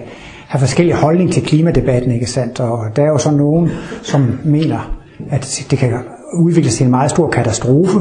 have 0.49 0.61
forskellige 0.61 0.97
holdning 0.97 1.33
til 1.33 1.43
klimadebatten, 1.43 2.13
ikke 2.13 2.27
sandt? 2.27 2.61
Og 2.61 2.85
der 2.97 3.03
er 3.03 3.09
jo 3.09 3.19
så 3.19 3.31
nogen, 3.31 3.71
som 4.03 4.39
mener, 4.45 4.97
at 5.31 5.67
det 5.71 5.79
kan 5.79 5.93
udvikle 6.35 6.71
til 6.71 6.85
en 6.85 6.91
meget 6.91 7.11
stor 7.11 7.31
katastrofe, 7.31 7.99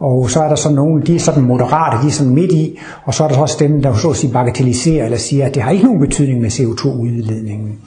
og 0.00 0.30
så 0.30 0.40
er 0.40 0.48
der 0.48 0.54
så 0.54 0.72
nogen, 0.72 1.02
de 1.06 1.14
er 1.14 1.18
sådan 1.18 1.42
moderate, 1.42 2.02
de 2.02 2.06
er 2.06 2.12
sådan 2.12 2.34
midt 2.34 2.52
i, 2.52 2.78
og 3.04 3.14
så 3.14 3.24
er 3.24 3.28
der 3.28 3.34
så 3.34 3.40
også 3.40 3.56
dem, 3.60 3.82
der 3.82 3.94
så 3.94 4.10
at 4.10 4.16
sige 4.16 4.32
bagatelliserer 4.32 5.04
eller 5.04 5.18
siger, 5.18 5.46
at 5.46 5.54
det 5.54 5.62
har 5.62 5.70
ikke 5.70 5.84
nogen 5.84 6.00
betydning 6.00 6.40
med 6.40 6.50
CO2-udledningen. 6.50 7.78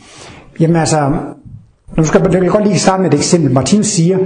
Jamen 0.60 0.76
altså, 0.76 1.12
nu 1.98 2.04
skal 2.04 2.22
jeg 2.32 2.50
godt 2.50 2.68
lige 2.68 2.80
starte 2.80 3.04
med 3.04 3.14
et 3.14 3.18
eksempel. 3.18 3.52
Martin 3.52 3.84
siger, 3.84 4.18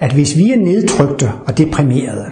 at 0.00 0.12
hvis 0.12 0.36
vi 0.36 0.52
er 0.52 0.56
nedtrykte 0.56 1.30
og 1.46 1.58
deprimerede, 1.58 2.24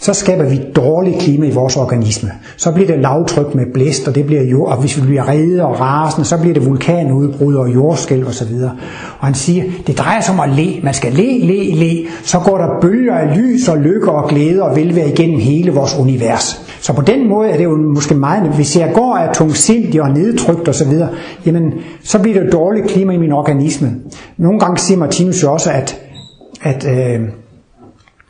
så 0.00 0.14
skaber 0.14 0.44
vi 0.44 0.60
dårligt 0.76 1.18
klima 1.18 1.46
i 1.46 1.50
vores 1.50 1.76
organisme. 1.76 2.30
Så 2.56 2.72
bliver 2.72 2.86
det 2.86 2.98
lavtryk 2.98 3.54
med 3.54 3.64
blæst, 3.74 4.08
og 4.08 4.14
det 4.14 4.26
bliver 4.26 4.42
jord, 4.42 4.68
og 4.68 4.80
hvis 4.80 4.96
vi 4.96 5.02
bliver 5.06 5.28
rede 5.28 5.64
og 5.64 5.80
rasende, 5.80 6.28
så 6.28 6.38
bliver 6.38 6.54
det 6.54 6.66
vulkanudbrud 6.66 7.54
og 7.54 7.74
jordskælv 7.74 8.26
osv. 8.26 8.54
Og 9.18 9.26
han 9.26 9.34
siger, 9.34 9.64
det 9.86 9.98
drejer 9.98 10.20
sig 10.20 10.34
om 10.34 10.40
at 10.40 10.56
le. 10.56 10.80
Man 10.82 10.94
skal 10.94 11.12
le, 11.12 11.38
le, 11.38 11.74
le. 11.74 12.06
Så 12.22 12.38
går 12.38 12.58
der 12.58 12.80
bølger 12.80 13.14
af 13.14 13.36
lys 13.36 13.68
og 13.68 13.78
lykke 13.78 14.12
og 14.12 14.28
glæde 14.28 14.62
og 14.62 14.76
velvære 14.76 15.08
igennem 15.08 15.40
hele 15.40 15.70
vores 15.70 15.98
univers. 15.98 16.62
Så 16.80 16.92
på 16.92 17.02
den 17.02 17.28
måde 17.28 17.50
er 17.50 17.56
det 17.56 17.64
jo 17.64 17.76
måske 17.76 18.14
meget, 18.14 18.48
hvis 18.48 18.76
jeg 18.76 18.90
går 18.94 19.16
af 19.16 19.34
tungsindig 19.34 20.02
og 20.02 20.10
nedtrykt 20.10 20.68
osv., 20.68 20.92
jamen 21.46 21.72
så 22.02 22.18
bliver 22.18 22.42
det 22.42 22.52
dårligt 22.52 22.86
klima 22.86 23.12
i 23.12 23.18
min 23.18 23.32
organisme. 23.32 23.90
Nogle 24.36 24.60
gange 24.60 24.78
siger 24.78 24.98
Martinus 24.98 25.42
jo 25.42 25.52
også, 25.52 25.70
at, 25.70 26.00
at 26.62 26.86
øh, 26.86 27.20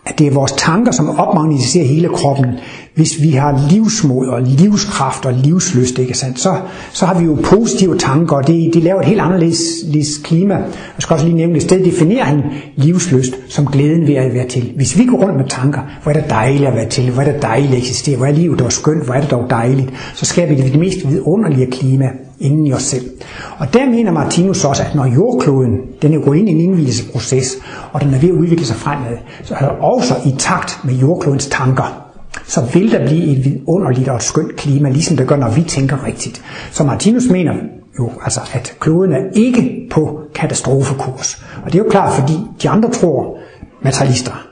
at 0.06 0.18
det 0.18 0.26
er 0.26 0.30
vores 0.30 0.52
tanker, 0.52 0.92
som 0.92 1.18
opmagnetiserer 1.18 1.84
hele 1.84 2.08
kroppen. 2.08 2.46
Hvis 2.94 3.22
vi 3.22 3.30
har 3.30 3.68
livsmod 3.70 4.26
og 4.26 4.42
livskraft 4.42 5.26
og 5.26 5.32
livslyst, 5.32 5.98
ikke 5.98 6.14
sandt? 6.14 6.40
Så, 6.40 6.56
så 6.92 7.06
har 7.06 7.18
vi 7.18 7.24
jo 7.24 7.38
positive 7.44 7.98
tanker, 7.98 8.36
og 8.36 8.46
det, 8.46 8.74
det 8.74 8.82
laver 8.82 9.00
et 9.00 9.06
helt 9.06 9.20
anderledes 9.20 10.18
klima. 10.24 10.54
Jeg 10.54 10.66
skal 10.98 11.14
også 11.14 11.26
lige 11.26 11.36
nævne, 11.36 11.52
at 11.54 11.62
i 11.62 11.66
stedet 11.66 11.84
definerer 11.84 12.24
han 12.24 12.42
livslyst 12.76 13.34
som 13.48 13.66
glæden 13.66 14.06
ved 14.06 14.14
at 14.14 14.34
være 14.34 14.48
til. 14.48 14.72
Hvis 14.76 14.98
vi 14.98 15.04
går 15.04 15.16
rundt 15.16 15.36
med 15.36 15.48
tanker, 15.48 15.80
hvor 16.02 16.12
er 16.12 16.20
det 16.20 16.30
dejligt 16.30 16.68
at 16.68 16.74
være 16.74 16.88
til, 16.88 17.10
hvor 17.10 17.22
er 17.22 17.32
det 17.32 17.42
dejligt 17.42 17.72
at 17.72 17.78
eksistere, 17.78 18.16
hvor 18.16 18.26
er 18.26 18.32
livet 18.32 18.58
dog 18.58 18.72
skønt, 18.72 19.04
hvor 19.04 19.14
er 19.14 19.20
det 19.20 19.30
dog 19.30 19.46
dejligt, 19.50 19.90
så 20.14 20.24
skaber 20.24 20.54
vi 20.54 20.62
det 20.62 20.78
mest 20.78 21.08
vidunderlige 21.08 21.70
klima 21.70 22.10
inden 22.44 22.66
i 22.66 22.72
os 22.72 22.83
selv. 22.83 23.11
Og 23.59 23.74
der 23.74 23.87
mener 23.87 24.12
Martinus 24.12 24.64
også, 24.64 24.83
at 24.83 24.94
når 24.94 25.07
jordkloden, 25.07 25.78
den 26.02 26.14
er 26.14 26.18
gået 26.18 26.38
ind 26.38 26.48
i 26.48 26.52
en 26.52 26.61
indvielseproces, 26.61 27.57
og 27.92 28.00
den 28.00 28.14
er 28.14 28.18
ved 28.18 28.28
at 28.28 28.35
udvikle 28.35 28.66
sig 28.66 28.76
fremad, 28.76 29.16
så 29.42 29.54
er 29.54 29.66
også 29.66 30.14
i 30.26 30.35
takt 30.38 30.80
med 30.85 30.94
jordklodens 30.94 31.46
tanker, 31.46 32.04
så 32.46 32.61
vil 32.72 32.92
der 32.92 33.07
blive 33.07 33.24
et 33.24 33.44
vidunderligt 33.44 34.09
og 34.09 34.16
et 34.16 34.22
skønt 34.22 34.57
klima, 34.57 34.88
ligesom 34.88 35.16
det 35.16 35.28
gør, 35.28 35.37
når 35.37 35.50
vi 35.50 35.62
tænker 35.62 36.07
rigtigt. 36.07 36.42
Så 36.70 36.85
Martinus 36.85 37.28
mener 37.30 37.54
jo, 37.98 38.11
altså, 38.22 38.40
at 38.52 38.76
kloden 38.80 39.12
er 39.12 39.20
ikke 39.35 39.88
på 39.90 40.20
katastrofekurs. 40.35 41.44
Og 41.64 41.72
det 41.72 41.78
er 41.78 41.85
jo 41.85 41.90
klart, 41.90 42.12
fordi 42.20 42.33
de 42.62 42.68
andre 42.68 42.90
tror, 42.90 43.38
materialister, 43.83 44.46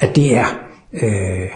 at 0.00 0.16
det 0.16 0.36
er 0.36 0.44
øh, 0.92 1.48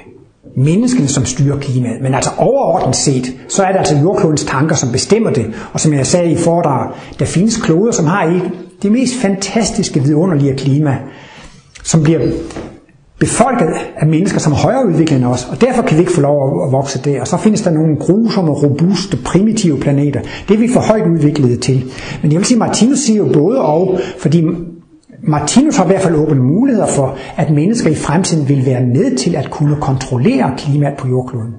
menneskene, 0.56 1.08
som 1.08 1.24
styrer 1.24 1.58
klimaet. 1.58 2.02
Men 2.02 2.14
altså 2.14 2.30
overordnet 2.38 2.96
set, 2.96 3.34
så 3.48 3.62
er 3.62 3.72
det 3.72 3.78
altså 3.78 3.96
jordklodens 3.96 4.44
tanker, 4.44 4.76
som 4.76 4.92
bestemmer 4.92 5.30
det. 5.30 5.46
Og 5.72 5.80
som 5.80 5.92
jeg 5.92 6.06
sagde 6.06 6.30
i 6.30 6.36
foredrag, 6.36 6.90
der 7.18 7.24
findes 7.24 7.56
kloder, 7.56 7.92
som 7.92 8.04
har 8.04 8.34
ikke 8.34 8.50
det 8.82 8.92
mest 8.92 9.14
fantastiske, 9.14 10.02
vidunderlige 10.02 10.56
klima, 10.56 10.98
som 11.84 12.02
bliver 12.02 12.20
befolket 13.18 13.68
af 13.96 14.06
mennesker, 14.06 14.38
som 14.40 14.52
er 14.52 14.56
højere 14.56 14.86
udviklet 14.86 15.16
end 15.16 15.26
os, 15.26 15.48
og 15.50 15.60
derfor 15.60 15.82
kan 15.82 15.96
vi 15.96 16.00
ikke 16.00 16.12
få 16.12 16.20
lov 16.20 16.66
at 16.66 16.72
vokse 16.72 17.00
der. 17.04 17.20
Og 17.20 17.28
så 17.28 17.36
findes 17.36 17.62
der 17.62 17.70
nogle 17.70 17.96
grusomme, 17.96 18.52
robuste, 18.52 19.16
primitive 19.24 19.78
planeter. 19.78 20.20
Det 20.48 20.54
er 20.54 20.58
vi 20.58 20.68
for 20.68 20.80
højt 20.80 21.06
udviklet 21.06 21.60
til. 21.60 21.84
Men 22.22 22.32
jeg 22.32 22.38
vil 22.38 22.46
sige, 22.46 22.58
Martinus 22.58 22.98
siger 22.98 23.16
jo 23.16 23.32
både 23.32 23.60
og, 23.60 23.98
fordi 24.18 24.44
Martinus 25.24 25.76
har 25.76 25.84
i 25.84 25.86
hvert 25.86 26.02
fald 26.02 26.14
åbnet 26.14 26.44
muligheder 26.44 26.86
for, 26.86 27.16
at 27.36 27.50
mennesker 27.50 27.90
i 27.90 27.94
fremtiden 27.94 28.48
vil 28.48 28.66
være 28.66 28.80
med 28.80 29.16
til 29.16 29.36
at 29.36 29.50
kunne 29.50 29.76
kontrollere 29.80 30.54
klimaet 30.56 30.94
på 30.98 31.08
jordkloden. 31.08 31.54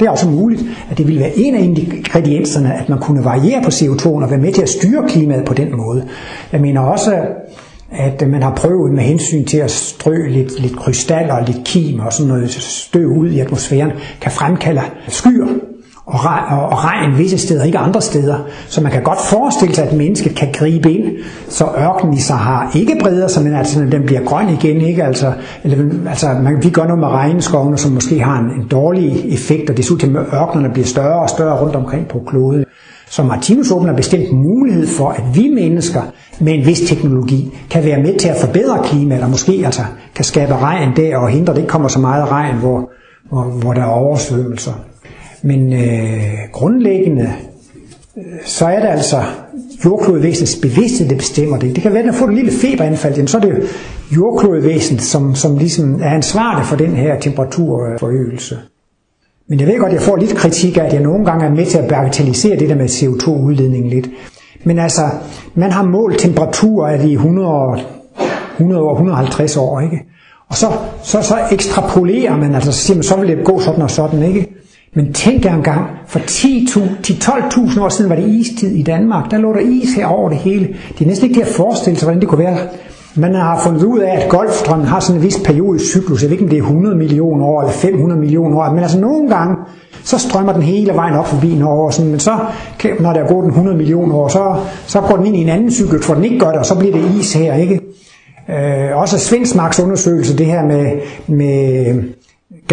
Det 0.00 0.06
er 0.06 0.10
også 0.10 0.28
muligt, 0.28 0.62
at 0.90 0.98
det 0.98 1.08
vil 1.08 1.18
være 1.18 1.38
en 1.38 1.54
af 1.54 1.62
ingredienserne, 1.62 2.74
at 2.74 2.88
man 2.88 2.98
kunne 2.98 3.24
variere 3.24 3.62
på 3.62 3.68
CO2 3.68 4.06
og 4.06 4.30
være 4.30 4.40
med 4.40 4.52
til 4.52 4.62
at 4.62 4.68
styre 4.68 5.08
klimaet 5.08 5.44
på 5.44 5.54
den 5.54 5.76
måde. 5.76 6.08
Jeg 6.52 6.60
mener 6.60 6.80
også, 6.80 7.20
at 7.90 8.28
man 8.28 8.42
har 8.42 8.54
prøvet 8.54 8.92
med 8.92 9.02
hensyn 9.02 9.44
til 9.44 9.58
at 9.58 9.70
strø 9.70 10.26
lidt, 10.28 10.60
lidt 10.60 10.76
krystaller 10.76 11.34
og 11.34 11.46
lidt 11.46 11.64
kim 11.64 12.00
og 12.00 12.12
sådan 12.12 12.28
noget 12.28 12.50
støv 12.52 13.06
ud 13.06 13.30
i 13.30 13.40
atmosfæren, 13.40 13.90
kan 14.20 14.32
fremkalde 14.32 14.80
skyer 15.08 15.46
og, 16.06 16.24
regn, 16.24 16.44
og 16.72 16.84
regn 16.84 17.18
visse 17.18 17.38
steder, 17.38 17.64
ikke 17.64 17.78
andre 17.78 18.00
steder. 18.00 18.36
Så 18.68 18.80
man 18.80 18.92
kan 18.92 19.02
godt 19.02 19.20
forestille 19.20 19.74
sig, 19.74 19.88
at 19.88 19.96
mennesket 19.96 20.34
kan 20.34 20.48
gribe 20.52 20.92
ind, 20.92 21.04
så 21.48 21.64
ørkenen 21.78 22.14
i 22.14 22.20
Sahara 22.20 22.70
ikke 22.74 22.96
breder 23.00 23.28
sig, 23.28 23.42
men 23.42 23.54
altså 23.54 23.80
den 23.80 24.02
bliver 24.06 24.20
grøn 24.24 24.48
igen. 24.48 24.80
Ikke? 24.80 25.04
Altså, 25.04 25.32
eller, 25.64 26.08
altså 26.08 26.26
man, 26.42 26.62
vi 26.62 26.70
gør 26.70 26.84
noget 26.84 26.98
med 26.98 27.08
regnskovene, 27.08 27.78
som 27.78 27.92
måske 27.92 28.20
har 28.20 28.38
en, 28.38 28.60
en 28.60 28.68
dårlig 28.70 29.34
effekt, 29.34 29.70
og 29.70 29.76
desuden 29.76 30.16
at 30.16 30.26
ørkenerne 30.34 30.72
bliver 30.72 30.86
større 30.86 31.22
og 31.22 31.28
større 31.28 31.60
rundt 31.60 31.76
omkring 31.76 32.08
på 32.08 32.22
kloden. 32.26 32.64
Så 33.06 33.22
Martinus 33.22 33.70
åbner 33.70 33.96
bestemt 33.96 34.32
mulighed 34.32 34.86
for, 34.86 35.08
at 35.08 35.22
vi 35.34 35.48
mennesker 35.54 36.02
med 36.40 36.52
en 36.52 36.66
vis 36.66 36.80
teknologi 36.80 37.58
kan 37.70 37.84
være 37.84 38.02
med 38.02 38.18
til 38.18 38.28
at 38.28 38.36
forbedre 38.36 38.78
klimaet, 38.84 39.18
eller 39.18 39.28
måske 39.28 39.62
altså 39.64 39.82
kan 40.14 40.24
skabe 40.24 40.54
regn 40.54 40.96
der 40.96 41.16
og 41.16 41.28
hindre, 41.28 41.52
at 41.52 41.56
det 41.56 41.62
ikke 41.62 41.70
kommer 41.70 41.88
så 41.88 41.98
meget 41.98 42.30
regn, 42.30 42.56
hvor, 42.56 42.90
hvor, 43.28 43.42
hvor 43.42 43.72
der 43.72 43.80
er 43.80 43.86
oversvømmelser. 43.86 44.72
Men 45.42 45.72
øh, 45.72 46.32
grundlæggende, 46.52 47.32
øh, 48.16 48.22
så 48.44 48.66
er 48.66 48.80
det 48.80 48.88
altså 48.88 49.22
jordklodvæsenets 49.84 50.56
bevidsthed, 50.56 51.08
der 51.08 51.16
bestemmer 51.16 51.58
det. 51.58 51.74
Det 51.74 51.82
kan 51.82 51.92
være, 51.92 52.08
at 52.08 52.14
får 52.14 52.26
et 52.26 52.34
lille 52.34 52.52
feberanfald, 52.52 53.14
jamen, 53.14 53.28
så 53.28 53.36
er 53.36 53.40
det 53.40 53.62
jordklodvæsenet, 54.16 55.02
som, 55.02 55.34
som 55.34 55.58
ligesom 55.58 56.00
er 56.02 56.10
ansvarlig 56.10 56.66
for 56.66 56.76
den 56.76 56.96
her 56.96 57.20
temperaturforøgelse. 57.20 58.58
Men 59.48 59.60
jeg 59.60 59.68
ved 59.68 59.78
godt, 59.78 59.92
at 59.92 59.94
jeg 59.94 60.02
får 60.02 60.16
lidt 60.16 60.34
kritik 60.34 60.76
af, 60.76 60.84
at 60.84 60.92
jeg 60.92 61.02
nogle 61.02 61.24
gange 61.24 61.46
er 61.46 61.50
med 61.50 61.66
til 61.66 61.78
at 61.78 61.88
bagatellisere 61.88 62.58
det 62.58 62.68
der 62.68 62.74
med 62.74 62.88
CO2-udledning 62.88 63.88
lidt. 63.88 64.10
Men 64.64 64.78
altså, 64.78 65.02
man 65.54 65.72
har 65.72 65.82
målt 65.82 66.18
temperaturer 66.18 66.92
af 66.92 66.98
de 66.98 67.12
100, 67.12 67.78
100 68.52 68.82
år, 68.82 68.92
150 68.92 69.56
år, 69.56 69.80
ikke? 69.80 70.02
Og 70.48 70.56
så, 70.56 70.66
så, 71.02 71.22
så 71.22 71.34
ekstrapolerer 71.52 72.36
man, 72.36 72.54
altså 72.54 72.72
så 72.72 72.78
siger 72.78 72.96
man, 72.96 73.02
så 73.02 73.16
vil 73.16 73.28
det 73.28 73.44
gå 73.44 73.60
sådan 73.60 73.82
og 73.82 73.90
sådan, 73.90 74.22
ikke? 74.22 74.61
Men 74.94 75.12
tænk 75.12 75.44
jer 75.44 75.54
engang, 75.54 75.86
for 76.06 76.18
10-12.000 76.18 77.80
år 77.80 77.88
siden 77.88 78.10
var 78.10 78.16
det 78.16 78.28
istid 78.28 78.70
i 78.70 78.82
Danmark. 78.82 79.30
Der 79.30 79.38
lå 79.38 79.52
der 79.52 79.60
is 79.60 79.94
her 79.94 80.06
over 80.06 80.28
det 80.28 80.38
hele. 80.38 80.68
Det 80.98 81.04
er 81.04 81.08
næsten 81.08 81.28
ikke 81.28 81.40
til 81.40 81.48
at 81.48 81.54
forestille 81.56 81.98
sig, 81.98 82.06
hvordan 82.06 82.20
det 82.20 82.28
kunne 82.28 82.44
være. 82.44 82.56
Man 83.16 83.34
har 83.34 83.60
fundet 83.64 83.82
ud 83.82 83.98
af, 83.98 84.20
at 84.20 84.28
Golfstrømmen 84.28 84.86
har 84.86 85.00
sådan 85.00 85.20
en 85.20 85.22
vis 85.26 85.40
periodisk 85.44 85.84
cyklus. 85.90 86.22
Jeg 86.22 86.30
ved 86.30 86.32
ikke, 86.32 86.44
om 86.44 86.50
det 86.50 86.58
er 86.58 86.62
100 86.62 86.96
millioner 86.96 87.44
år 87.44 87.60
eller 87.60 87.72
500 87.72 88.20
millioner 88.20 88.56
år. 88.58 88.70
Men 88.70 88.82
altså 88.82 89.00
nogle 89.00 89.28
gange, 89.28 89.56
så 90.04 90.18
strømmer 90.18 90.52
den 90.52 90.62
hele 90.62 90.94
vejen 90.94 91.14
op 91.14 91.26
forbi 91.26 91.54
Norge. 91.54 91.92
Sådan, 91.92 92.10
men 92.10 92.20
så, 92.20 92.38
når 93.00 93.12
der 93.12 93.20
er 93.20 93.28
gået 93.28 93.42
den 93.42 93.50
100 93.50 93.76
millioner 93.76 94.14
år, 94.14 94.28
så, 94.28 94.56
så 94.86 95.00
går 95.00 95.16
den 95.16 95.26
ind 95.26 95.36
i 95.36 95.40
en 95.40 95.48
anden 95.48 95.70
cyklus, 95.70 96.06
hvor 96.06 96.14
den 96.14 96.24
ikke 96.24 96.38
gør 96.38 96.48
det, 96.48 96.58
og 96.58 96.66
så 96.66 96.78
bliver 96.78 96.92
det 96.94 97.20
is 97.20 97.34
her. 97.34 97.54
ikke? 97.54 97.80
Øh, 98.48 98.96
også 98.96 99.18
Svendsmarks 99.18 99.80
undersøgelse, 99.80 100.38
det 100.38 100.46
her 100.46 100.64
med, 100.66 100.92
med 101.26 101.94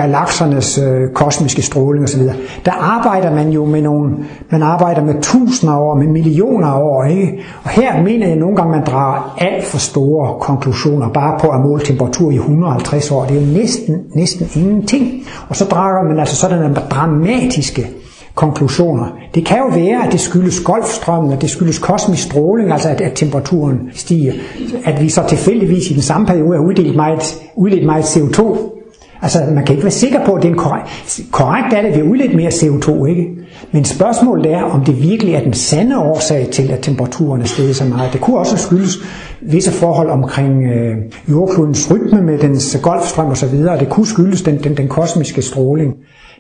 galaksernes 0.02 0.78
øh, 0.78 1.10
kosmiske 1.14 1.62
stråling 1.62 2.04
osv. 2.04 2.22
Der 2.66 2.72
arbejder 2.72 3.36
man 3.36 3.50
jo 3.50 3.66
med 3.66 3.82
nogle, 3.82 4.18
man 4.50 4.64
arbejder 4.64 5.04
med 5.04 5.22
tusinder 5.22 5.74
af 5.74 5.80
år, 5.80 5.96
med 5.96 6.08
millioner 6.08 6.68
af 6.68 6.82
år, 6.82 7.04
ikke? 7.04 7.40
Og 7.64 7.70
her 7.70 8.04
mener 8.04 8.28
jeg 8.28 8.36
nogle 8.36 8.56
gange, 8.56 8.72
man 8.72 8.86
drager 8.86 9.36
alt 9.38 9.64
for 9.66 9.78
store 9.78 10.40
konklusioner, 10.40 11.10
bare 11.10 11.40
på 11.40 11.48
at 11.48 11.62
måle 11.62 11.86
temperatur 11.86 12.32
i 12.32 12.36
150 12.36 13.12
år. 13.12 13.26
Det 13.26 13.38
er 13.38 13.42
jo 13.42 13.48
næsten, 13.58 13.98
næsten 14.16 14.48
ingenting. 14.56 15.24
Og 15.50 15.56
så 15.56 15.66
drager 15.66 16.04
man 16.04 16.20
altså 16.20 16.36
sådan 16.36 16.74
dramatiske 16.92 17.88
konklusioner. 18.36 19.06
Det 19.36 19.46
kan 19.46 19.58
jo 19.58 19.68
være, 19.68 20.06
at 20.06 20.12
det 20.12 20.20
skyldes 20.20 20.60
golfstrømmen, 20.60 21.34
at 21.34 21.42
det 21.42 21.50
skyldes 21.50 21.80
kosmisk 21.80 22.24
stråling, 22.24 22.72
altså 22.72 22.90
at, 22.90 23.02
at 23.02 23.12
temperaturen 23.16 23.80
stiger. 23.94 24.34
At 24.86 25.02
vi 25.02 25.10
så 25.10 25.24
tilfældigvis 25.28 25.92
i 25.92 25.94
den 25.94 26.02
samme 26.02 26.28
periode 26.28 26.58
har 26.58 26.64
udledt 26.64 26.96
meget, 26.96 27.42
udledt 27.56 27.86
meget 27.86 28.04
CO2, 28.04 28.70
Altså, 29.22 29.40
man 29.56 29.66
kan 29.66 29.76
ikke 29.76 29.84
være 29.84 29.92
sikker 29.92 30.26
på, 30.26 30.34
at 30.34 30.42
det 30.42 30.48
er 30.48 30.54
en 30.54 30.58
korrekt. 30.58 30.88
Korrekt 31.32 31.74
er 31.74 31.82
det, 31.82 31.88
at 31.88 31.94
vi 31.94 32.00
har 32.00 32.12
udledt 32.12 32.36
mere 32.36 32.50
CO2, 32.50 33.06
ikke? 33.06 33.28
Men 33.72 33.86
spørgsmålet 33.86 34.54
er, 34.54 34.64
om 34.64 34.86
det 34.86 35.04
virkelig 35.04 35.34
er 35.34 35.44
den 35.44 35.54
sande 35.54 35.98
årsag 35.98 36.48
til, 36.52 36.72
at 36.72 36.80
temperaturen 36.80 37.42
er 37.42 37.46
steget 37.46 37.76
så 37.76 37.86
meget. 37.86 38.14
Det 38.14 38.22
kunne 38.22 38.38
også 38.38 38.58
skyldes 38.58 38.98
visse 39.42 39.72
forhold 39.72 40.10
omkring 40.10 40.64
øh, 40.64 40.98
jordklodens 41.30 41.92
rytme 41.92 42.22
med 42.22 42.38
dens 42.38 42.78
golfstrøm 42.82 43.28
osv., 43.28 43.56
og 43.70 43.80
det 43.80 43.90
kunne 43.90 44.08
skyldes 44.08 44.42
den, 44.42 44.64
den, 44.64 44.78
den 44.78 44.88
kosmiske 44.88 45.42
stråling. 45.42 45.94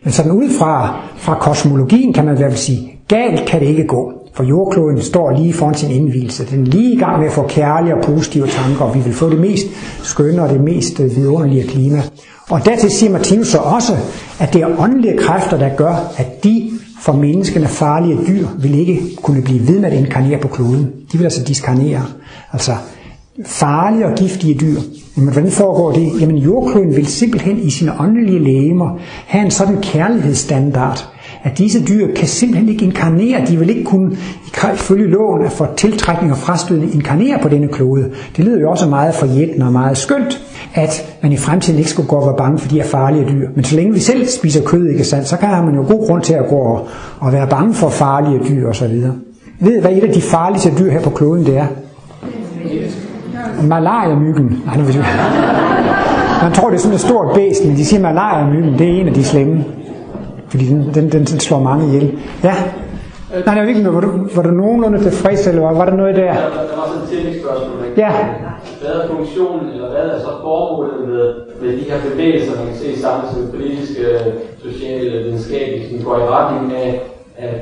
Men 0.03 0.11
sådan 0.11 0.32
ud 0.32 0.49
fra, 0.59 1.01
fra 1.17 1.36
kosmologien 1.39 2.13
kan 2.13 2.25
man 2.25 2.34
i 2.34 2.38
hvert 2.38 2.51
fald 2.51 2.59
sige, 2.59 2.99
galt 3.07 3.45
kan 3.45 3.59
det 3.59 3.67
ikke 3.67 3.88
gå. 3.88 4.13
For 4.34 4.43
jordkloden 4.43 5.01
står 5.01 5.32
lige 5.32 5.53
foran 5.53 5.75
sin 5.75 5.91
indvielse. 5.91 6.45
Den 6.51 6.61
er 6.61 6.65
lige 6.65 6.93
i 6.93 6.97
gang 6.97 7.19
med 7.19 7.27
at 7.27 7.34
få 7.34 7.47
kærlige 7.47 7.95
og 7.95 8.03
positive 8.03 8.47
tanker, 8.47 8.86
og 8.86 8.95
vi 8.95 8.99
vil 8.99 9.13
få 9.13 9.30
det 9.30 9.39
mest 9.39 9.65
skønne 10.03 10.43
og 10.43 10.49
det 10.49 10.61
mest 10.61 10.99
øh, 10.99 11.15
vidunderlige 11.15 11.67
klima. 11.67 12.01
Og 12.49 12.65
dertil 12.65 12.91
siger 12.91 13.11
Martinus 13.11 13.47
så 13.47 13.57
også, 13.57 13.93
at 14.39 14.53
det 14.53 14.61
er 14.61 14.80
åndelige 14.80 15.17
kræfter, 15.17 15.57
der 15.57 15.69
gør, 15.75 16.13
at 16.17 16.43
de 16.43 16.71
for 17.01 17.13
menneskene 17.13 17.67
farlige 17.67 18.17
dyr 18.27 18.47
vil 18.59 18.80
ikke 18.80 19.01
kunne 19.23 19.41
blive 19.41 19.67
ved 19.67 19.80
med 19.80 19.91
at 19.91 19.97
inkarnere 19.97 20.39
på 20.39 20.47
kloden. 20.47 20.91
De 21.11 21.17
vil 21.17 21.23
altså 21.23 21.43
diskarnere. 21.43 22.05
Altså 22.53 22.71
farlige 23.45 24.05
og 24.05 24.15
giftige 24.15 24.53
dyr. 24.53 24.80
Men 25.15 25.34
hvordan 25.34 25.51
foregår 25.51 25.91
det? 25.91 26.21
Jamen 26.21 26.38
jordkloden 26.38 26.95
vil 26.95 27.07
simpelthen 27.07 27.59
i 27.59 27.69
sine 27.69 27.99
åndelige 27.99 28.43
lægemer 28.43 28.97
have 29.27 29.45
en 29.45 29.51
sådan 29.51 29.82
kærlighedsstandard, 29.82 31.07
at 31.43 31.57
disse 31.57 31.85
dyr 31.85 32.13
kan 32.15 32.27
simpelthen 32.27 32.69
ikke 32.69 32.85
inkarnere. 32.85 33.45
De 33.47 33.57
vil 33.57 33.69
ikke 33.69 33.83
kunne, 33.83 34.17
ifølge 34.73 35.07
loven, 35.07 35.45
at 35.45 35.51
få 35.51 35.67
tiltrækning 35.77 36.31
og 36.31 36.37
frastødende 36.37 36.93
inkarnere 36.93 37.39
på 37.41 37.49
denne 37.49 37.67
klode. 37.67 38.09
Det 38.37 38.45
lyder 38.45 38.59
jo 38.59 38.71
også 38.71 38.87
meget 38.87 39.13
forjættende 39.15 39.65
og 39.65 39.71
meget 39.71 39.97
skønt, 39.97 40.41
at 40.73 41.17
man 41.23 41.31
i 41.31 41.37
fremtiden 41.37 41.79
ikke 41.79 41.91
skulle 41.91 42.07
gå 42.07 42.15
og 42.15 42.25
være 42.25 42.37
bange 42.37 42.57
for 42.57 42.69
de 42.69 42.75
her 42.75 42.87
farlige 42.87 43.25
dyr. 43.29 43.49
Men 43.55 43.63
så 43.63 43.75
længe 43.75 43.93
vi 43.93 43.99
selv 43.99 44.27
spiser 44.27 44.63
kød, 44.63 44.87
ikke 44.87 45.03
sandt, 45.03 45.27
så 45.27 45.37
kan 45.37 45.49
man 45.49 45.75
jo 45.75 45.81
god 45.81 46.07
grund 46.07 46.21
til 46.21 46.33
at 46.33 46.47
gå 46.49 46.55
og, 46.55 46.87
og 47.19 47.33
være 47.33 47.47
bange 47.47 47.73
for 47.73 47.89
farlige 47.89 48.39
dyr 48.49 48.67
osv. 48.67 49.03
Ved 49.59 49.81
hvad 49.81 49.91
et 49.91 50.03
af 50.03 50.13
de 50.13 50.21
farligste 50.21 50.71
dyr 50.79 50.91
her 50.91 51.01
på 51.01 51.09
kloden 51.09 51.45
det 51.45 51.57
er? 51.57 51.67
Malaria-myggen. 53.63 54.61
Nej, 54.65 54.77
nu 54.77 54.83
Man 56.43 56.51
tror, 56.53 56.69
det 56.69 56.75
er 56.75 56.79
sådan 56.79 56.95
et 56.95 57.01
stort 57.01 57.35
bæst, 57.35 57.65
men 57.65 57.75
de 57.75 57.85
siger 57.85 58.01
malaria-myggen, 58.01 58.79
det 58.79 58.87
er 58.87 59.01
en 59.01 59.07
af 59.07 59.13
de 59.13 59.23
slemme. 59.23 59.65
Fordi 60.50 60.66
den, 60.66 60.91
den, 60.95 61.12
den, 61.12 61.24
den 61.26 61.39
slår 61.39 61.60
mange 61.60 61.88
ihjel. 61.88 62.20
Ja? 62.43 62.56
Nej, 63.45 63.56
jeg 63.56 63.68
ved 63.68 63.76
ikke, 63.76 63.93
var 63.93 64.02
du, 64.02 64.12
var 64.36 64.43
du 64.43 64.52
nogenlunde 64.52 65.00
tilfreds, 65.04 65.47
eller 65.47 65.62
var, 65.62 65.74
var 65.74 65.86
der 65.86 65.95
noget 65.95 66.16
der? 66.16 66.34
Der, 66.34 66.50
der 66.72 66.76
var 66.80 66.88
sådan 66.88 67.04
et 67.04 67.10
tillægsspørgsmål. 67.10 67.78
Ja. 67.97 68.12
Hvad 68.82 68.91
er 69.00 69.08
funktionen, 69.16 69.66
eller 69.74 69.89
hvad 69.93 70.06
er 70.16 70.20
så 70.20 70.32
formålet 70.45 71.00
med, 71.10 71.26
med 71.62 71.70
de 71.78 71.84
her 71.89 71.97
bevægelser, 72.08 72.58
man 72.60 72.68
kan 72.70 72.78
se 72.84 72.89
som 73.02 73.12
politiske, 73.56 74.06
sociale, 74.66 75.24
videnskabelige, 75.24 75.89
som 75.89 76.06
går 76.06 76.16
i 76.24 76.28
retning 76.38 76.74
af, 76.84 76.89
af 77.38 77.54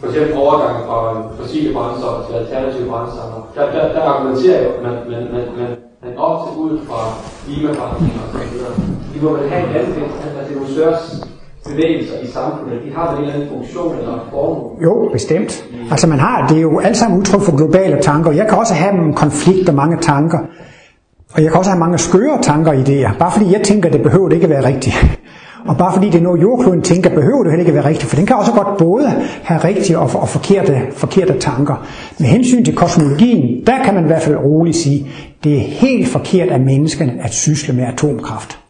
for 0.00 0.06
eksempel 0.08 0.34
overgang 0.44 0.76
fra 0.86 0.98
fossile 1.38 1.74
brændstoffer 1.74 2.22
til 2.26 2.34
alternative 2.42 2.86
brændstoffer. 2.90 3.38
Der, 3.56 3.64
der, 3.74 3.82
der 3.94 4.02
argumenterer 4.12 4.60
jo, 4.66 4.70
man, 4.86 4.94
man, 5.10 5.22
man, 5.34 5.44
man, 5.58 5.68
man 6.04 6.12
ofte 6.30 6.48
ud 6.64 6.74
fra 6.88 7.00
klimaforandringer 7.44 8.22
og 8.24 8.28
så 8.32 8.38
videre. 8.52 8.72
De 9.12 9.18
må 9.22 9.28
vel 9.36 9.48
have 9.50 9.62
en 9.68 9.74
anden, 9.78 10.02
altså 10.24 10.40
det 10.48 10.56
er 10.56 10.60
jo 10.60 10.66
bevægelser 11.68 12.14
i 12.22 12.26
samfundet, 12.26 12.78
de 12.84 12.90
har 12.96 13.10
vel 13.10 13.18
en 13.18 13.24
eller 13.24 13.34
anden 13.34 13.48
funktion 13.48 13.98
eller 13.98 14.28
form? 14.30 14.82
Jo, 14.82 15.08
bestemt. 15.12 15.64
Altså 15.90 16.06
man 16.06 16.18
har, 16.18 16.46
det 16.48 16.56
er 16.56 16.60
jo 16.60 16.78
alt 16.78 16.96
sammen 16.96 17.18
udtryk 17.18 17.40
for 17.40 17.56
globale 17.56 17.96
tanker. 18.02 18.32
Jeg 18.32 18.46
kan 18.48 18.58
også 18.58 18.74
have 18.74 18.94
en 18.94 19.14
konflikt 19.14 19.68
og 19.68 19.74
mange 19.74 19.96
tanker. 20.02 20.38
Og 21.34 21.42
jeg 21.42 21.50
kan 21.50 21.58
også 21.58 21.70
have 21.70 21.80
mange 21.80 21.98
skøre 21.98 22.38
tanker 22.42 22.70
og 22.72 22.78
idéer. 22.78 23.18
Bare 23.18 23.32
fordi 23.32 23.52
jeg 23.52 23.62
tænker, 23.62 23.90
det 23.90 24.02
behøver 24.02 24.28
det 24.28 24.34
ikke 24.34 24.44
at 24.44 24.50
være 24.50 24.64
rigtigt. 24.64 25.18
Og 25.66 25.76
bare 25.76 25.92
fordi 25.92 26.10
det 26.10 26.18
er 26.18 26.22
noget, 26.22 26.42
jordkloden 26.42 26.82
tænker, 26.82 27.10
behøver 27.10 27.42
det 27.42 27.52
heller 27.52 27.66
ikke 27.66 27.70
at 27.70 27.84
være 27.84 27.88
rigtigt. 27.88 28.08
For 28.08 28.16
den 28.16 28.26
kan 28.26 28.36
også 28.36 28.52
godt 28.52 28.78
både 28.78 29.06
have 29.42 29.60
rigtige 29.64 29.98
og, 29.98 30.10
og 30.14 30.28
forkerte, 30.28 30.80
forkerte 30.92 31.38
tanker. 31.38 31.86
Med 32.18 32.28
hensyn 32.28 32.64
til 32.64 32.74
kosmologien, 32.74 33.66
der 33.66 33.84
kan 33.84 33.94
man 33.94 34.04
i 34.04 34.06
hvert 34.06 34.22
fald 34.22 34.36
roligt 34.36 34.76
sige, 34.76 35.06
det 35.44 35.56
er 35.56 35.60
helt 35.60 36.08
forkert 36.08 36.48
af 36.48 36.60
menneskene 36.60 37.12
at 37.22 37.32
sysle 37.32 37.74
med 37.74 37.84
atomkraft. 37.84 38.63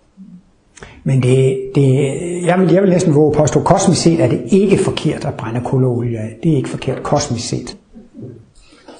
Men 1.05 1.22
det, 1.22 1.57
det, 1.74 2.14
jeg, 2.46 2.61
vil, 2.61 2.72
jeg 2.72 2.82
vil 2.82 2.90
næsten 2.90 3.14
våge 3.14 3.32
påstå, 3.32 3.61
kosmisk 3.61 4.02
set 4.02 4.20
er 4.20 4.28
det 4.28 4.42
ikke 4.46 4.78
forkert 4.78 5.24
at 5.24 5.34
brænde 5.34 5.61
kul 5.64 5.84
og 5.84 5.96
olie 5.96 6.18
Det 6.42 6.52
er 6.52 6.57
ikke 6.57 6.68
forkert 6.68 7.02
kosmisk 7.02 7.48
set. 7.48 7.76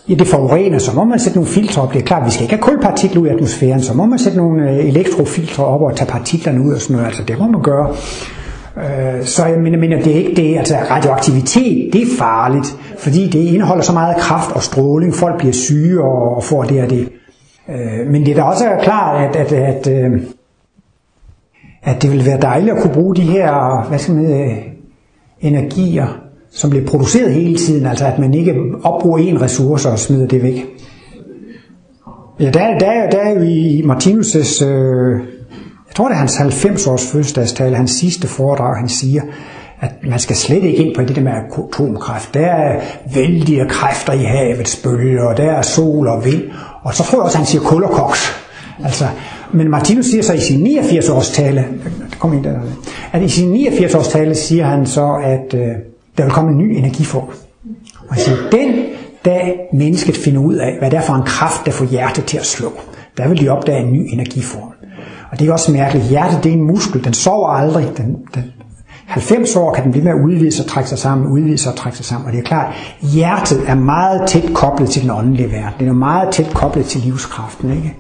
Ja, 0.09 0.14
det 0.14 0.26
forurener, 0.26 0.78
så 0.78 0.94
må 0.94 1.05
man 1.05 1.18
sætte 1.18 1.38
nogle 1.38 1.50
filtre 1.50 1.82
op. 1.82 1.92
Det 1.92 2.02
er 2.02 2.07
klart, 2.07 2.26
vi 2.26 2.30
skal 2.30 2.42
ikke 2.42 2.55
have 2.55 2.62
kulpartikler 2.62 3.22
ud 3.22 3.26
i 3.26 3.30
atmosfæren, 3.30 3.82
så 3.82 3.94
må 3.94 4.07
man 4.07 4.18
sætte 4.18 4.38
nogle 4.38 4.70
øh, 4.70 4.86
elektrofiltre 4.86 5.64
op 5.64 5.80
og 5.80 5.96
tage 5.96 6.11
partiklerne 6.11 6.61
ud 6.61 6.72
og 6.74 6.80
sådan 6.80 6.96
noget. 6.96 7.07
Altså, 7.07 7.22
det 7.22 7.38
må 7.38 7.46
man 7.46 7.62
gøre. 7.62 7.88
Øh, 8.76 9.24
så 9.24 9.46
jeg 9.46 9.59
mener, 9.59 9.78
mener, 9.78 10.02
det 10.02 10.12
er 10.12 10.16
ikke 10.16 10.42
det. 10.42 10.59
Altså, 10.59 10.74
radioaktivitet, 10.90 11.92
det 11.92 12.02
er 12.02 12.07
farligt, 12.18 12.76
fordi 12.98 13.28
det 13.28 13.38
indeholder 13.38 13.82
så 13.82 13.92
meget 13.92 14.16
kraft 14.16 14.52
og 14.52 14.62
stråling. 14.62 15.14
Folk 15.14 15.38
bliver 15.38 15.52
syge 15.52 16.02
og 16.02 16.44
får 16.44 16.62
det 16.62 16.82
og 16.82 16.90
det. 16.90 17.09
Øh, 17.68 18.07
men 18.11 18.26
det 18.26 18.30
er 18.30 18.34
da 18.34 18.42
også 18.42 18.64
klart, 18.82 19.36
at, 19.36 19.52
at, 19.52 19.52
at 19.52 20.05
øh, 20.05 20.20
at 21.85 22.03
det 22.03 22.11
ville 22.11 22.26
være 22.26 22.41
dejligt 22.41 22.76
at 22.76 22.82
kunne 22.82 22.95
bruge 22.95 23.16
de 23.16 23.22
her 23.22 23.87
hvad 23.89 23.99
skal 23.99 24.14
man, 24.14 24.59
energier, 25.41 26.07
som 26.51 26.70
bliver 26.70 26.87
produceret 26.87 27.32
hele 27.32 27.57
tiden, 27.57 27.87
altså 27.87 28.07
at 28.07 28.18
man 28.18 28.35
ikke 28.35 28.55
opbruger 28.82 29.18
en 29.18 29.41
ressource 29.41 29.91
og 29.91 29.99
smider 29.99 30.26
det 30.26 30.43
væk. 30.43 30.66
Ja, 32.41 32.51
der, 32.51 32.78
der, 32.78 33.11
der 33.11 33.18
er 33.18 33.30
jo 33.30 33.43
i 33.43 33.82
Martinus' 33.82 34.64
øh, 34.64 35.20
jeg 35.89 35.97
tror 35.97 36.09
det 36.09 36.14
er 36.14 36.18
hans 36.18 36.37
90 36.37 36.87
års 36.87 37.12
fødselsdagstale, 37.12 37.76
hans 37.76 37.91
sidste 37.91 38.28
foredrag, 38.28 38.76
han 38.76 38.89
siger, 38.89 39.22
at 39.80 39.91
man 40.03 40.18
skal 40.18 40.37
slet 40.37 40.64
ikke 40.64 40.85
ind 40.85 40.95
på 40.95 41.03
det 41.03 41.16
der 41.16 41.22
med 41.22 41.32
atomkraft. 41.32 42.35
Der 42.35 42.47
er 42.47 42.80
vældige 43.14 43.68
kræfter 43.68 44.12
i 44.12 44.22
havets 44.24 44.76
bølger, 44.76 45.24
og 45.24 45.37
der 45.37 45.51
er 45.51 45.62
sol 45.62 46.09
og 46.09 46.24
vind. 46.24 46.43
Og 46.82 46.95
så 46.95 47.03
tror 47.03 47.18
jeg 47.18 47.24
også, 47.24 47.37
at 47.37 47.39
han 47.39 47.47
siger 47.47 47.62
kul 47.62 47.85
og 47.85 47.91
koks. 47.91 48.32
Altså, 48.85 49.05
men 49.55 49.70
Martinus 49.70 50.07
siger 50.07 50.22
så 50.22 50.32
i 50.32 50.40
sin 50.40 50.61
89 50.61 51.09
års 51.09 51.30
tale, 51.30 51.64
kom 52.18 52.32
ind 52.32 52.44
der, 52.44 52.61
at 53.12 53.22
i 53.22 53.28
sin 53.28 53.50
89 53.50 53.94
års 53.94 54.09
tale 54.09 54.34
siger 54.34 54.64
han 54.64 54.86
så, 54.86 55.20
at 55.24 55.55
øh, 55.55 55.66
der 56.18 56.24
vil 56.24 56.32
komme 56.32 56.50
en 56.50 56.59
ny 56.59 56.76
energiform. 56.76 57.28
Og 58.09 58.14
han 58.14 58.24
siger, 58.24 58.36
den 58.52 58.84
dag 59.24 59.68
mennesket 59.72 60.16
finder 60.16 60.40
ud 60.40 60.55
af, 60.55 60.76
hvad 60.78 60.90
det 60.90 60.96
er 60.96 61.02
for 61.02 61.14
en 61.14 61.22
kraft, 61.26 61.66
der 61.66 61.72
får 61.72 61.84
hjertet 61.84 62.24
til 62.24 62.38
at 62.38 62.46
slå, 62.46 62.72
der 63.16 63.28
vil 63.28 63.40
de 63.40 63.48
opdage 63.48 63.80
en 63.80 63.92
ny 63.92 64.09
energiform. 64.12 64.72
Og 65.30 65.40
det 65.40 65.48
er 65.48 65.52
også 65.52 65.72
mærkeligt. 65.72 66.09
Hjertet 66.09 66.44
det 66.44 66.50
er 66.52 66.57
en 66.57 66.62
muskel. 66.62 67.05
Den 67.05 67.12
sover 67.12 67.48
aldrig. 67.48 67.86
Den, 67.96 68.16
den, 68.34 68.44
90 69.07 69.57
år 69.57 69.74
kan 69.74 69.84
den 69.84 69.92
blive 69.92 70.05
med 70.05 70.12
at 70.12 70.24
udvide 70.24 70.52
sig 70.52 70.64
og 70.64 70.70
trække 70.70 70.88
sig 70.88 70.98
sammen, 70.98 71.26
udvide 71.26 71.59
sig 71.59 71.72
og 71.72 71.78
trække 71.78 71.96
sig 71.96 72.07
sammen. 72.07 72.26
Og 72.26 72.32
det 72.32 72.38
er 72.38 72.44
klart, 72.44 72.74
hjertet 73.02 73.61
er 73.66 73.74
meget 73.74 74.28
tæt 74.28 74.50
koblet 74.55 74.88
til 74.88 75.02
den 75.02 75.11
åndelige 75.11 75.52
verden. 75.52 75.72
Det 75.80 75.88
er 75.88 75.92
meget 75.92 76.28
tæt 76.30 76.50
koblet 76.55 76.84
til 76.84 77.00
livskraften. 77.00 77.70
Ikke? 77.70 77.94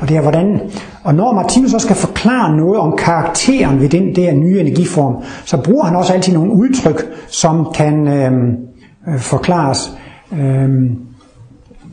Og 0.00 0.08
det 0.08 0.16
er 0.16 0.20
hvordan, 0.20 0.60
og 1.04 1.14
når 1.14 1.32
Martinus 1.32 1.70
så 1.70 1.78
skal 1.78 1.96
forklare 1.96 2.56
noget 2.56 2.80
om 2.80 2.96
karakteren 2.98 3.80
ved 3.80 3.88
den 3.88 4.16
der 4.16 4.34
nye 4.34 4.60
energiform, 4.60 5.16
så 5.44 5.62
bruger 5.62 5.84
han 5.84 5.96
også 5.96 6.12
altid 6.12 6.32
nogle 6.32 6.52
udtryk, 6.52 7.06
som 7.28 7.66
kan 7.74 8.08
øhm, 8.08 8.56
øh, 9.08 9.18
forklares. 9.18 9.92
Øh, 10.32 10.68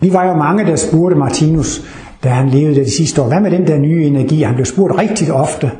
vi 0.01 0.13
var 0.13 0.25
jo 0.25 0.33
mange, 0.33 0.65
der 0.65 0.75
spurgte 0.75 1.15
Martinus, 1.15 1.85
da 2.23 2.29
han 2.29 2.49
levede 2.49 2.75
det 2.75 2.85
de 2.85 2.91
sidste 2.91 3.21
år. 3.21 3.27
Hvad 3.27 3.39
med 3.39 3.51
den 3.51 3.67
der 3.67 3.77
nye 3.77 4.05
energi? 4.05 4.41
Han 4.41 4.55
blev 4.55 4.65
spurgt 4.65 4.99
rigtig 4.99 5.33
ofte. 5.33 5.71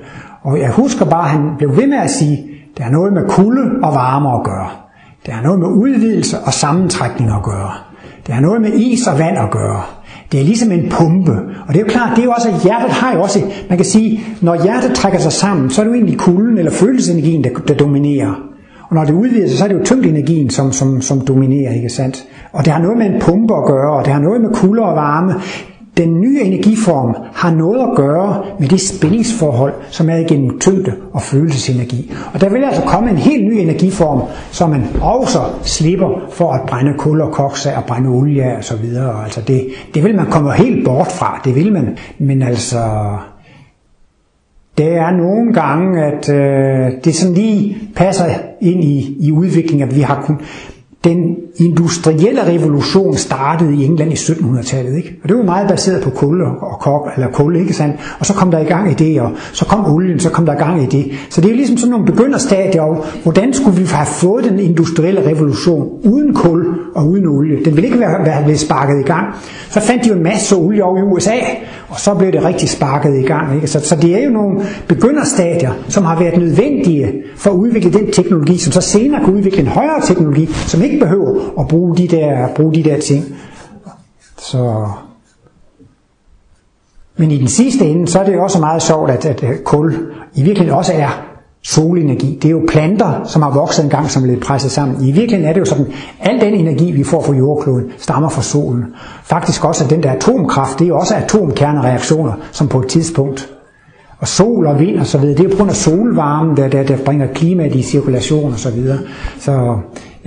Og 0.42 0.60
jeg 0.60 0.70
husker 0.70 1.06
bare, 1.06 1.24
at 1.24 1.30
han 1.30 1.50
blev 1.58 1.78
ved 1.78 1.88
med 1.88 1.98
at 1.98 2.10
sige, 2.10 2.49
det 2.80 2.86
har 2.86 2.92
noget 2.92 3.14
med 3.14 3.30
kulde 3.30 3.66
og 3.84 3.94
varme 3.94 4.30
at 4.34 4.44
gøre. 4.44 4.70
Det 5.26 5.34
har 5.34 5.44
noget 5.44 5.60
med 5.60 5.68
udvidelse 5.68 6.40
og 6.40 6.54
sammentrækning 6.54 7.30
at 7.32 7.44
gøre. 7.44 7.72
Det 8.26 8.34
har 8.34 8.42
noget 8.42 8.62
med 8.62 8.74
is 8.74 9.08
og 9.08 9.20
vand 9.20 9.38
at 9.38 9.52
gøre. 9.52 9.82
Det 10.32 10.40
er 10.40 10.44
ligesom 10.44 10.72
en 10.72 10.90
pumpe. 10.90 11.32
Og 11.68 11.68
det 11.68 11.76
er 11.76 11.80
jo 11.80 11.88
klart, 11.88 12.10
det 12.16 12.22
er 12.22 12.26
jo 12.26 12.32
også, 12.32 12.50
at 12.50 12.62
hjertet 12.64 12.92
har 12.92 13.14
jo 13.14 13.22
også, 13.22 13.40
man 13.70 13.78
kan 13.78 13.86
sige, 13.86 14.22
når 14.42 14.64
hjertet 14.64 14.96
trækker 14.96 15.20
sig 15.20 15.32
sammen, 15.32 15.70
så 15.70 15.82
er 15.82 15.86
det 15.86 15.90
jo 15.90 15.96
egentlig 15.96 16.20
kulden 16.20 16.58
eller 16.58 16.72
følelsesenergien, 16.72 17.44
der, 17.44 17.50
der 17.68 17.74
dominerer. 17.74 18.34
Og 18.90 18.96
når 18.96 19.04
det 19.04 19.14
udvider 19.14 19.48
sig, 19.48 19.58
så 19.58 19.64
er 19.64 19.68
det 19.68 19.80
jo 19.80 19.86
tyngdenergien, 19.86 20.50
som, 20.50 20.72
som, 20.72 21.02
som 21.02 21.22
dominerer, 21.22 21.74
ikke 21.74 21.90
sandt? 21.90 22.24
Og 22.54 22.66
det 22.66 22.74
har 22.74 22.82
noget 22.82 22.98
med 22.98 23.06
en 23.06 23.22
pumpe 23.22 23.54
at 23.56 23.66
gøre, 23.66 23.92
og 23.94 24.06
det 24.06 24.14
har 24.14 24.22
noget 24.22 24.42
med 24.42 24.50
kulde 24.54 24.84
og 24.84 24.96
varme. 24.96 25.34
Den 26.00 26.22
nye 26.22 26.42
energiform 26.42 27.16
har 27.34 27.52
noget 27.52 27.80
at 27.80 27.96
gøre 27.96 28.44
med 28.60 28.68
det 28.68 28.82
spændingsforhold, 28.82 29.74
som 29.90 30.10
er 30.10 30.16
igennem 30.16 30.60
tyngde 30.60 30.94
og 31.14 31.22
følelsesenergi. 31.22 32.14
Og 32.34 32.42
der 32.42 32.50
vil 32.50 32.64
altså 32.64 32.82
komme 32.82 33.10
en 33.10 33.18
helt 33.18 33.46
ny 33.46 33.54
energiform, 33.54 34.22
som 34.52 34.70
man 34.70 34.84
også 35.02 35.40
slipper 35.64 36.10
for 36.32 36.52
at 36.52 36.62
brænde 36.68 36.94
kul 36.98 37.22
og 37.22 37.32
koks 37.32 37.66
og 37.66 37.84
brænde 37.88 38.10
olie 38.10 38.58
og 38.58 38.64
så 38.64 38.76
videre. 38.78 39.24
Altså 39.24 39.42
det, 39.42 39.68
det 39.94 40.04
vil 40.04 40.16
man 40.16 40.26
komme 40.26 40.54
helt 40.54 40.86
bort 40.86 41.08
fra, 41.08 41.42
det 41.46 41.56
vil 41.56 41.74
man. 41.74 41.98
Men 42.20 42.42
altså, 42.42 42.80
det 44.78 44.88
er 44.88 45.12
nogle 45.12 45.54
gange, 45.54 46.04
at 46.04 46.30
øh, 46.30 46.92
det 47.04 47.16
sådan 47.16 47.34
lige 47.36 47.78
passer 47.96 48.26
ind 48.62 48.84
i, 48.84 49.18
i 49.20 49.32
udviklingen, 49.32 49.90
at 49.90 49.96
vi 49.96 50.02
har 50.02 50.22
kun, 50.22 50.40
den 51.04 51.36
industrielle 51.56 52.48
revolution 52.48 53.16
startede 53.16 53.76
i 53.76 53.86
England 53.86 54.12
i 54.12 54.16
1700-tallet, 54.16 54.98
ikke? 54.98 55.16
Og 55.24 55.30
det 55.30 55.38
var 55.38 55.44
meget 55.44 55.68
baseret 55.70 56.04
på 56.04 56.10
kul 56.10 56.42
og 56.42 56.80
kok, 56.80 57.10
eller 57.16 57.32
kul, 57.32 57.56
ikke 57.56 57.74
sandt? 57.74 57.96
Og 58.20 58.26
så 58.26 58.34
kom 58.34 58.52
der 58.52 58.60
i 58.60 58.64
gang 58.64 58.92
i 58.92 58.94
det, 58.94 59.22
og 59.22 59.32
så 59.54 59.66
kom 59.66 59.94
olien, 59.94 60.20
så 60.20 60.30
kom 60.30 60.46
der 60.46 60.54
i 60.54 60.56
gang 60.56 60.84
i 60.84 60.86
det. 60.86 61.12
Så 61.30 61.42
det 61.42 61.48
er 61.48 61.52
jo 61.52 61.56
ligesom 61.56 61.78
sådan 61.78 61.92
nogle 61.92 62.06
begynderstadier, 62.06 62.82
og 62.82 63.06
hvordan 63.24 63.54
skulle 63.54 63.78
vi 63.78 63.86
have 63.86 64.06
fået 64.06 64.44
den 64.44 64.60
industrielle 64.60 65.26
revolution 65.30 65.90
uden 66.04 66.34
kul 66.34 66.66
og 66.96 67.10
uden 67.10 67.28
olie? 67.28 67.66
Den 67.66 67.76
ville 67.76 67.88
ikke 67.88 68.00
være, 68.00 68.26
være 68.26 68.44
blevet 68.44 68.60
sparket 68.60 69.00
i 69.00 69.04
gang. 69.04 69.26
Så 69.70 69.80
fandt 69.80 70.04
de 70.04 70.10
jo 70.10 70.16
en 70.16 70.24
masse 70.24 70.56
olie 70.56 70.84
over 70.84 70.98
i 70.98 71.02
USA, 71.02 71.36
og 71.90 72.00
så 72.00 72.14
blev 72.14 72.32
det 72.32 72.44
rigtig 72.44 72.70
sparket 72.70 73.20
i 73.20 73.22
gang, 73.22 73.56
ikke? 73.56 73.68
Så, 73.68 73.80
så 73.80 73.96
det 73.96 74.16
er 74.16 74.24
jo 74.24 74.30
nogle 74.30 74.62
begynderstadier, 74.88 75.72
som 75.88 76.06
har 76.06 76.20
været 76.20 76.38
nødvendige 76.38 77.24
for 77.36 77.50
at 77.52 77.56
udvikle 77.56 77.94
den 77.94 78.12
teknologi, 78.12 78.58
som 78.58 78.72
så 78.72 78.82
senere 78.82 79.26
kan 79.26 79.34
udvikle 79.34 79.60
en 79.60 79.68
højere 79.68 80.02
teknologi, 80.02 80.46
som 80.46 80.82
ikke 80.82 81.00
behøver 81.00 81.60
at 81.60 81.68
bruge 81.68 81.98
de 81.98 82.08
der, 82.08 82.48
bruge 82.56 82.74
de 82.74 82.84
der 82.84 83.00
ting. 83.00 83.26
Så 84.38 84.88
men 87.18 87.32
i 87.32 87.38
den 87.38 87.48
sidste 87.48 87.86
ende, 87.86 88.08
så 88.08 88.20
er 88.20 88.24
det 88.24 88.34
jo 88.34 88.44
også 88.44 88.60
meget 88.60 88.82
sjovt, 88.82 89.12
at, 89.12 89.26
at 89.26 89.64
kul 89.64 89.94
i 90.36 90.44
virkeligheden 90.44 90.78
også 90.78 90.94
er 90.94 91.29
solenergi. 91.76 92.40
Det 92.42 92.46
er 92.46 92.52
jo 92.52 92.62
planter, 92.68 93.24
som 93.26 93.42
har 93.42 93.52
vokset 93.52 93.84
en 93.84 93.90
gang, 93.90 94.10
som 94.10 94.24
er 94.24 94.28
lidt 94.28 94.44
presset 94.44 94.72
sammen. 94.72 95.08
I 95.08 95.12
virkeligheden 95.12 95.50
er 95.50 95.54
det 95.54 95.60
jo 95.60 95.66
sådan, 95.66 95.86
al 96.20 96.42
den 96.42 96.54
energi, 96.54 96.92
vi 96.92 97.04
får 97.04 97.24
fra 97.24 97.34
jordkloden, 97.34 97.86
stammer 97.98 98.30
fra 98.30 98.42
solen. 98.42 98.86
Faktisk 99.24 99.66
også, 99.66 99.84
at 99.84 99.90
den 99.90 100.04
der 100.04 100.12
atomkraft, 100.12 100.80
det 100.80 100.86
er 100.86 100.90
jo 100.90 100.98
også 100.98 101.16
atomkernereaktioner, 101.16 102.34
som 102.52 102.68
på 102.68 102.80
et 102.80 102.88
tidspunkt 102.88 103.50
og 104.20 104.28
sol 104.28 104.68
og 104.68 104.80
vind 104.80 105.00
og 105.00 105.06
så 105.06 105.18
videre, 105.18 105.38
det 105.38 105.40
er 105.40 105.44
jo 105.44 105.50
på 105.50 105.58
grund 105.58 105.70
af 105.70 105.76
solvarmen, 105.76 106.58
der, 106.58 106.68
der, 106.68 106.84
der 106.84 106.98
bringer 106.98 107.28
klimaet 107.28 107.76
i 107.76 107.82
cirkulation 107.82 108.54
og 108.54 108.60
så 108.60 108.72
videre. 108.72 108.98
Så 109.40 109.78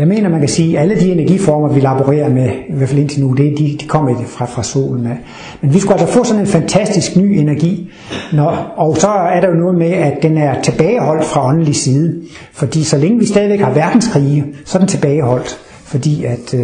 jeg 0.02 0.08
mener, 0.08 0.28
man 0.28 0.40
kan 0.40 0.48
sige, 0.48 0.78
at 0.78 0.82
alle 0.82 1.00
de 1.00 1.12
energiformer, 1.12 1.68
vi 1.68 1.80
laborerer 1.80 2.28
med, 2.28 2.50
i 2.68 2.72
hvert 2.72 2.88
fald 2.88 3.00
indtil 3.00 3.22
nu, 3.22 3.32
det, 3.32 3.58
de, 3.58 3.76
de 3.80 3.86
kommer 3.88 4.24
fra, 4.26 4.44
fra 4.44 4.62
solen 4.62 5.06
af. 5.06 5.16
Men 5.60 5.74
vi 5.74 5.78
skulle 5.78 6.00
altså 6.00 6.14
få 6.14 6.24
sådan 6.24 6.40
en 6.40 6.46
fantastisk 6.46 7.16
ny 7.16 7.38
energi. 7.38 7.90
Når, 8.32 8.74
og 8.76 8.96
så 8.96 9.08
er 9.08 9.40
der 9.40 9.48
jo 9.48 9.54
noget 9.54 9.74
med, 9.78 9.90
at 9.90 10.22
den 10.22 10.38
er 10.38 10.62
tilbageholdt 10.62 11.24
fra 11.24 11.48
åndelig 11.48 11.76
side. 11.76 12.22
Fordi 12.52 12.84
så 12.84 12.98
længe 12.98 13.18
vi 13.18 13.26
stadigvæk 13.26 13.60
har 13.60 13.72
verdenskrige, 13.72 14.44
så 14.64 14.78
er 14.78 14.80
den 14.80 14.88
tilbageholdt 14.88 15.58
fordi 15.92 16.24
at, 16.24 16.54
øh, 16.54 16.62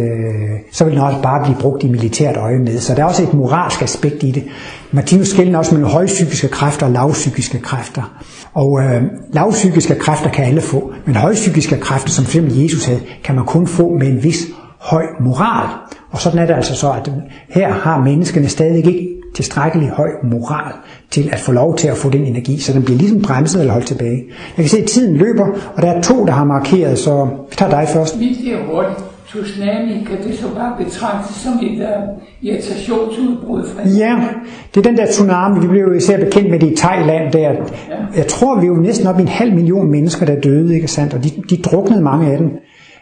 så 0.71 0.83
vil 0.83 0.93
den 0.93 1.01
også 1.01 1.21
bare 1.23 1.43
blive 1.43 1.57
brugt 1.59 1.83
i 1.83 1.87
militært 1.87 2.37
øje 2.37 2.59
med. 2.59 2.79
Så 2.79 2.95
der 2.95 3.01
er 3.01 3.05
også 3.05 3.23
et 3.23 3.33
moralsk 3.33 3.81
aspekt 3.81 4.23
i 4.23 4.31
det. 4.31 4.43
Martinus 4.91 5.27
skiller 5.27 5.57
også 5.57 5.75
mellem 5.75 5.89
højpsykiske 5.89 6.47
kræfter 6.47 6.85
og 6.85 6.91
lavpsykiske 6.91 7.59
kræfter. 7.59 8.21
Og 8.53 8.81
øh, 8.83 9.03
lavpsykiske 9.33 9.95
kræfter 9.95 10.29
kan 10.29 10.45
alle 10.45 10.61
få, 10.61 10.93
men 11.05 11.15
højpsykiske 11.15 11.77
kræfter, 11.79 12.11
som 12.11 12.25
f.eks. 12.25 12.55
Jesus 12.55 12.85
havde, 12.85 12.99
kan 13.23 13.35
man 13.35 13.45
kun 13.45 13.67
få 13.67 13.97
med 13.99 14.07
en 14.07 14.23
vis 14.23 14.39
høj 14.77 15.03
moral. 15.19 15.67
Og 16.11 16.19
sådan 16.19 16.39
er 16.39 16.45
det 16.45 16.53
altså 16.53 16.75
så, 16.75 16.91
at 16.91 17.11
her 17.49 17.73
har 17.73 18.03
menneskene 18.03 18.47
stadig 18.47 18.85
ikke 18.85 19.19
tilstrækkelig 19.35 19.89
høj 19.89 20.09
moral 20.23 20.73
til 21.11 21.29
at 21.31 21.39
få 21.39 21.51
lov 21.51 21.77
til 21.77 21.87
at 21.87 21.97
få 21.97 22.09
den 22.09 22.25
energi, 22.25 22.59
så 22.59 22.73
den 22.73 22.83
bliver 22.83 22.97
ligesom 22.97 23.21
bremset 23.21 23.59
eller 23.59 23.73
holdt 23.73 23.87
tilbage. 23.87 24.23
Jeg 24.57 24.63
kan 24.63 24.69
se, 24.69 24.77
at 24.77 24.85
tiden 24.85 25.17
løber, 25.17 25.47
og 25.75 25.81
der 25.81 25.91
er 25.91 26.01
to, 26.01 26.25
der 26.25 26.31
har 26.31 26.43
markeret, 26.43 26.99
så 26.99 27.25
vi 27.49 27.55
tager 27.55 27.69
dig 27.69 27.87
først. 27.93 28.19
Vi 28.19 28.51
er 28.51 28.73
hurtigt. 28.73 29.08
Tsunami, 29.29 30.05
kan 30.07 30.17
det 30.27 30.39
så 30.39 30.47
bare 30.55 30.85
betragtes 30.85 31.35
som 31.35 31.53
et 31.61 31.79
uh, 31.79 32.21
irritationsudbrud 32.41 33.63
fra 33.67 33.89
Ja, 33.89 34.15
det 34.75 34.85
er 34.85 34.89
den 34.89 34.97
der 34.97 35.05
tsunami. 35.05 35.59
Vi 35.59 35.67
blev 35.67 35.81
jo 35.81 35.91
især 35.93 36.19
bekendt 36.19 36.49
med 36.51 36.59
det 36.59 36.71
i 36.71 36.75
Thailand. 36.75 37.33
Der. 37.33 37.39
Ja. 37.39 37.55
Jeg 38.17 38.27
tror, 38.27 38.59
vi 38.59 38.65
er 38.65 38.69
jo 38.69 38.75
næsten 38.75 39.07
op 39.07 39.19
i 39.19 39.21
en 39.21 39.27
halv 39.27 39.53
million 39.53 39.91
mennesker, 39.91 40.25
der 40.25 40.41
døde, 40.41 40.75
ikke 40.75 40.87
sandt? 40.87 41.13
Og 41.13 41.23
de, 41.23 41.29
de 41.49 41.57
druknede 41.57 42.01
mange 42.01 42.31
af 42.31 42.37
dem. 42.37 42.47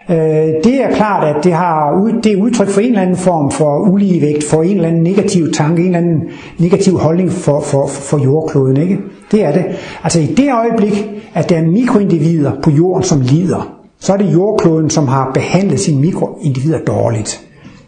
Øh, 0.09 0.17
det 0.63 0.84
er 0.84 0.95
klart, 0.95 1.36
at 1.36 1.43
det, 1.43 1.53
har, 1.53 2.09
det 2.23 2.32
er 2.32 2.41
udtryk 2.41 2.67
for 2.67 2.82
en 2.82 2.88
eller 2.88 3.01
anden 3.01 3.17
form 3.17 3.51
for 3.51 3.80
uligevægt, 3.80 4.43
for 4.43 4.63
en 4.63 4.75
eller 4.75 4.88
anden 4.88 5.03
negativ 5.03 5.51
tanke, 5.51 5.82
en 5.82 5.86
eller 5.86 5.99
anden 5.99 6.23
negativ 6.59 6.97
holdning 6.97 7.32
for, 7.32 7.61
for, 7.61 7.88
for 7.88 8.23
jordkloden. 8.23 8.78
Ikke? 8.78 8.97
Det 9.32 9.45
er 9.45 9.51
det. 9.51 9.65
Altså 10.03 10.19
i 10.19 10.25
det 10.25 10.49
øjeblik, 10.53 11.09
at 11.34 11.49
der 11.49 11.57
er 11.57 11.65
mikroindivider 11.65 12.51
på 12.63 12.71
jorden, 12.71 13.03
som 13.03 13.21
lider, 13.21 13.76
så 13.99 14.13
er 14.13 14.17
det 14.17 14.33
jordkloden, 14.33 14.89
som 14.89 15.07
har 15.07 15.31
behandlet 15.33 15.79
sine 15.79 16.01
mikroindivider 16.01 16.79
dårligt. 16.79 17.41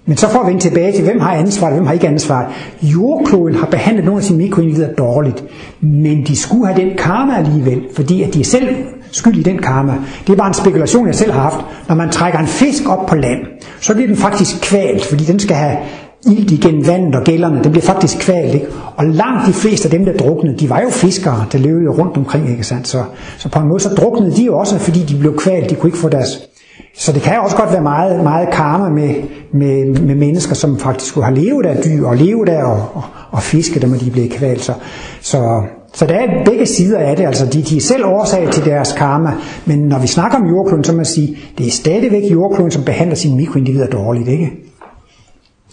Men 0.05 0.17
så 0.17 0.29
får 0.29 0.43
vi 0.43 0.47
vende 0.47 0.61
tilbage 0.61 0.91
til, 0.91 1.03
hvem 1.03 1.19
har 1.19 1.33
ansvaret, 1.33 1.73
hvem 1.73 1.85
har 1.85 1.93
ikke 1.93 2.07
ansvaret. 2.07 2.47
Jordkloden 2.81 3.55
har 3.55 3.65
behandlet 3.65 4.05
nogle 4.05 4.17
af 4.17 4.23
sine 4.23 4.37
mikroindivider 4.37 4.93
dårligt, 4.93 5.43
men 5.81 6.25
de 6.27 6.35
skulle 6.35 6.67
have 6.67 6.81
den 6.81 6.97
karma 6.97 7.37
alligevel, 7.37 7.81
fordi 7.95 8.23
at 8.23 8.33
de 8.33 8.39
er 8.39 8.43
selv 8.43 8.69
skyld 9.11 9.37
i 9.37 9.43
den 9.43 9.57
karma. 9.57 9.93
Det 10.27 10.33
er 10.33 10.37
bare 10.37 10.47
en 10.47 10.53
spekulation, 10.53 11.07
jeg 11.07 11.15
selv 11.15 11.31
har 11.31 11.41
haft. 11.41 11.65
Når 11.87 11.95
man 11.95 12.09
trækker 12.09 12.39
en 12.39 12.47
fisk 12.47 12.89
op 12.89 13.05
på 13.05 13.15
land, 13.15 13.39
så 13.79 13.93
bliver 13.93 14.07
den 14.07 14.17
faktisk 14.17 14.61
kvalt, 14.61 15.05
fordi 15.05 15.23
den 15.23 15.39
skal 15.39 15.55
have 15.55 15.77
ild 16.25 16.51
igennem 16.51 16.87
vandet 16.87 17.15
og 17.15 17.23
gælderne, 17.23 17.63
det 17.63 17.71
bliver 17.71 17.85
faktisk 17.85 18.19
kvalt. 18.19 18.53
Ikke? 18.53 18.67
Og 18.95 19.05
langt 19.05 19.47
de 19.47 19.53
fleste 19.53 19.85
af 19.85 19.91
dem, 19.91 20.05
der 20.05 20.13
druknede, 20.13 20.57
de 20.57 20.69
var 20.69 20.81
jo 20.81 20.89
fiskere, 20.89 21.45
der 21.51 21.57
levede 21.57 21.83
jo 21.83 21.91
rundt 21.91 22.17
omkring. 22.17 22.49
Ikke 22.49 22.63
sandt? 22.63 22.87
Så, 22.87 23.03
så 23.37 23.49
på 23.49 23.59
en 23.59 23.67
måde 23.67 23.79
så 23.79 23.89
druknede 23.89 24.35
de 24.35 24.43
jo 24.43 24.57
også, 24.57 24.77
fordi 24.77 24.99
de 25.03 25.19
blev 25.19 25.37
kvalt, 25.37 25.69
de 25.69 25.75
kunne 25.75 25.87
ikke 25.87 25.97
få 25.97 26.09
deres... 26.09 26.49
Så 26.97 27.11
det 27.11 27.21
kan 27.21 27.39
også 27.39 27.55
godt 27.55 27.71
være 27.71 27.81
meget, 27.81 28.23
meget 28.23 28.49
karma 28.51 28.89
med, 28.89 29.15
med, 29.53 29.99
med 29.99 30.15
mennesker, 30.15 30.55
som 30.55 30.79
faktisk 30.79 31.15
har 31.15 31.31
levet 31.31 31.65
af 31.65 31.83
dyr 31.83 32.07
og 32.07 32.15
levet 32.15 32.49
af 32.49 32.63
og, 32.63 32.87
og, 32.93 33.03
og 33.31 33.43
fiske, 33.43 33.79
dem, 33.79 33.93
og 33.93 33.99
de 33.99 34.07
er 34.07 34.11
blevet 34.11 34.31
kvalt. 34.31 34.61
Så, 34.61 34.73
så, 35.21 35.61
så 35.93 36.05
der 36.05 36.13
er 36.13 36.45
begge 36.45 36.65
sider 36.65 36.99
af 36.99 37.15
det, 37.15 37.25
altså 37.25 37.45
de, 37.45 37.61
de 37.61 37.77
er 37.77 37.81
selv 37.81 38.05
årsag 38.05 38.51
til 38.51 38.65
deres 38.65 38.93
karma, 38.93 39.31
men 39.65 39.79
når 39.79 39.99
vi 39.99 40.07
snakker 40.07 40.37
om 40.37 40.45
jordkloden, 40.47 40.83
så 40.83 40.91
må 40.91 40.95
man 40.95 41.05
sige, 41.05 41.37
det 41.57 41.67
er 41.67 41.71
stadigvæk 41.71 42.31
jordkloden, 42.31 42.71
som 42.71 42.83
behandler 42.83 43.15
sine 43.15 43.35
mikroindivider 43.35 43.87
dårligt, 43.87 44.27
ikke? 44.27 44.68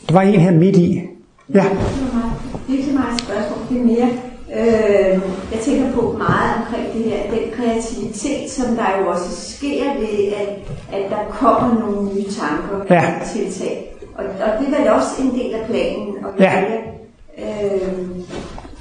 Der 0.09 0.13
var 0.15 0.21
en 0.23 0.41
her 0.41 0.51
midt 0.53 0.77
i. 0.77 1.03
Ja. 1.55 1.65
det 2.67 2.75
er 2.75 2.79
ikke 2.79 2.85
så 2.85 2.93
meget 2.95 3.15
et 3.15 3.21
spørgsmål, 3.21 3.59
det 3.71 3.77
er 3.81 3.85
mere, 3.85 4.09
øh, 4.59 5.21
jeg 5.53 5.61
tænker 5.63 5.93
på 5.93 6.15
meget 6.19 6.51
omkring 6.59 6.87
det 6.95 7.03
her, 7.13 7.19
den 7.31 7.45
kreativitet, 7.57 8.51
som 8.51 8.67
der 8.77 8.87
jo 9.01 9.11
også 9.11 9.53
sker 9.57 9.85
ved, 10.01 10.33
at, 10.43 10.49
at 10.99 11.11
der 11.11 11.17
kommer 11.31 11.79
nogle 11.81 12.09
nye 12.15 12.25
tanker 12.41 12.77
og 12.81 12.87
Ja. 12.91 13.05
tiltag. 13.35 13.93
Og, 14.15 14.25
og 14.25 14.51
det 14.67 14.75
er 14.75 14.79
vel 14.81 14.89
også 14.91 15.11
en 15.23 15.31
del 15.41 15.55
af 15.55 15.67
planen, 15.71 16.09
og 16.25 16.31
Ja. 16.41 16.53
øh, 17.39 17.81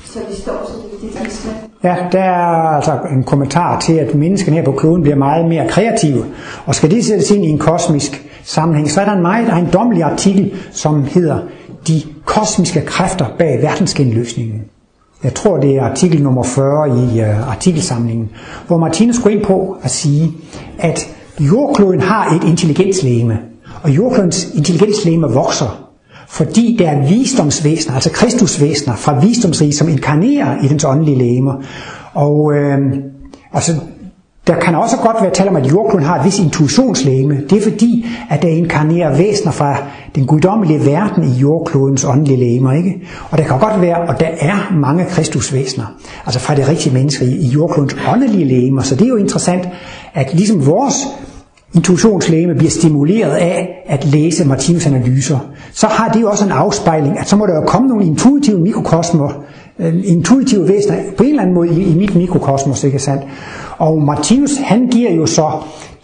så 0.05 0.19
vi 0.29 0.35
står 0.35 0.61
så 0.67 0.73
det, 1.01 1.01
det 1.11 1.19
er 1.19 1.23
ligesom, 1.23 1.51
Ja, 1.83 1.95
der 2.11 2.19
er 2.23 2.75
altså 2.75 2.99
en 3.11 3.23
kommentar 3.23 3.79
til, 3.79 3.93
at 3.93 4.15
menneskene 4.15 4.55
her 4.57 4.63
på 4.63 4.71
kloden 4.71 5.01
bliver 5.01 5.15
meget 5.17 5.45
mere 5.49 5.67
kreative. 5.67 6.25
Og 6.65 6.75
skal 6.75 6.91
det 6.91 7.05
sættes 7.05 7.31
ind 7.31 7.45
i 7.45 7.47
en 7.49 7.59
kosmisk 7.59 8.24
sammenhæng, 8.45 8.91
så 8.91 9.01
er 9.01 9.05
der 9.05 9.13
en 9.13 9.21
meget 9.21 9.49
ejendommelig 9.49 10.03
artikel, 10.03 10.53
som 10.71 11.03
hedder 11.03 11.39
De 11.87 12.01
kosmiske 12.25 12.81
kræfter 12.81 13.25
bag 13.37 13.61
verdensgenløsningen. 13.61 14.61
Jeg 15.23 15.33
tror, 15.33 15.57
det 15.57 15.75
er 15.75 15.83
artikel 15.83 16.23
nummer 16.23 16.43
40 16.43 16.89
i 16.89 17.21
uh, 17.21 17.51
artikelsamlingen, 17.51 18.29
hvor 18.67 18.77
Martinus 18.77 19.19
går 19.19 19.29
ind 19.29 19.45
på 19.45 19.77
at 19.83 19.91
sige, 19.91 20.31
at 20.79 20.99
jordkloden 21.39 22.01
har 22.01 22.35
et 22.35 22.43
intelligenslæme, 22.43 23.39
og 23.83 23.95
jordklodens 23.95 24.47
intelligenslæme 24.55 25.27
vokser, 25.27 25.89
fordi 26.27 26.75
der 26.79 26.89
er 26.89 27.07
visdomsvæsener, 27.07 27.95
altså 27.95 28.11
kristusvæsener 28.11 28.95
fra 28.95 29.19
visdomsrig, 29.19 29.73
som 29.77 29.89
inkarnerer 29.89 30.63
i 30.63 30.67
dens 30.67 30.85
åndelige 30.85 31.17
lægemer. 31.17 31.53
Og 32.13 32.53
øh, 32.53 32.79
altså, 33.53 33.71
der 34.47 34.55
kan 34.55 34.75
også 34.75 34.97
godt 34.97 35.17
være 35.21 35.31
tale 35.31 35.49
om, 35.49 35.55
at 35.55 35.71
jordkloden 35.71 36.05
har 36.05 36.19
et 36.19 36.25
vis 36.25 36.39
intuitionslæme. 36.39 37.41
Det 37.49 37.57
er 37.57 37.61
fordi, 37.61 38.05
at 38.29 38.41
der 38.41 38.47
inkarnerer 38.47 39.17
væsener 39.17 39.51
fra 39.51 39.77
den 40.15 40.25
guddommelige 40.25 40.85
verden 40.85 41.23
i 41.23 41.31
jordklodens 41.31 42.05
åndelige 42.05 42.39
lægemer. 42.39 42.71
Ikke? 42.71 43.01
Og 43.29 43.37
der 43.37 43.43
kan 43.43 43.59
godt 43.59 43.81
være, 43.81 43.97
og 43.97 44.19
der 44.19 44.29
er 44.39 44.73
mange 44.75 45.05
kristusvæsener, 45.05 45.85
altså 46.25 46.39
fra 46.39 46.55
det 46.55 46.69
rigtige 46.69 46.93
menneske 46.93 47.25
i, 47.25 47.47
jordklodens 47.47 47.95
åndelige 48.13 48.45
lægemer. 48.45 48.81
Så 48.81 48.95
det 48.95 49.03
er 49.03 49.09
jo 49.09 49.15
interessant, 49.15 49.69
at 50.13 50.33
ligesom 50.33 50.65
vores 50.65 50.95
intuitionslæme 51.73 52.55
bliver 52.55 52.71
stimuleret 52.71 53.31
af 53.31 53.69
at 53.87 54.05
læse 54.05 54.45
Martinus 54.47 54.85
analyser, 54.85 55.39
så 55.73 55.87
har 55.87 56.09
det 56.09 56.21
jo 56.21 56.29
også 56.29 56.45
en 56.45 56.51
afspejling, 56.51 57.19
at 57.19 57.27
så 57.27 57.35
må 57.35 57.45
der 57.45 57.55
jo 57.55 57.61
komme 57.61 57.87
nogle 57.87 58.05
intuitive 58.05 58.59
mikrokosmer, 58.59 59.43
intuitive 59.79 60.67
væsener 60.67 60.97
på 61.17 61.23
en 61.23 61.29
eller 61.29 61.41
anden 61.41 61.55
måde 61.55 61.69
i, 61.69 61.83
i 61.83 61.95
mit 61.95 62.15
mikrokosmos, 62.15 62.83
ikke 62.83 62.99
sandt? 62.99 63.23
Og 63.77 64.01
Martinus, 64.01 64.57
han 64.57 64.87
giver 64.87 65.11
jo 65.11 65.25
så 65.25 65.51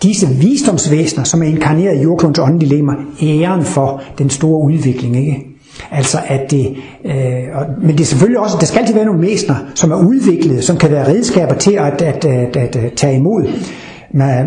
disse 0.04 0.28
visdomsvæsener, 0.28 1.24
som 1.24 1.44
er 1.44 1.48
inkarneret 1.48 1.98
i 1.98 2.02
jordklodens 2.02 2.40
åndelige 2.40 2.70
lemmer, 2.70 2.94
æren 3.24 3.64
for 3.64 4.02
den 4.18 4.30
store 4.30 4.66
udvikling, 4.66 5.18
ikke? 5.18 5.48
Altså 5.92 6.20
at 6.28 6.52
det, 6.52 6.76
øh, 7.06 7.14
og, 7.54 7.66
men 7.82 7.92
det 7.92 8.02
er 8.02 8.06
selvfølgelig 8.06 8.40
også, 8.40 8.58
der 8.60 8.66
skal 8.66 8.80
altid 8.80 8.94
være 8.94 9.06
nogle 9.06 9.22
væsener, 9.22 9.56
som 9.76 9.92
er 9.92 9.96
udviklet, 9.96 10.64
som 10.64 10.78
kan 10.78 10.92
være 10.92 11.08
redskaber 11.08 11.54
til 11.54 11.72
at, 11.72 12.02
at, 12.02 12.26
at, 12.26 12.56
at, 12.58 12.76
at 12.76 12.94
tage 12.94 13.16
imod. 13.16 13.46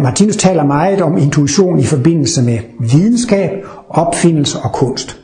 Martinus 0.03 0.37
taler 0.37 0.64
meget 0.64 1.03
om 1.03 1.18
intuition 1.18 1.79
i 1.79 1.85
forbindelse 1.85 2.43
med 2.43 2.59
videnskab, 2.81 3.51
opfindelse 3.89 4.59
og 4.59 4.72
kunst. 4.72 5.24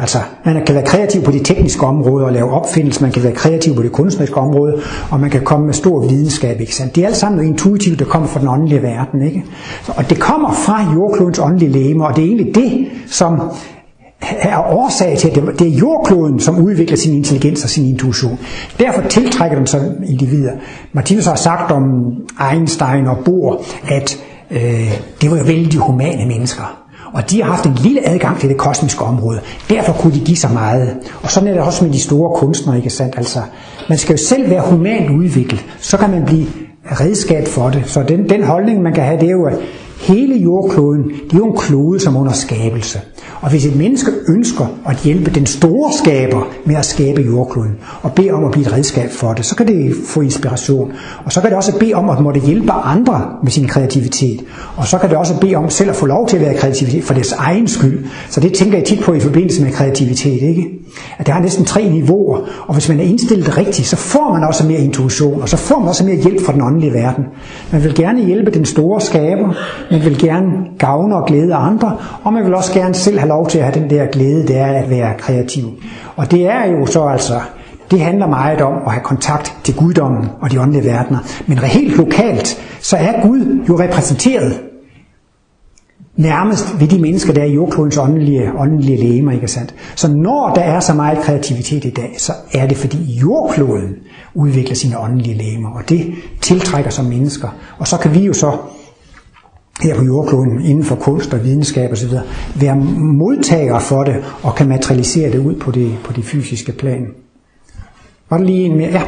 Altså, 0.00 0.18
man 0.44 0.62
kan 0.66 0.74
være 0.74 0.84
kreativ 0.84 1.22
på 1.22 1.30
de 1.30 1.38
tekniske 1.38 1.86
områder 1.86 2.26
og 2.26 2.32
lave 2.32 2.50
opfindelser, 2.50 3.02
man 3.02 3.12
kan 3.12 3.22
være 3.22 3.32
kreativ 3.32 3.74
på 3.74 3.82
det 3.82 3.92
kunstneriske 3.92 4.36
område, 4.36 4.74
og 5.10 5.20
man 5.20 5.30
kan 5.30 5.40
komme 5.44 5.66
med 5.66 5.74
stor 5.74 6.00
videnskab, 6.08 6.60
ikke 6.60 6.74
sandt? 6.74 6.96
Det 6.96 7.02
er 7.02 7.06
alt 7.08 7.16
sammen 7.16 7.36
noget 7.36 7.50
intuitivt, 7.50 7.98
der 7.98 8.04
kommer 8.04 8.28
fra 8.28 8.40
den 8.40 8.48
åndelige 8.48 8.82
verden, 8.82 9.22
ikke? 9.22 9.44
Og 9.96 10.10
det 10.10 10.18
kommer 10.20 10.52
fra 10.52 10.92
jordklodens 10.94 11.38
åndelige 11.38 11.72
læme, 11.72 12.06
og 12.06 12.16
det 12.16 12.22
er 12.22 12.26
egentlig 12.28 12.54
det, 12.54 12.86
som 13.06 13.40
er 14.20 14.58
årsag 14.58 15.18
til, 15.18 15.28
at 15.28 15.34
det- 15.34 15.58
det 15.58 15.66
er 15.66 15.72
jordkloden, 15.78 16.40
som 16.40 16.58
udvikler 16.58 16.96
sin 16.96 17.14
intelligens 17.14 17.64
og 17.64 17.70
sin 17.70 17.84
intuition. 17.86 18.38
Derfor 18.78 19.02
tiltrækker 19.08 19.56
den 19.56 19.66
sig 19.66 19.92
individer. 20.08 20.52
Martinus 20.92 21.26
har 21.26 21.34
sagt 21.34 21.70
om 21.70 22.12
Einstein 22.52 23.06
og 23.06 23.16
Bohr, 23.24 23.62
at 23.88 24.18
øh, 24.50 24.92
det 25.22 25.30
var 25.30 25.36
jo 25.36 25.44
vældig 25.44 25.80
humane 25.80 26.26
mennesker. 26.26 26.79
Og 27.12 27.30
de 27.30 27.42
har 27.42 27.50
haft 27.52 27.66
en 27.66 27.74
lille 27.74 28.08
adgang 28.08 28.40
til 28.40 28.48
det 28.48 28.56
kosmiske 28.56 29.04
område. 29.04 29.40
Derfor 29.68 29.92
kunne 29.92 30.14
de 30.14 30.20
give 30.20 30.36
så 30.36 30.48
meget. 30.48 30.96
Og 31.22 31.30
sådan 31.30 31.48
er 31.48 31.52
det 31.52 31.62
også 31.62 31.84
med 31.84 31.92
de 31.92 32.00
store 32.00 32.36
kunstnere, 32.36 32.76
ikke 32.76 32.90
sandt? 32.90 33.14
Altså, 33.18 33.40
man 33.88 33.98
skal 33.98 34.12
jo 34.12 34.18
selv 34.18 34.50
være 34.50 34.62
humant 34.62 35.10
udviklet, 35.10 35.64
så 35.78 35.96
kan 35.96 36.10
man 36.10 36.24
blive 36.24 36.46
redskab 36.84 37.48
for 37.48 37.70
det. 37.70 37.82
Så 37.86 38.02
den, 38.02 38.28
den 38.28 38.44
holdning, 38.44 38.82
man 38.82 38.94
kan 38.94 39.04
have, 39.04 39.20
det 39.20 39.26
er 39.26 39.32
jo, 39.32 39.44
at 39.44 39.54
hele 40.00 40.34
jordkloden, 40.38 41.04
det 41.04 41.32
er 41.32 41.38
jo 41.38 41.46
en 41.46 41.56
klode 41.56 42.00
som 42.00 42.16
under 42.16 42.32
skabelse. 42.32 43.00
Og 43.40 43.50
hvis 43.50 43.66
et 43.66 43.76
menneske 43.76 44.10
ønsker 44.28 44.66
at 44.86 44.96
hjælpe 44.96 45.30
den 45.30 45.46
store 45.46 45.92
skaber 45.92 46.48
med 46.64 46.76
at 46.76 46.84
skabe 46.84 47.22
jordkloden, 47.22 47.76
og 48.02 48.12
bede 48.12 48.30
om 48.30 48.44
at 48.44 48.50
blive 48.50 48.66
et 48.66 48.72
redskab 48.72 49.10
for 49.10 49.32
det, 49.32 49.44
så 49.44 49.56
kan 49.56 49.66
det 49.66 49.94
få 50.06 50.20
inspiration. 50.20 50.92
Og 51.24 51.32
så 51.32 51.40
kan 51.40 51.50
det 51.50 51.56
også 51.56 51.78
bede 51.78 51.94
om 51.94 52.10
at 52.10 52.20
måtte 52.20 52.40
hjælpe 52.40 52.72
andre 52.72 53.22
med 53.42 53.50
sin 53.50 53.68
kreativitet. 53.68 54.44
Og 54.76 54.86
så 54.86 54.98
kan 54.98 55.08
det 55.08 55.18
også 55.18 55.40
bede 55.40 55.54
om 55.54 55.70
selv 55.70 55.90
at 55.90 55.96
få 55.96 56.06
lov 56.06 56.28
til 56.28 56.36
at 56.36 56.42
være 56.42 56.54
kreativitet 56.54 57.04
for 57.04 57.14
deres 57.14 57.32
egen 57.32 57.68
skyld. 57.68 58.06
Så 58.30 58.40
det 58.40 58.52
tænker 58.52 58.78
jeg 58.78 58.86
tit 58.86 59.00
på 59.00 59.14
i 59.14 59.20
forbindelse 59.20 59.62
med 59.62 59.72
kreativitet, 59.72 60.42
ikke? 60.42 60.79
At 61.18 61.26
det 61.26 61.34
har 61.34 61.40
næsten 61.40 61.64
tre 61.64 61.88
niveauer, 61.88 62.38
og 62.66 62.74
hvis 62.74 62.88
man 62.88 63.00
er 63.00 63.04
indstillet 63.04 63.58
rigtigt, 63.58 63.88
så 63.88 63.96
får 63.96 64.32
man 64.32 64.44
også 64.44 64.66
mere 64.66 64.78
intuition, 64.80 65.42
og 65.42 65.48
så 65.48 65.56
får 65.56 65.78
man 65.78 65.88
også 65.88 66.04
mere 66.04 66.16
hjælp 66.16 66.44
fra 66.46 66.52
den 66.52 66.62
åndelige 66.62 66.92
verden. 66.92 67.24
Man 67.72 67.84
vil 67.84 67.94
gerne 67.94 68.24
hjælpe 68.24 68.50
den 68.50 68.64
store 68.64 69.00
skaber, 69.00 69.54
man 69.90 70.04
vil 70.04 70.18
gerne 70.18 70.52
gavne 70.78 71.16
og 71.16 71.26
glæde 71.26 71.54
andre, 71.54 71.96
og 72.24 72.32
man 72.32 72.44
vil 72.44 72.54
også 72.54 72.72
gerne 72.72 72.94
selv 72.94 73.18
have 73.18 73.28
lov 73.28 73.48
til 73.48 73.58
at 73.58 73.64
have 73.64 73.80
den 73.80 73.90
der 73.90 74.06
glæde, 74.06 74.46
det 74.46 74.56
er 74.56 74.66
at 74.66 74.90
være 74.90 75.14
kreativ. 75.18 75.64
Og 76.16 76.30
det 76.30 76.46
er 76.46 76.70
jo 76.70 76.86
så 76.86 77.02
altså, 77.02 77.40
det 77.90 78.00
handler 78.00 78.26
meget 78.26 78.60
om 78.60 78.74
at 78.86 78.92
have 78.92 79.04
kontakt 79.04 79.56
til 79.64 79.74
guddommen 79.74 80.28
og 80.40 80.52
de 80.52 80.60
åndelige 80.60 80.84
verdener. 80.84 81.18
Men 81.46 81.58
helt 81.58 81.96
lokalt, 81.96 82.62
så 82.80 82.96
er 82.96 83.22
Gud 83.22 83.64
jo 83.68 83.80
repræsenteret 83.80 84.69
nærmest 86.20 86.80
ved 86.80 86.88
de 86.88 86.98
mennesker, 87.00 87.32
der 87.32 87.42
er 87.42 87.46
jordklodens 87.46 87.98
åndelige, 87.98 88.52
åndelige 88.58 88.96
lægemer, 88.98 89.32
ikke 89.32 89.48
sandt? 89.48 89.74
Så 89.96 90.12
når 90.12 90.52
der 90.54 90.60
er 90.62 90.80
så 90.80 90.94
meget 90.94 91.18
kreativitet 91.18 91.84
i 91.84 91.90
dag, 91.90 92.14
så 92.18 92.32
er 92.54 92.66
det 92.66 92.76
fordi 92.76 93.12
jordkloden 93.18 93.96
udvikler 94.34 94.74
sine 94.74 94.98
åndelige 94.98 95.34
lægemer, 95.38 95.70
og 95.70 95.88
det 95.88 96.14
tiltrækker 96.40 96.90
som 96.90 97.04
mennesker. 97.04 97.48
Og 97.78 97.86
så 97.88 97.96
kan 97.98 98.14
vi 98.14 98.20
jo 98.20 98.32
så 98.32 98.52
her 99.82 99.96
på 99.96 100.04
jordkloden 100.04 100.60
inden 100.64 100.84
for 100.84 100.94
kunst 100.96 101.34
og 101.34 101.44
videnskab 101.44 101.92
osv. 101.92 102.10
være 102.60 102.76
modtagere 102.96 103.80
for 103.80 104.04
det 104.04 104.16
og 104.42 104.54
kan 104.54 104.68
materialisere 104.68 105.32
det 105.32 105.38
ud 105.38 105.54
på 105.54 105.70
det, 105.70 105.98
på 106.04 106.12
det 106.12 106.24
fysiske 106.24 106.72
plan. 106.72 107.06
Var 108.30 108.38
der 108.38 108.44
lige 108.44 108.64
en 108.64 108.76
mere? 108.76 108.90
Ja. 108.90 109.02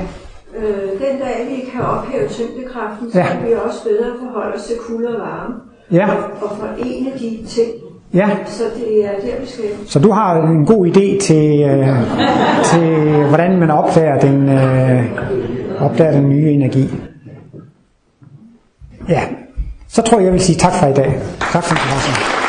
Øh, 0.59 0.89
den 0.93 1.19
dag 1.21 1.47
vi 1.51 1.71
kan 1.73 1.81
ophæve 1.81 2.29
tyngdekraften, 2.29 3.13
så 3.13 3.19
Ja. 3.19 3.27
kan 3.27 3.49
vi 3.49 3.53
også 3.67 3.79
bedre 3.85 4.13
forholde 4.21 4.55
os 4.57 4.63
til 4.65 4.77
kulde 4.87 5.09
og 5.09 5.21
varme. 5.21 5.55
Ja. 5.91 6.09
Og, 6.11 6.17
og 6.43 6.57
forene 6.57 7.11
de 7.19 7.39
ting. 7.49 7.71
Ja. 8.15 8.31
Så 8.47 8.63
det 8.77 9.05
er 9.05 9.11
der, 9.11 9.41
vi 9.41 9.47
skal. 9.47 9.65
Så 9.87 9.99
du 9.99 10.11
har 10.11 10.43
en 10.43 10.67
god 10.67 10.87
idé 10.87 11.21
til, 11.21 11.63
øh, 11.63 11.89
til 12.65 13.15
hvordan 13.29 13.59
man 13.59 13.71
opdager 13.71 14.21
den, 14.21 14.49
øh, 14.49 15.05
opdager 15.81 16.13
den 16.13 16.29
nye 16.29 16.51
energi. 16.51 16.89
Ja, 19.09 19.23
så 19.89 20.03
tror 20.03 20.19
jeg, 20.19 20.25
jeg 20.25 20.33
vil 20.33 20.41
sige 20.41 20.57
tak 20.59 20.73
for 20.73 20.87
i 20.87 20.93
dag. 20.93 21.21
Tak 21.53 21.65
for 21.65 21.75
interessen. 21.75 22.42